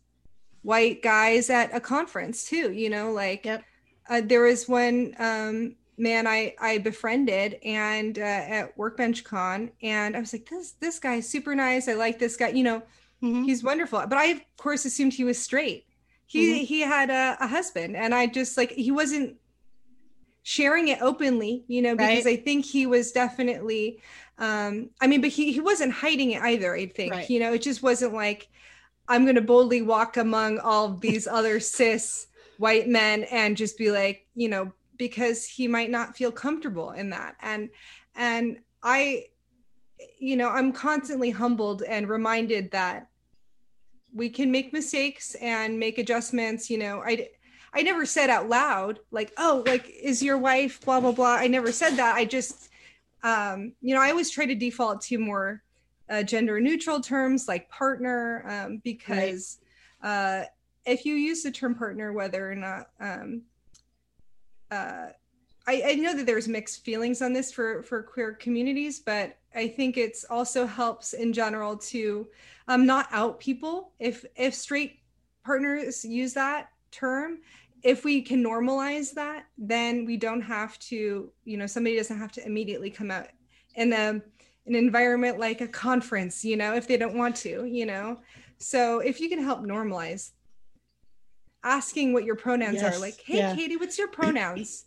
white 0.63 1.01
guys 1.01 1.49
at 1.49 1.75
a 1.75 1.79
conference 1.79 2.45
too 2.45 2.71
you 2.71 2.89
know 2.89 3.11
like 3.11 3.45
yep. 3.45 3.63
uh, 4.09 4.21
there 4.23 4.41
was 4.41 4.67
one 4.67 5.13
um 5.19 5.75
man 5.97 6.25
i 6.25 6.53
i 6.59 6.77
befriended 6.77 7.59
and 7.63 8.17
uh, 8.17 8.21
at 8.21 8.77
workbench 8.77 9.23
con 9.23 9.69
and 9.81 10.15
i 10.15 10.19
was 10.19 10.33
like 10.33 10.49
this 10.49 10.71
this 10.79 10.99
guy 10.99 11.15
is 11.15 11.29
super 11.29 11.53
nice 11.53 11.87
i 11.87 11.93
like 11.93 12.17
this 12.17 12.35
guy 12.35 12.49
you 12.49 12.63
know 12.63 12.81
mm-hmm. 13.21 13.43
he's 13.43 13.63
wonderful 13.63 14.03
but 14.07 14.17
i 14.17 14.25
of 14.25 14.41
course 14.57 14.85
assumed 14.85 15.13
he 15.13 15.23
was 15.23 15.37
straight 15.37 15.85
he 16.25 16.53
mm-hmm. 16.53 16.63
he 16.65 16.79
had 16.79 17.09
a, 17.09 17.37
a, 17.41 17.47
husband 17.47 17.95
and 17.95 18.15
i 18.15 18.25
just 18.25 18.57
like 18.57 18.71
he 18.71 18.89
wasn't 18.89 19.35
sharing 20.43 20.87
it 20.87 21.01
openly 21.01 21.63
you 21.67 21.81
know 21.81 21.95
because 21.95 22.25
right. 22.25 22.39
i 22.39 22.41
think 22.41 22.65
he 22.65 22.85
was 22.85 23.11
definitely 23.11 23.99
um 24.39 24.89
i 25.01 25.07
mean 25.07 25.21
but 25.21 25.29
he 25.29 25.51
he 25.51 25.59
wasn't 25.59 25.91
hiding 25.91 26.31
it 26.31 26.41
either 26.41 26.73
i 26.73 26.85
think 26.85 27.13
right. 27.13 27.29
you 27.29 27.39
know 27.39 27.53
it 27.53 27.61
just 27.61 27.83
wasn't 27.83 28.13
like 28.13 28.49
i'm 29.07 29.23
going 29.23 29.35
to 29.35 29.41
boldly 29.41 29.81
walk 29.81 30.17
among 30.17 30.59
all 30.59 30.95
these 30.95 31.27
other 31.27 31.59
cis 31.59 32.27
white 32.57 32.87
men 32.87 33.23
and 33.25 33.57
just 33.57 33.77
be 33.77 33.91
like 33.91 34.25
you 34.35 34.47
know 34.47 34.71
because 34.97 35.45
he 35.45 35.67
might 35.67 35.89
not 35.89 36.15
feel 36.15 36.31
comfortable 36.31 36.91
in 36.91 37.09
that. 37.09 37.35
And 37.41 37.69
and 38.15 38.59
i 38.83 39.25
you 40.19 40.35
know 40.35 40.49
i'm 40.49 40.71
constantly 40.71 41.29
humbled 41.29 41.83
and 41.83 42.09
reminded 42.09 42.69
that 42.71 43.07
we 44.13 44.29
can 44.29 44.51
make 44.51 44.73
mistakes 44.73 45.35
and 45.35 45.79
make 45.79 45.97
adjustments 45.97 46.69
you 46.69 46.77
know. 46.77 47.01
I 47.03 47.29
i 47.73 47.81
never 47.81 48.05
said 48.05 48.29
out 48.29 48.49
loud 48.49 48.99
like 49.11 49.33
oh 49.37 49.63
like 49.65 49.89
is 49.89 50.21
your 50.21 50.37
wife 50.37 50.83
blah 50.85 50.99
blah 50.99 51.11
blah. 51.11 51.35
I 51.35 51.47
never 51.47 51.71
said 51.71 51.95
that. 51.95 52.15
I 52.15 52.25
just 52.25 52.69
um 53.23 53.73
you 53.81 53.95
know 53.95 54.01
i 54.01 54.09
always 54.09 54.29
try 54.29 54.45
to 54.45 54.55
default 54.55 55.01
to 55.01 55.17
more 55.17 55.63
uh, 56.09 56.23
gender 56.23 56.59
neutral 56.59 56.99
terms 56.99 57.47
like 57.47 57.69
partner 57.69 58.45
um, 58.47 58.81
because 58.83 59.59
right. 60.03 60.09
uh, 60.09 60.45
if 60.85 61.05
you 61.05 61.15
use 61.15 61.43
the 61.43 61.51
term 61.51 61.75
partner 61.75 62.13
whether 62.13 62.51
or 62.51 62.55
not 62.55 62.87
um, 62.99 63.41
uh, 64.71 65.07
I, 65.65 65.83
I, 65.85 65.93
know 65.95 66.15
that 66.15 66.25
there's 66.25 66.47
mixed 66.47 66.83
feelings 66.83 67.21
on 67.21 67.31
this 67.31 67.51
for 67.51 67.83
for 67.83 68.03
queer 68.03 68.33
communities, 68.33 68.99
but 68.99 69.37
I 69.55 69.67
think 69.67 69.97
it's 69.97 70.25
also 70.25 70.65
helps 70.65 71.13
in 71.13 71.31
general 71.31 71.77
to 71.77 72.27
um, 72.67 72.85
not 72.85 73.07
out 73.11 73.39
people. 73.39 73.91
If 73.99 74.25
if 74.35 74.53
straight 74.53 74.99
partners 75.45 76.03
use 76.03 76.33
that 76.33 76.69
term, 76.91 77.39
if 77.83 78.03
we 78.03 78.21
can 78.21 78.43
normalize 78.43 79.13
that, 79.13 79.45
then 79.57 80.05
we 80.05 80.17
don't 80.17 80.41
have 80.41 80.77
to, 80.79 81.31
you 81.45 81.57
know, 81.57 81.67
somebody 81.67 81.95
doesn't 81.97 82.19
have 82.19 82.31
to 82.33 82.45
immediately 82.45 82.89
come 82.89 83.11
out 83.11 83.27
in 83.75 83.93
a 83.93 84.21
an 84.65 84.75
environment 84.75 85.39
like 85.39 85.61
a 85.61 85.67
conference, 85.67 86.45
you 86.45 86.55
know, 86.55 86.75
if 86.75 86.87
they 86.87 86.97
don't 86.97 87.15
want 87.15 87.35
to, 87.37 87.65
you 87.65 87.85
know. 87.85 88.19
So 88.57 88.99
if 88.99 89.19
you 89.19 89.29
can 89.29 89.43
help 89.43 89.61
normalize 89.61 90.31
asking 91.63 92.13
what 92.13 92.23
your 92.23 92.35
pronouns 92.35 92.81
yes. 92.81 92.95
are, 92.95 92.99
like, 92.99 93.19
hey 93.25 93.37
yeah. 93.37 93.55
Katie, 93.55 93.77
what's 93.77 93.97
your 93.97 94.07
pronouns? 94.11 94.85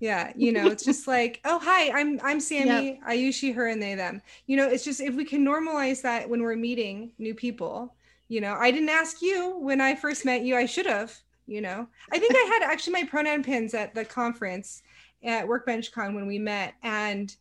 yeah 0.00 0.32
you 0.34 0.50
know 0.50 0.66
it's 0.66 0.84
just 0.84 1.06
like 1.06 1.40
oh 1.44 1.58
hi 1.58 1.90
i'm 1.90 2.18
i'm 2.24 2.40
sammy 2.40 2.86
yep. 2.86 3.00
i 3.04 3.12
use 3.12 3.34
she 3.34 3.52
her 3.52 3.68
and 3.68 3.80
they 3.80 3.94
them 3.94 4.20
you 4.46 4.56
know 4.56 4.66
it's 4.66 4.84
just 4.84 5.00
if 5.00 5.14
we 5.14 5.24
can 5.24 5.44
normalize 5.44 6.02
that 6.02 6.28
when 6.28 6.42
we're 6.42 6.56
meeting 6.56 7.12
new 7.18 7.34
people 7.34 7.94
you 8.28 8.40
know 8.40 8.54
i 8.54 8.70
didn't 8.70 8.88
ask 8.88 9.22
you 9.22 9.56
when 9.58 9.80
i 9.80 9.94
first 9.94 10.24
met 10.24 10.42
you 10.42 10.56
i 10.56 10.64
should 10.64 10.86
have 10.86 11.14
you 11.46 11.60
know 11.60 11.86
i 12.12 12.18
think 12.18 12.34
i 12.34 12.58
had 12.58 12.62
actually 12.62 12.94
my 12.94 13.04
pronoun 13.04 13.42
pins 13.42 13.74
at 13.74 13.94
the 13.94 14.04
conference 14.04 14.82
at 15.22 15.46
workbench 15.46 15.92
con 15.92 16.14
when 16.14 16.26
we 16.26 16.38
met 16.38 16.74
and 16.82 17.36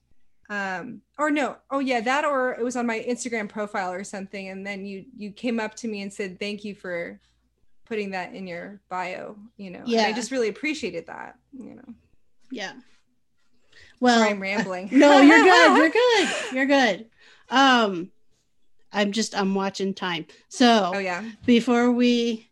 um 0.50 1.02
or 1.18 1.30
no 1.30 1.56
oh 1.70 1.80
yeah 1.80 2.02
that 2.02 2.26
or 2.26 2.54
it 2.54 2.64
was 2.64 2.76
on 2.76 2.86
my 2.86 3.06
instagram 3.08 3.48
profile 3.48 3.92
or 3.92 4.04
something 4.04 4.50
and 4.50 4.66
then 4.66 4.86
you 4.86 5.06
you 5.16 5.32
came 5.32 5.60
up 5.60 5.76
to 5.76 5.88
me 5.88 6.02
and 6.02 6.12
said 6.12 6.40
thank 6.40 6.66
you 6.66 6.74
for 6.74 7.20
putting 7.86 8.12
that 8.12 8.34
in 8.34 8.48
your 8.48 8.80
bio 8.90 9.36
you 9.58 9.70
know 9.70 9.84
yeah 9.86 10.06
and 10.06 10.14
i 10.14 10.16
just 10.16 10.32
really 10.32 10.50
appreciated 10.50 11.06
that 11.06 11.36
you 11.54 11.76
know 11.76 11.94
yeah. 12.52 12.74
Well, 14.00 14.20
Sorry, 14.20 14.32
I'm 14.32 14.42
rambling. 14.42 14.90
no, 14.92 15.22
you're 15.22 15.40
good. 15.44 15.78
You're 15.78 15.90
good. 15.90 16.30
You're 16.54 16.66
good. 16.66 17.06
Um, 17.50 18.12
I'm 18.92 19.12
just 19.12 19.38
I'm 19.38 19.56
watching 19.56 19.94
time. 19.94 20.26
So, 20.48 20.92
oh 20.96 21.00
yeah. 21.00 21.24
Before 21.46 21.92
we, 21.92 22.50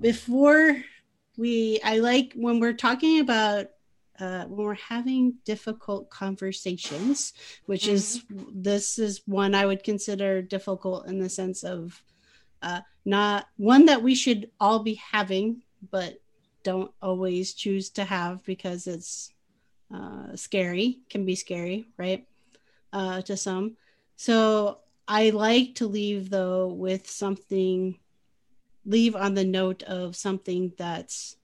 before 0.00 0.76
we, 1.38 1.80
I 1.84 1.98
like 1.98 2.32
when 2.34 2.60
we're 2.60 2.72
talking 2.74 3.20
about 3.20 3.66
uh, 4.18 4.44
when 4.44 4.66
we're 4.66 4.74
having 4.74 5.34
difficult 5.44 6.10
conversations, 6.10 7.32
which 7.66 7.84
mm-hmm. 7.84 7.94
is 7.94 8.24
this 8.52 8.98
is 8.98 9.22
one 9.26 9.54
I 9.54 9.66
would 9.66 9.84
consider 9.84 10.42
difficult 10.42 11.06
in 11.06 11.18
the 11.18 11.28
sense 11.28 11.64
of 11.64 12.02
uh, 12.62 12.80
not 13.04 13.46
one 13.56 13.86
that 13.86 14.02
we 14.02 14.14
should 14.14 14.50
all 14.58 14.80
be 14.80 14.94
having, 14.94 15.62
but 15.90 16.18
don't 16.62 16.90
always 17.00 17.54
choose 17.54 17.90
to 17.90 18.04
have 18.04 18.42
because 18.44 18.86
it's 18.86 19.32
uh, 19.94 20.34
scary, 20.34 20.98
can 21.08 21.24
be 21.24 21.36
scary, 21.36 21.86
right? 21.96 22.26
Uh, 22.92 23.22
to 23.22 23.36
some. 23.36 23.76
So 24.16 24.78
I 25.06 25.30
like 25.30 25.76
to 25.76 25.86
leave 25.86 26.30
though 26.30 26.66
with 26.68 27.08
something, 27.08 27.98
leave 28.84 29.14
on 29.14 29.34
the 29.34 29.44
note 29.44 29.82
of 29.84 30.16
something 30.16 30.72
that's 30.76 31.36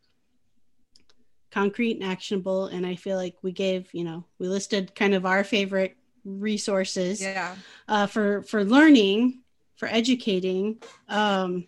concrete 1.53 2.01
and 2.01 2.05
actionable. 2.05 2.67
And 2.67 2.87
I 2.87 2.97
feel 2.97 3.17
like 3.17 3.37
we 3.43 3.53
gave, 3.53 3.93
you 3.93 4.05
know, 4.05 4.25
we 4.39 4.49
listed 4.49 4.95
kind 4.95 5.15
of 5.15 5.27
our 5.27 5.45
favorite 5.45 5.97
resources 6.25 7.21
yeah. 7.21 7.55
uh, 7.89 8.07
for 8.07 8.43
for 8.43 8.65
learning, 8.65 9.41
for 9.77 9.87
educating. 9.87 10.83
Um, 11.09 11.67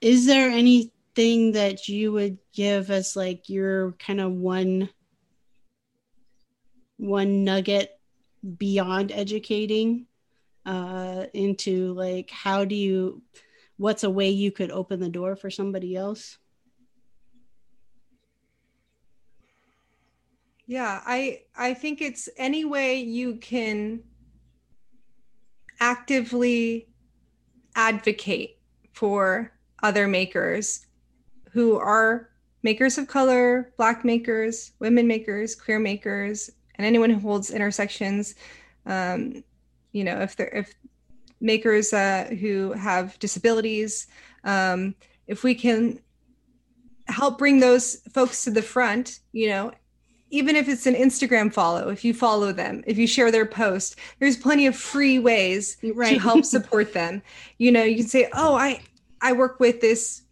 is 0.00 0.26
there 0.26 0.50
anything 0.50 1.52
that 1.52 1.88
you 1.88 2.12
would 2.12 2.38
give 2.52 2.90
as 2.90 3.16
like 3.16 3.48
your 3.48 3.92
kind 3.92 4.20
of 4.20 4.32
one 4.32 4.90
one 6.98 7.44
nugget 7.44 7.98
beyond 8.56 9.12
educating 9.12 10.06
uh 10.64 11.26
into 11.34 11.92
like 11.94 12.30
how 12.30 12.64
do 12.64 12.74
you 12.74 13.22
what's 13.76 14.04
a 14.04 14.10
way 14.10 14.30
you 14.30 14.50
could 14.50 14.70
open 14.70 15.00
the 15.00 15.08
door 15.08 15.36
for 15.36 15.50
somebody 15.50 15.94
else 15.94 16.38
yeah 20.66 21.00
i 21.06 21.40
i 21.56 21.72
think 21.72 22.00
it's 22.00 22.28
any 22.36 22.64
way 22.64 23.00
you 23.00 23.36
can 23.36 24.02
actively 25.80 26.88
advocate 27.74 28.58
for 28.92 29.52
other 29.82 30.08
makers 30.08 30.86
who 31.52 31.76
are 31.76 32.30
makers 32.62 32.98
of 32.98 33.06
color, 33.06 33.72
Black 33.76 34.04
makers, 34.04 34.72
women 34.80 35.06
makers, 35.06 35.54
queer 35.54 35.78
makers, 35.78 36.50
and 36.74 36.84
anyone 36.84 37.10
who 37.10 37.20
holds 37.20 37.50
intersections. 37.50 38.34
Um, 38.86 39.44
you 39.92 40.02
know, 40.02 40.20
if 40.20 40.36
they're 40.36 40.48
if 40.48 40.74
makers 41.40 41.92
uh, 41.92 42.24
who 42.40 42.72
have 42.72 43.18
disabilities, 43.20 44.08
um, 44.42 44.96
if 45.26 45.44
we 45.44 45.54
can 45.54 46.00
help 47.06 47.38
bring 47.38 47.60
those 47.60 47.96
folks 48.12 48.44
to 48.44 48.50
the 48.50 48.62
front, 48.62 49.20
you 49.32 49.48
know, 49.48 49.70
even 50.30 50.56
if 50.56 50.68
it's 50.68 50.86
an 50.86 50.94
Instagram 50.94 51.52
follow, 51.52 51.88
if 51.88 52.04
you 52.04 52.12
follow 52.12 52.52
them, 52.52 52.82
if 52.86 52.98
you 52.98 53.06
share 53.06 53.30
their 53.30 53.46
post, 53.46 53.96
there's 54.18 54.36
plenty 54.36 54.66
of 54.66 54.76
free 54.76 55.18
ways 55.18 55.76
right. 55.94 56.14
to 56.14 56.18
help 56.18 56.44
support 56.56 56.92
them. 56.92 57.22
You 57.58 57.72
know, 57.72 57.82
you 57.82 57.96
can 57.96 58.08
say, 58.08 58.28
"Oh, 58.32 58.54
I 58.54 58.80
I 59.20 59.32
work 59.32 59.60
with 59.60 59.80
this 59.80 60.22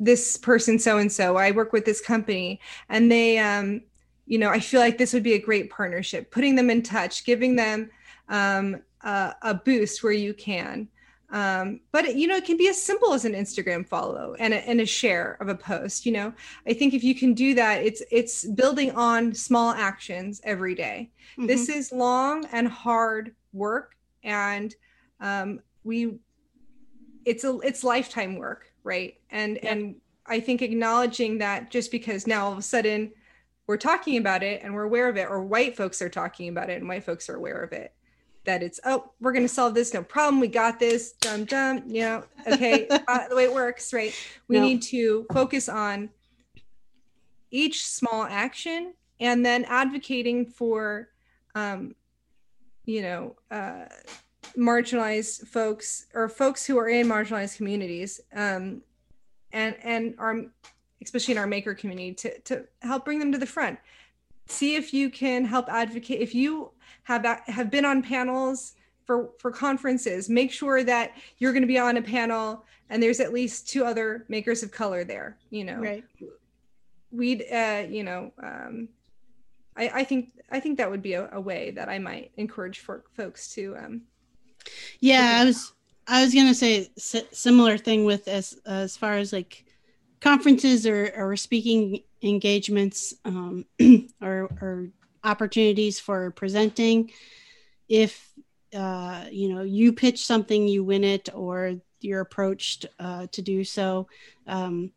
this 0.00 0.36
person 0.36 0.78
so 0.78 0.98
and 0.98 1.10
so. 1.10 1.36
I 1.36 1.50
work 1.50 1.72
with 1.72 1.84
this 1.84 2.00
company 2.00 2.60
and 2.88 3.10
they 3.10 3.38
um 3.38 3.82
you 4.26 4.38
know, 4.38 4.50
I 4.50 4.60
feel 4.60 4.80
like 4.80 4.98
this 4.98 5.14
would 5.14 5.22
be 5.22 5.32
a 5.32 5.40
great 5.40 5.70
partnership. 5.70 6.30
Putting 6.30 6.54
them 6.54 6.68
in 6.68 6.82
touch, 6.82 7.24
giving 7.24 7.56
them 7.56 7.90
um 8.28 8.82
a, 9.02 9.34
a 9.42 9.54
boost 9.54 10.02
where 10.02 10.12
you 10.12 10.34
can 10.34 10.88
um, 11.30 11.80
but 11.92 12.06
it, 12.06 12.16
you 12.16 12.26
know 12.26 12.36
it 12.36 12.44
can 12.44 12.56
be 12.56 12.68
as 12.68 12.80
simple 12.80 13.12
as 13.12 13.24
an 13.24 13.32
instagram 13.32 13.86
follow 13.86 14.34
and 14.38 14.54
a, 14.54 14.68
and 14.68 14.80
a 14.80 14.86
share 14.86 15.36
of 15.40 15.48
a 15.48 15.54
post 15.54 16.06
you 16.06 16.12
know 16.12 16.32
i 16.66 16.72
think 16.72 16.94
if 16.94 17.04
you 17.04 17.14
can 17.14 17.34
do 17.34 17.54
that 17.54 17.82
it's 17.82 18.02
it's 18.10 18.44
building 18.44 18.90
on 18.92 19.34
small 19.34 19.72
actions 19.72 20.40
every 20.44 20.74
day. 20.74 21.10
Mm-hmm. 21.32 21.46
this 21.46 21.68
is 21.68 21.92
long 21.92 22.46
and 22.52 22.66
hard 22.66 23.34
work 23.52 23.96
and 24.22 24.74
um, 25.20 25.60
we 25.84 26.18
it's 27.24 27.44
a 27.44 27.58
it's 27.58 27.84
lifetime 27.84 28.36
work 28.36 28.72
right 28.84 29.20
and 29.30 29.58
yeah. 29.62 29.72
and 29.72 29.96
i 30.26 30.40
think 30.40 30.62
acknowledging 30.62 31.38
that 31.38 31.70
just 31.70 31.90
because 31.90 32.26
now 32.26 32.46
all 32.46 32.52
of 32.52 32.58
a 32.58 32.62
sudden 32.62 33.12
we're 33.66 33.76
talking 33.76 34.16
about 34.16 34.42
it 34.42 34.62
and 34.62 34.74
we're 34.74 34.84
aware 34.84 35.08
of 35.08 35.16
it 35.16 35.28
or 35.28 35.44
white 35.44 35.76
folks 35.76 36.00
are 36.00 36.08
talking 36.08 36.48
about 36.48 36.70
it 36.70 36.78
and 36.78 36.88
white 36.88 37.04
folks 37.04 37.28
are 37.28 37.36
aware 37.36 37.62
of 37.62 37.72
it 37.72 37.92
that 38.48 38.62
it's 38.62 38.80
oh 38.84 39.10
we're 39.20 39.32
going 39.32 39.44
to 39.44 39.48
solve 39.48 39.74
this 39.74 39.92
no 39.92 40.02
problem 40.02 40.40
we 40.40 40.48
got 40.48 40.80
this 40.80 41.12
dum 41.20 41.44
dum 41.44 41.82
you 41.86 42.00
know 42.00 42.24
okay 42.46 42.88
uh, 43.08 43.28
the 43.28 43.36
way 43.36 43.44
it 43.44 43.52
works 43.52 43.92
right 43.92 44.14
we 44.48 44.56
no. 44.56 44.62
need 44.62 44.80
to 44.80 45.26
focus 45.34 45.68
on 45.68 46.08
each 47.50 47.86
small 47.86 48.22
action 48.22 48.94
and 49.20 49.44
then 49.44 49.64
advocating 49.66 50.46
for 50.46 51.10
um, 51.54 51.94
you 52.86 53.02
know 53.02 53.36
uh, 53.50 53.84
marginalized 54.56 55.46
folks 55.46 56.06
or 56.14 56.26
folks 56.26 56.64
who 56.64 56.78
are 56.78 56.88
in 56.88 57.06
marginalized 57.06 57.58
communities 57.58 58.18
um, 58.34 58.80
and 59.52 59.76
and 59.82 60.14
our 60.16 60.46
especially 61.02 61.32
in 61.32 61.38
our 61.38 61.46
maker 61.46 61.74
community 61.74 62.14
to 62.14 62.38
to 62.40 62.64
help 62.80 63.04
bring 63.04 63.18
them 63.18 63.30
to 63.30 63.36
the 63.36 63.44
front 63.44 63.78
see 64.46 64.74
if 64.74 64.94
you 64.94 65.10
can 65.10 65.44
help 65.44 65.68
advocate 65.68 66.22
if 66.22 66.34
you 66.34 66.70
have 67.04 67.24
have 67.46 67.70
been 67.70 67.84
on 67.84 68.02
panels 68.02 68.74
for 69.04 69.30
for 69.38 69.50
conferences. 69.50 70.28
Make 70.28 70.52
sure 70.52 70.82
that 70.84 71.12
you're 71.38 71.52
going 71.52 71.62
to 71.62 71.68
be 71.68 71.78
on 71.78 71.96
a 71.96 72.02
panel 72.02 72.64
and 72.90 73.02
there's 73.02 73.20
at 73.20 73.32
least 73.32 73.68
two 73.68 73.84
other 73.84 74.24
makers 74.28 74.62
of 74.62 74.70
color 74.70 75.04
there 75.04 75.36
you 75.50 75.64
know. 75.64 75.78
Right. 75.78 76.04
We'd 77.10 77.44
uh 77.50 77.84
you 77.88 78.04
know 78.04 78.32
um 78.42 78.88
i 79.76 79.88
i 80.00 80.04
think 80.04 80.30
i 80.50 80.60
think 80.60 80.76
that 80.76 80.90
would 80.90 81.00
be 81.00 81.14
a, 81.14 81.30
a 81.32 81.40
way 81.40 81.70
that 81.70 81.88
i 81.88 81.98
might 81.98 82.32
encourage 82.36 82.80
for 82.80 83.04
folks 83.16 83.54
to 83.54 83.74
um 83.78 84.02
yeah 85.00 85.38
i 85.40 85.44
was 85.46 85.72
i 86.06 86.22
was 86.22 86.34
gonna 86.34 86.52
say 86.52 86.90
similar 86.98 87.78
thing 87.78 88.04
with 88.04 88.28
as 88.28 88.60
as 88.66 88.94
far 88.94 89.14
as 89.14 89.32
like 89.32 89.64
conferences 90.20 90.86
or, 90.86 91.12
or 91.16 91.36
speaking 91.36 92.02
engagements 92.22 93.14
um, 93.24 93.64
or, 94.22 94.48
or, 94.60 94.88
opportunities 95.24 96.00
for 96.00 96.30
presenting. 96.30 97.10
If 97.88 98.32
uh, 98.74 99.24
you 99.30 99.52
know 99.52 99.62
you 99.62 99.92
pitch 99.92 100.24
something 100.24 100.68
you 100.68 100.84
win 100.84 101.04
it 101.04 101.28
or 101.34 101.74
you're 102.00 102.20
approached 102.20 102.86
uh, 102.98 103.26
to 103.32 103.42
do 103.42 103.64
so 103.64 104.06
um, 104.46 104.92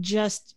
just 0.00 0.54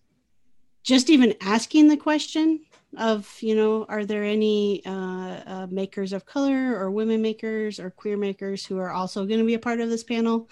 just 0.84 1.10
even 1.10 1.36
asking 1.42 1.88
the 1.88 1.98
question 1.98 2.62
of 2.98 3.42
you 3.42 3.56
know 3.56 3.86
are 3.90 4.06
there 4.06 4.24
any 4.24 4.84
uh, 4.86 5.40
uh, 5.46 5.68
makers 5.70 6.14
of 6.14 6.26
color 6.26 6.78
or 6.78 6.92
women 6.92 7.22
makers 7.22 7.80
or 7.80 7.90
queer 7.90 8.18
makers 8.18 8.66
who 8.66 8.78
are 8.78 8.92
also 8.92 9.26
going 9.26 9.40
to 9.40 9.46
be 9.46 9.56
a 9.56 9.60
part 9.60 9.80
of 9.80 9.90
this 9.90 10.04
panel 10.04 10.50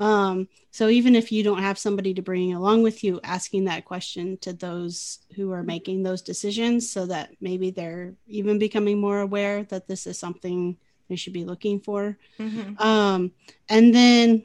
um, 0.00 0.48
so 0.70 0.88
even 0.88 1.14
if 1.14 1.30
you 1.30 1.42
don't 1.42 1.62
have 1.62 1.78
somebody 1.78 2.14
to 2.14 2.22
bring 2.22 2.54
along 2.54 2.82
with 2.82 3.04
you 3.04 3.20
asking 3.24 3.64
that 3.64 3.84
question 3.84 4.38
to 4.38 4.52
those 4.52 5.18
who 5.36 5.52
are 5.52 5.62
making 5.62 6.02
those 6.02 6.22
decisions 6.22 6.88
so 6.88 7.04
that 7.06 7.30
maybe 7.40 7.70
they're 7.70 8.14
even 8.26 8.58
becoming 8.58 9.00
more 9.00 9.20
aware 9.20 9.64
that 9.64 9.86
this 9.86 10.06
is 10.06 10.18
something 10.18 10.76
they 11.08 11.16
should 11.16 11.32
be 11.32 11.44
looking 11.44 11.78
for 11.78 12.16
mm-hmm. 12.38 12.80
um, 12.82 13.32
and 13.68 13.94
then 13.94 14.44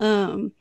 um, 0.00 0.52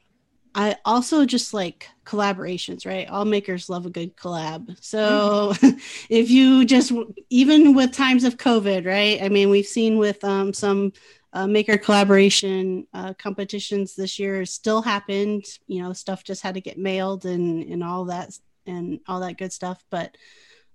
I 0.54 0.76
also 0.84 1.26
just 1.26 1.54
like 1.54 1.88
collaborations, 2.06 2.86
right? 2.86 3.08
All 3.08 3.24
makers 3.24 3.70
love 3.70 3.86
a 3.86 3.90
good 3.90 4.18
collab. 4.18 4.76
So 4.84 5.54
mm-hmm. 5.54 5.78
if 6.10 6.30
you 6.30 6.66
just, 6.66 6.92
even 7.30 7.74
with 7.74 7.94
times 7.94 8.24
of 8.24 8.38
COVID, 8.38 8.86
right? 8.86 9.22
I 9.22 9.30
mean, 9.30 9.50
we've 9.50 9.66
seen 9.66 9.98
with 9.98 10.22
um, 10.24 10.54
some 10.54 10.92
uh, 11.34 11.48
maker 11.48 11.78
collaboration 11.78 12.86
uh, 12.94 13.14
competitions 13.14 13.96
this 13.96 14.20
year 14.20 14.46
still 14.46 14.82
happened. 14.82 15.46
You 15.68 15.84
know, 15.84 15.94
stuff 15.94 16.24
just 16.24 16.42
had 16.42 16.56
to 16.56 16.62
get 16.62 16.78
mailed 16.78 17.26
and 17.26 17.64
and 17.64 17.84
all 17.84 18.06
that 18.06 18.38
and 18.66 19.00
all 19.08 19.22
that 19.22 19.38
good 19.38 19.54
stuff. 19.54 19.84
But 19.90 20.18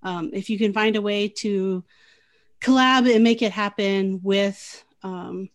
um, 0.02 0.30
if 0.32 0.48
you 0.48 0.58
can 0.58 0.72
find 0.72 0.96
a 0.96 1.02
way 1.02 1.28
to 1.28 1.84
collab 2.60 3.12
and 3.12 3.22
make 3.22 3.42
it 3.42 3.52
happen 3.52 4.20
with, 4.22 4.84
um, 5.02 5.50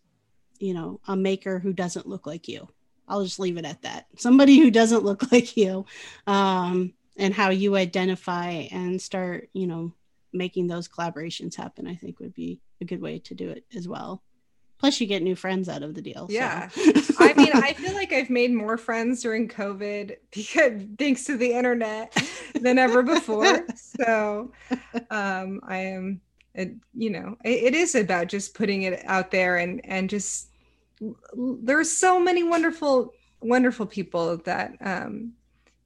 you 0.60 0.76
know, 0.76 1.00
a 1.08 1.16
maker 1.16 1.58
who 1.58 1.74
doesn't 1.74 2.08
look 2.08 2.28
like 2.28 2.48
you 2.48 2.68
I'll 3.12 3.24
just 3.24 3.40
leave 3.40 3.58
it 3.58 3.66
at 3.66 3.82
that. 3.82 4.08
Somebody 4.18 4.58
who 4.58 4.72
doesn't 4.72 5.04
look 5.04 5.32
like 5.32 5.58
you, 5.58 5.86
um, 6.26 6.94
and 7.18 7.34
how 7.34 7.50
you 7.50 7.76
identify 7.76 8.68
and 8.72 9.00
start, 9.02 9.50
you 9.54 9.68
know, 9.68 9.94
making 10.34 10.68
those 10.68 10.88
collaborations 10.88 11.56
happen, 11.56 11.86
I 11.86 11.96
think 11.96 12.20
would 12.20 12.34
be 12.34 12.62
a 12.80 12.86
good 12.86 13.02
way 13.02 13.20
to 13.20 13.36
do 13.36 13.50
it 13.50 13.66
as 13.76 13.88
well. 13.88 14.24
Plus, 14.80 15.00
you 15.00 15.06
get 15.06 15.22
new 15.22 15.36
friends 15.36 15.70
out 15.70 15.84
of 15.84 15.94
the 15.94 16.02
deal. 16.02 16.26
Yeah. 16.30 16.70
So. 16.70 17.14
I 17.20 17.34
mean, 17.34 17.52
I 17.54 17.74
feel 17.74 17.94
like 17.94 18.14
I've 18.14 18.32
made 18.32 18.52
more 18.52 18.78
friends 18.78 19.22
during 19.22 19.48
COVID 19.48 20.16
because 20.34 20.82
thanks 20.98 21.26
to 21.26 21.38
the 21.38 21.52
internet 21.52 22.18
than 22.60 22.80
ever 22.80 23.04
before. 23.04 23.66
So 23.76 24.52
um, 25.12 25.60
I 25.64 25.78
am, 25.78 26.22
it, 26.56 26.74
you 26.96 27.12
know, 27.12 27.38
it, 27.44 27.66
it 27.66 27.76
is 27.76 27.94
about 27.94 28.28
just 28.28 28.56
putting 28.56 28.84
it 28.84 29.04
out 29.06 29.30
there 29.30 29.58
and 29.58 29.80
and 29.86 30.10
just 30.10 30.51
there's 31.34 31.92
so 31.92 32.20
many 32.20 32.44
wonderful 32.44 33.14
wonderful 33.42 33.86
people 33.86 34.38
that 34.38 34.74
um, 34.82 35.34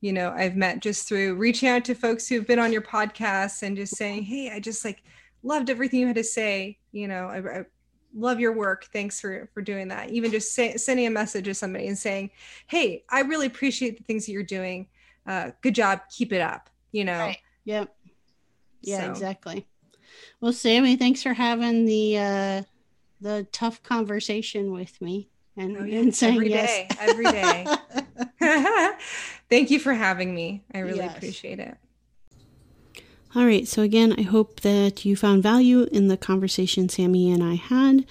you 0.01 0.11
know 0.11 0.32
i've 0.32 0.55
met 0.55 0.82
just 0.82 1.07
through 1.07 1.36
reaching 1.36 1.70
out 1.70 1.86
to 1.86 1.95
folks 1.95 2.28
who've 2.28 2.47
been 2.47 2.59
on 2.59 2.74
your 2.74 2.82
podcast 2.82 3.63
and 3.63 3.78
just 3.78 3.95
saying 3.95 4.24
hey 4.24 4.51
i 4.51 4.59
just 4.59 4.84
like 4.84 5.03
loved 5.43 5.70
everything 5.70 5.99
you 5.99 6.07
had 6.07 6.16
to 6.16 6.24
say. 6.24 6.78
You 6.91 7.07
know 7.07 7.28
i, 7.28 7.38
I 7.38 7.66
love 8.18 8.39
your 8.39 8.53
work. 8.53 8.86
Thanks 8.93 9.20
for 9.20 9.49
for 9.53 9.61
doing 9.61 9.89
that. 9.89 10.09
Even 10.09 10.32
just 10.32 10.53
say, 10.53 10.78
sending 10.78 11.05
a 11.05 11.09
message 11.09 11.45
to 11.45 11.53
somebody 11.53 11.88
and 11.88 11.97
saying 11.97 12.32
hey 12.68 13.03
i 13.09 13.22
really 13.22 13.47
appreciate 13.47 13.97
the 13.97 14.03
things 14.03 14.26
that 14.26 14.32
you're 14.32 14.43
doing. 14.43 14.88
Uh, 15.28 15.51
good 15.61 15.76
job. 15.76 16.01
Keep 16.09 16.34
it 16.34 16.41
up 16.41 16.70
you 16.95 17.03
know? 17.03 17.20
Right. 17.20 17.38
yep. 17.66 17.93
Yeah 18.82 19.01
so. 19.01 19.11
exactly. 19.11 19.68
Well 20.39 20.53
sammy 20.53 20.95
thanks 20.95 21.22
for 21.22 21.34
having 21.34 21.86
the 21.86 22.18
uh 22.18 22.61
the 23.26 23.47
tough 23.51 23.82
conversation 23.82 24.71
with 24.71 25.01
me 25.01 25.28
and, 25.57 25.78
oh, 25.78 25.84
yeah. 25.84 25.99
and 25.99 26.15
saying 26.15 26.36
every 26.36 26.49
yes. 26.51 26.69
day, 26.69 26.88
every 26.99 27.26
day. 27.26 27.65
Thank 29.49 29.71
you 29.71 29.80
for 29.80 29.93
having 29.93 30.36
me. 30.36 30.63
I 30.73 30.80
really 30.80 30.99
yes. 30.99 31.17
appreciate 31.17 31.59
it. 31.59 31.76
All 33.34 33.45
right. 33.45 33.67
So, 33.67 33.82
again, 33.82 34.13
I 34.15 34.21
hope 34.21 34.61
that 34.61 35.05
you 35.05 35.15
found 35.15 35.41
value 35.41 35.88
in 35.91 36.07
the 36.07 36.17
conversation 36.17 36.88
Sammy 36.88 37.32
and 37.32 37.43
I 37.43 37.55
had. 37.55 38.05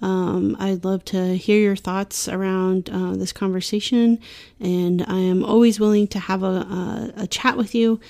Um, 0.00 0.56
I'd 0.58 0.84
love 0.84 1.04
to 1.06 1.36
hear 1.36 1.60
your 1.60 1.76
thoughts 1.76 2.26
around 2.26 2.88
uh, 2.90 3.12
this 3.12 3.32
conversation, 3.32 4.18
and 4.58 5.02
I 5.06 5.18
am 5.18 5.44
always 5.44 5.78
willing 5.78 6.08
to 6.08 6.18
have 6.18 6.42
a, 6.42 6.46
a, 6.46 7.12
a 7.18 7.26
chat 7.26 7.56
with 7.56 7.74
you. 7.74 8.00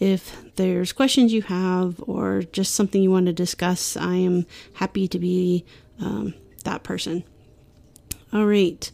If 0.00 0.54
there's 0.56 0.92
questions 0.92 1.32
you 1.32 1.42
have 1.42 2.02
or 2.06 2.42
just 2.42 2.74
something 2.74 3.02
you 3.02 3.10
want 3.10 3.26
to 3.26 3.32
discuss, 3.32 3.96
I 3.96 4.14
am 4.14 4.46
happy 4.74 5.06
to 5.08 5.18
be 5.18 5.64
um, 6.00 6.34
that 6.64 6.82
person. 6.82 7.24
All 8.32 8.46
right. 8.46 8.90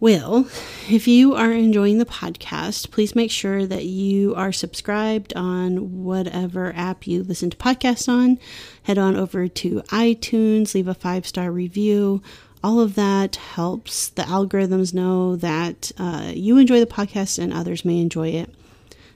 Well, 0.00 0.48
if 0.90 1.06
you 1.06 1.36
are 1.36 1.52
enjoying 1.52 1.98
the 1.98 2.04
podcast, 2.04 2.90
please 2.90 3.14
make 3.14 3.30
sure 3.30 3.64
that 3.66 3.84
you 3.84 4.34
are 4.34 4.50
subscribed 4.50 5.32
on 5.36 6.02
whatever 6.02 6.72
app 6.74 7.06
you 7.06 7.22
listen 7.22 7.50
to 7.50 7.56
podcasts 7.56 8.08
on. 8.08 8.40
Head 8.82 8.98
on 8.98 9.14
over 9.16 9.46
to 9.46 9.80
iTunes, 9.82 10.74
leave 10.74 10.88
a 10.88 10.94
five 10.94 11.24
star 11.24 11.52
review. 11.52 12.20
All 12.64 12.80
of 12.80 12.96
that 12.96 13.36
helps 13.36 14.08
the 14.08 14.22
algorithms 14.22 14.92
know 14.92 15.36
that 15.36 15.92
uh, 15.98 16.32
you 16.34 16.58
enjoy 16.58 16.80
the 16.80 16.86
podcast 16.86 17.38
and 17.38 17.52
others 17.52 17.84
may 17.84 18.00
enjoy 18.00 18.30
it 18.30 18.52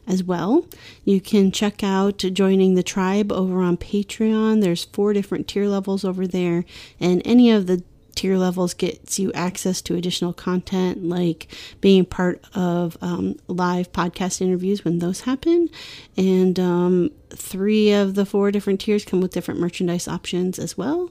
as 0.06 0.22
well. 0.22 0.66
You 1.04 1.20
can 1.20 1.52
check 1.52 1.82
out 1.82 2.18
joining 2.18 2.74
the 2.74 2.82
tribe 2.82 3.32
over 3.32 3.60
on 3.60 3.76
Patreon. 3.76 4.62
There's 4.62 4.84
four 4.84 5.12
different 5.12 5.48
tier 5.48 5.66
levels 5.66 6.04
over 6.04 6.26
there, 6.26 6.64
and 7.00 7.22
any 7.24 7.50
of 7.50 7.66
the 7.66 7.82
tier 8.16 8.36
levels 8.38 8.74
gets 8.74 9.18
you 9.18 9.30
access 9.34 9.80
to 9.82 9.94
additional 9.94 10.32
content 10.32 11.04
like 11.04 11.46
being 11.80 12.04
part 12.04 12.42
of 12.54 12.96
um, 13.02 13.36
live 13.46 13.92
podcast 13.92 14.40
interviews 14.40 14.84
when 14.84 14.98
those 14.98 15.20
happen 15.20 15.68
and 16.16 16.58
um, 16.58 17.10
three 17.30 17.92
of 17.92 18.14
the 18.14 18.26
four 18.26 18.50
different 18.50 18.80
tiers 18.80 19.04
come 19.04 19.20
with 19.20 19.32
different 19.32 19.60
merchandise 19.60 20.08
options 20.08 20.58
as 20.58 20.76
well 20.76 21.10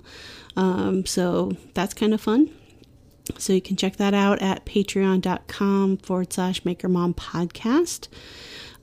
um, 0.57 1.05
so 1.05 1.51
that's 1.75 1.93
kind 1.93 2.13
of 2.13 2.19
fun 2.19 2.49
so 3.37 3.53
you 3.53 3.61
can 3.61 3.75
check 3.75 3.95
that 3.97 4.13
out 4.13 4.41
at 4.41 4.65
patreon.com 4.65 5.97
forward 5.97 6.33
slash 6.33 6.65
maker 6.65 6.89
mom 6.89 7.13
podcast 7.13 8.07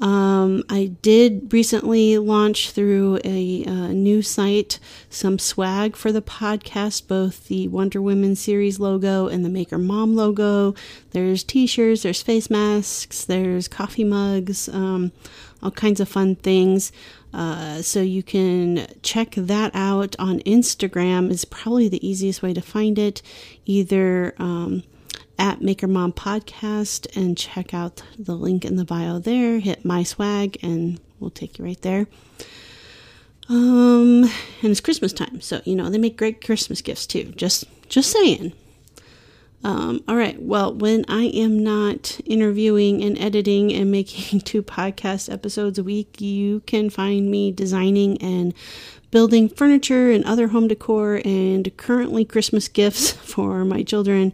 um, 0.02 0.64
I 0.68 0.86
did 1.00 1.52
recently 1.52 2.18
launch 2.18 2.72
through 2.72 3.20
a, 3.24 3.62
a, 3.64 3.70
uh, 3.70 3.88
new 3.92 4.20
site 4.20 4.80
some 5.08 5.38
swag 5.38 5.94
for 5.94 6.10
the 6.10 6.20
podcast, 6.20 7.06
both 7.06 7.46
the 7.46 7.68
Wonder 7.68 8.02
Women 8.02 8.34
series 8.34 8.80
logo 8.80 9.28
and 9.28 9.44
the 9.44 9.48
Maker 9.48 9.78
Mom 9.78 10.16
logo. 10.16 10.74
There's 11.12 11.44
t 11.44 11.68
shirts, 11.68 12.02
there's 12.02 12.20
face 12.20 12.50
masks, 12.50 13.24
there's 13.24 13.68
coffee 13.68 14.02
mugs, 14.02 14.68
um, 14.68 15.12
all 15.62 15.70
kinds 15.70 16.00
of 16.00 16.08
fun 16.08 16.34
things. 16.34 16.90
Uh, 17.32 17.80
so 17.80 18.02
you 18.02 18.24
can 18.24 18.88
check 19.02 19.30
that 19.36 19.70
out 19.72 20.16
on 20.18 20.40
Instagram 20.40 21.30
is 21.30 21.44
probably 21.44 21.88
the 21.88 22.04
easiest 22.06 22.42
way 22.42 22.52
to 22.52 22.60
find 22.60 22.98
it. 22.98 23.22
Either 23.66 24.34
um, 24.38 24.82
at 25.38 25.60
Maker 25.60 25.86
Mom 25.86 26.12
Podcast 26.12 27.14
and 27.16 27.36
check 27.36 27.74
out 27.74 28.02
the 28.18 28.34
link 28.34 28.64
in 28.64 28.76
the 28.76 28.84
bio 28.84 29.18
there. 29.18 29.58
Hit 29.58 29.84
my 29.84 30.02
swag 30.02 30.58
and 30.62 31.00
we'll 31.20 31.30
take 31.30 31.58
you 31.58 31.64
right 31.64 31.80
there. 31.82 32.06
Um, 33.48 34.24
and 34.62 34.70
it's 34.70 34.80
Christmas 34.80 35.12
time, 35.12 35.40
so 35.40 35.60
you 35.64 35.74
know 35.74 35.90
they 35.90 35.98
make 35.98 36.16
great 36.16 36.44
Christmas 36.44 36.80
gifts 36.80 37.06
too. 37.06 37.24
Just 37.36 37.64
just 37.88 38.10
saying. 38.10 38.52
Um, 39.64 40.02
all 40.08 40.16
right. 40.16 40.40
Well, 40.40 40.74
when 40.74 41.04
I 41.08 41.24
am 41.24 41.62
not 41.62 42.18
interviewing 42.24 43.02
and 43.02 43.16
editing 43.18 43.72
and 43.72 43.90
making 43.90 44.40
two 44.44 44.62
podcast 44.62 45.32
episodes 45.32 45.78
a 45.78 45.84
week, 45.84 46.20
you 46.20 46.60
can 46.60 46.90
find 46.90 47.30
me 47.30 47.52
designing 47.52 48.20
and 48.20 48.54
building 49.12 49.48
furniture 49.48 50.10
and 50.10 50.24
other 50.24 50.48
home 50.48 50.66
decor 50.66 51.20
and 51.24 51.76
currently 51.76 52.24
Christmas 52.24 52.66
gifts 52.66 53.12
for 53.12 53.64
my 53.64 53.84
children 53.84 54.32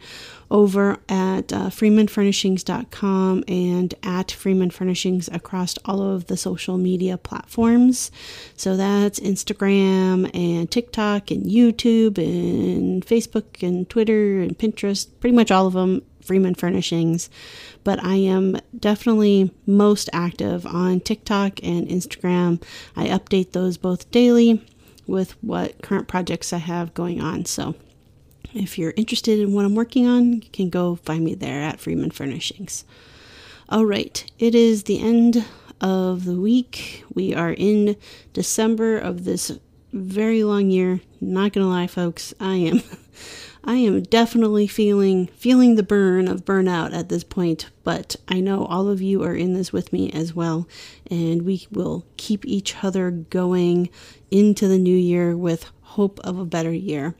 over 0.50 0.96
at 1.10 1.52
uh, 1.52 1.68
freemanfurnishings.com 1.68 3.44
and 3.46 3.94
at 4.02 4.30
Freeman 4.30 4.70
Furnishings 4.70 5.28
across 5.28 5.76
all 5.84 6.00
of 6.00 6.26
the 6.26 6.38
social 6.38 6.78
media 6.78 7.18
platforms. 7.18 8.10
So 8.56 8.76
that's 8.76 9.20
Instagram 9.20 10.34
and 10.34 10.70
TikTok 10.70 11.30
and 11.30 11.44
YouTube 11.44 12.16
and 12.16 13.04
Facebook 13.04 13.66
and 13.66 13.88
Twitter 13.90 14.40
and 14.40 14.58
Pinterest, 14.58 15.06
pretty 15.20 15.36
much 15.36 15.50
all 15.50 15.66
of 15.66 15.74
them. 15.74 16.02
Freeman 16.28 16.54
Furnishings, 16.54 17.30
but 17.84 18.04
I 18.04 18.16
am 18.16 18.58
definitely 18.78 19.50
most 19.66 20.10
active 20.12 20.66
on 20.66 21.00
TikTok 21.00 21.58
and 21.62 21.88
Instagram. 21.88 22.62
I 22.94 23.06
update 23.06 23.52
those 23.52 23.78
both 23.78 24.10
daily 24.10 24.62
with 25.06 25.32
what 25.42 25.80
current 25.80 26.06
projects 26.06 26.52
I 26.52 26.58
have 26.58 26.92
going 26.92 27.22
on. 27.22 27.46
So 27.46 27.76
if 28.52 28.78
you're 28.78 28.92
interested 28.94 29.38
in 29.38 29.54
what 29.54 29.64
I'm 29.64 29.74
working 29.74 30.06
on, 30.06 30.34
you 30.34 30.50
can 30.52 30.68
go 30.68 30.96
find 30.96 31.24
me 31.24 31.34
there 31.34 31.62
at 31.62 31.80
Freeman 31.80 32.10
Furnishings. 32.10 32.84
All 33.70 33.86
right, 33.86 34.22
it 34.38 34.54
is 34.54 34.82
the 34.82 35.00
end 35.00 35.46
of 35.80 36.26
the 36.26 36.38
week. 36.38 37.04
We 37.14 37.34
are 37.34 37.52
in 37.52 37.96
December 38.34 38.98
of 38.98 39.24
this 39.24 39.58
very 39.94 40.44
long 40.44 40.68
year. 40.70 41.00
Not 41.22 41.54
gonna 41.54 41.68
lie, 41.68 41.86
folks, 41.86 42.34
I 42.38 42.56
am 42.56 42.82
I 43.64 43.76
am 43.76 44.02
definitely 44.02 44.66
feeling 44.66 45.26
feeling 45.28 45.74
the 45.74 45.82
burn 45.82 46.28
of 46.28 46.44
burnout 46.44 46.94
at 46.94 47.08
this 47.08 47.24
point, 47.24 47.70
but 47.84 48.16
I 48.28 48.40
know 48.40 48.64
all 48.64 48.88
of 48.88 49.02
you 49.02 49.22
are 49.24 49.34
in 49.34 49.54
this 49.54 49.72
with 49.72 49.92
me 49.92 50.10
as 50.12 50.34
well, 50.34 50.68
and 51.10 51.42
we 51.42 51.66
will 51.70 52.06
keep 52.16 52.44
each 52.46 52.82
other 52.82 53.10
going 53.10 53.90
into 54.30 54.68
the 54.68 54.78
new 54.78 54.96
year 54.96 55.36
with 55.36 55.70
hope 55.82 56.20
of 56.20 56.38
a 56.38 56.44
better 56.44 56.72
year. 56.72 57.14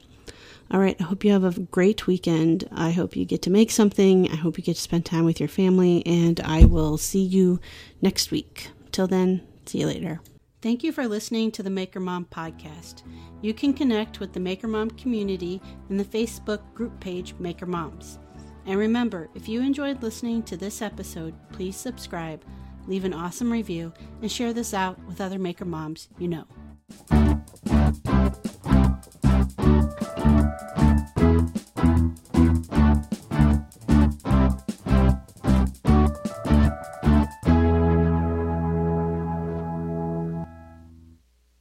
All 0.70 0.80
right, 0.80 0.96
I 1.00 1.04
hope 1.04 1.24
you 1.24 1.32
have 1.32 1.44
a 1.44 1.60
great 1.60 2.06
weekend. 2.06 2.68
I 2.70 2.90
hope 2.90 3.16
you 3.16 3.24
get 3.24 3.42
to 3.42 3.50
make 3.50 3.70
something. 3.70 4.30
I 4.30 4.36
hope 4.36 4.58
you 4.58 4.64
get 4.64 4.76
to 4.76 4.82
spend 4.82 5.06
time 5.06 5.24
with 5.24 5.40
your 5.40 5.48
family, 5.48 6.06
and 6.06 6.38
I 6.40 6.66
will 6.66 6.98
see 6.98 7.22
you 7.22 7.58
next 8.02 8.30
week. 8.30 8.70
Till 8.92 9.06
then, 9.06 9.40
see 9.66 9.80
you 9.80 9.86
later. 9.86 10.20
Thank 10.60 10.82
you 10.82 10.90
for 10.90 11.06
listening 11.06 11.52
to 11.52 11.62
the 11.62 11.70
Maker 11.70 12.00
Mom 12.00 12.24
podcast. 12.24 13.02
You 13.42 13.54
can 13.54 13.72
connect 13.72 14.18
with 14.18 14.32
the 14.32 14.40
Maker 14.40 14.66
Mom 14.66 14.90
community 14.90 15.62
in 15.88 15.96
the 15.96 16.04
Facebook 16.04 16.74
group 16.74 16.98
page 16.98 17.32
Maker 17.38 17.66
Moms. 17.66 18.18
And 18.66 18.76
remember, 18.76 19.28
if 19.36 19.48
you 19.48 19.60
enjoyed 19.60 20.02
listening 20.02 20.42
to 20.42 20.56
this 20.56 20.82
episode, 20.82 21.34
please 21.52 21.76
subscribe, 21.76 22.44
leave 22.88 23.04
an 23.04 23.14
awesome 23.14 23.52
review, 23.52 23.92
and 24.20 24.32
share 24.32 24.52
this 24.52 24.74
out 24.74 24.98
with 25.06 25.20
other 25.20 25.38
Maker 25.38 25.64
Moms 25.64 26.08
you 26.18 26.26
know. 26.26 26.44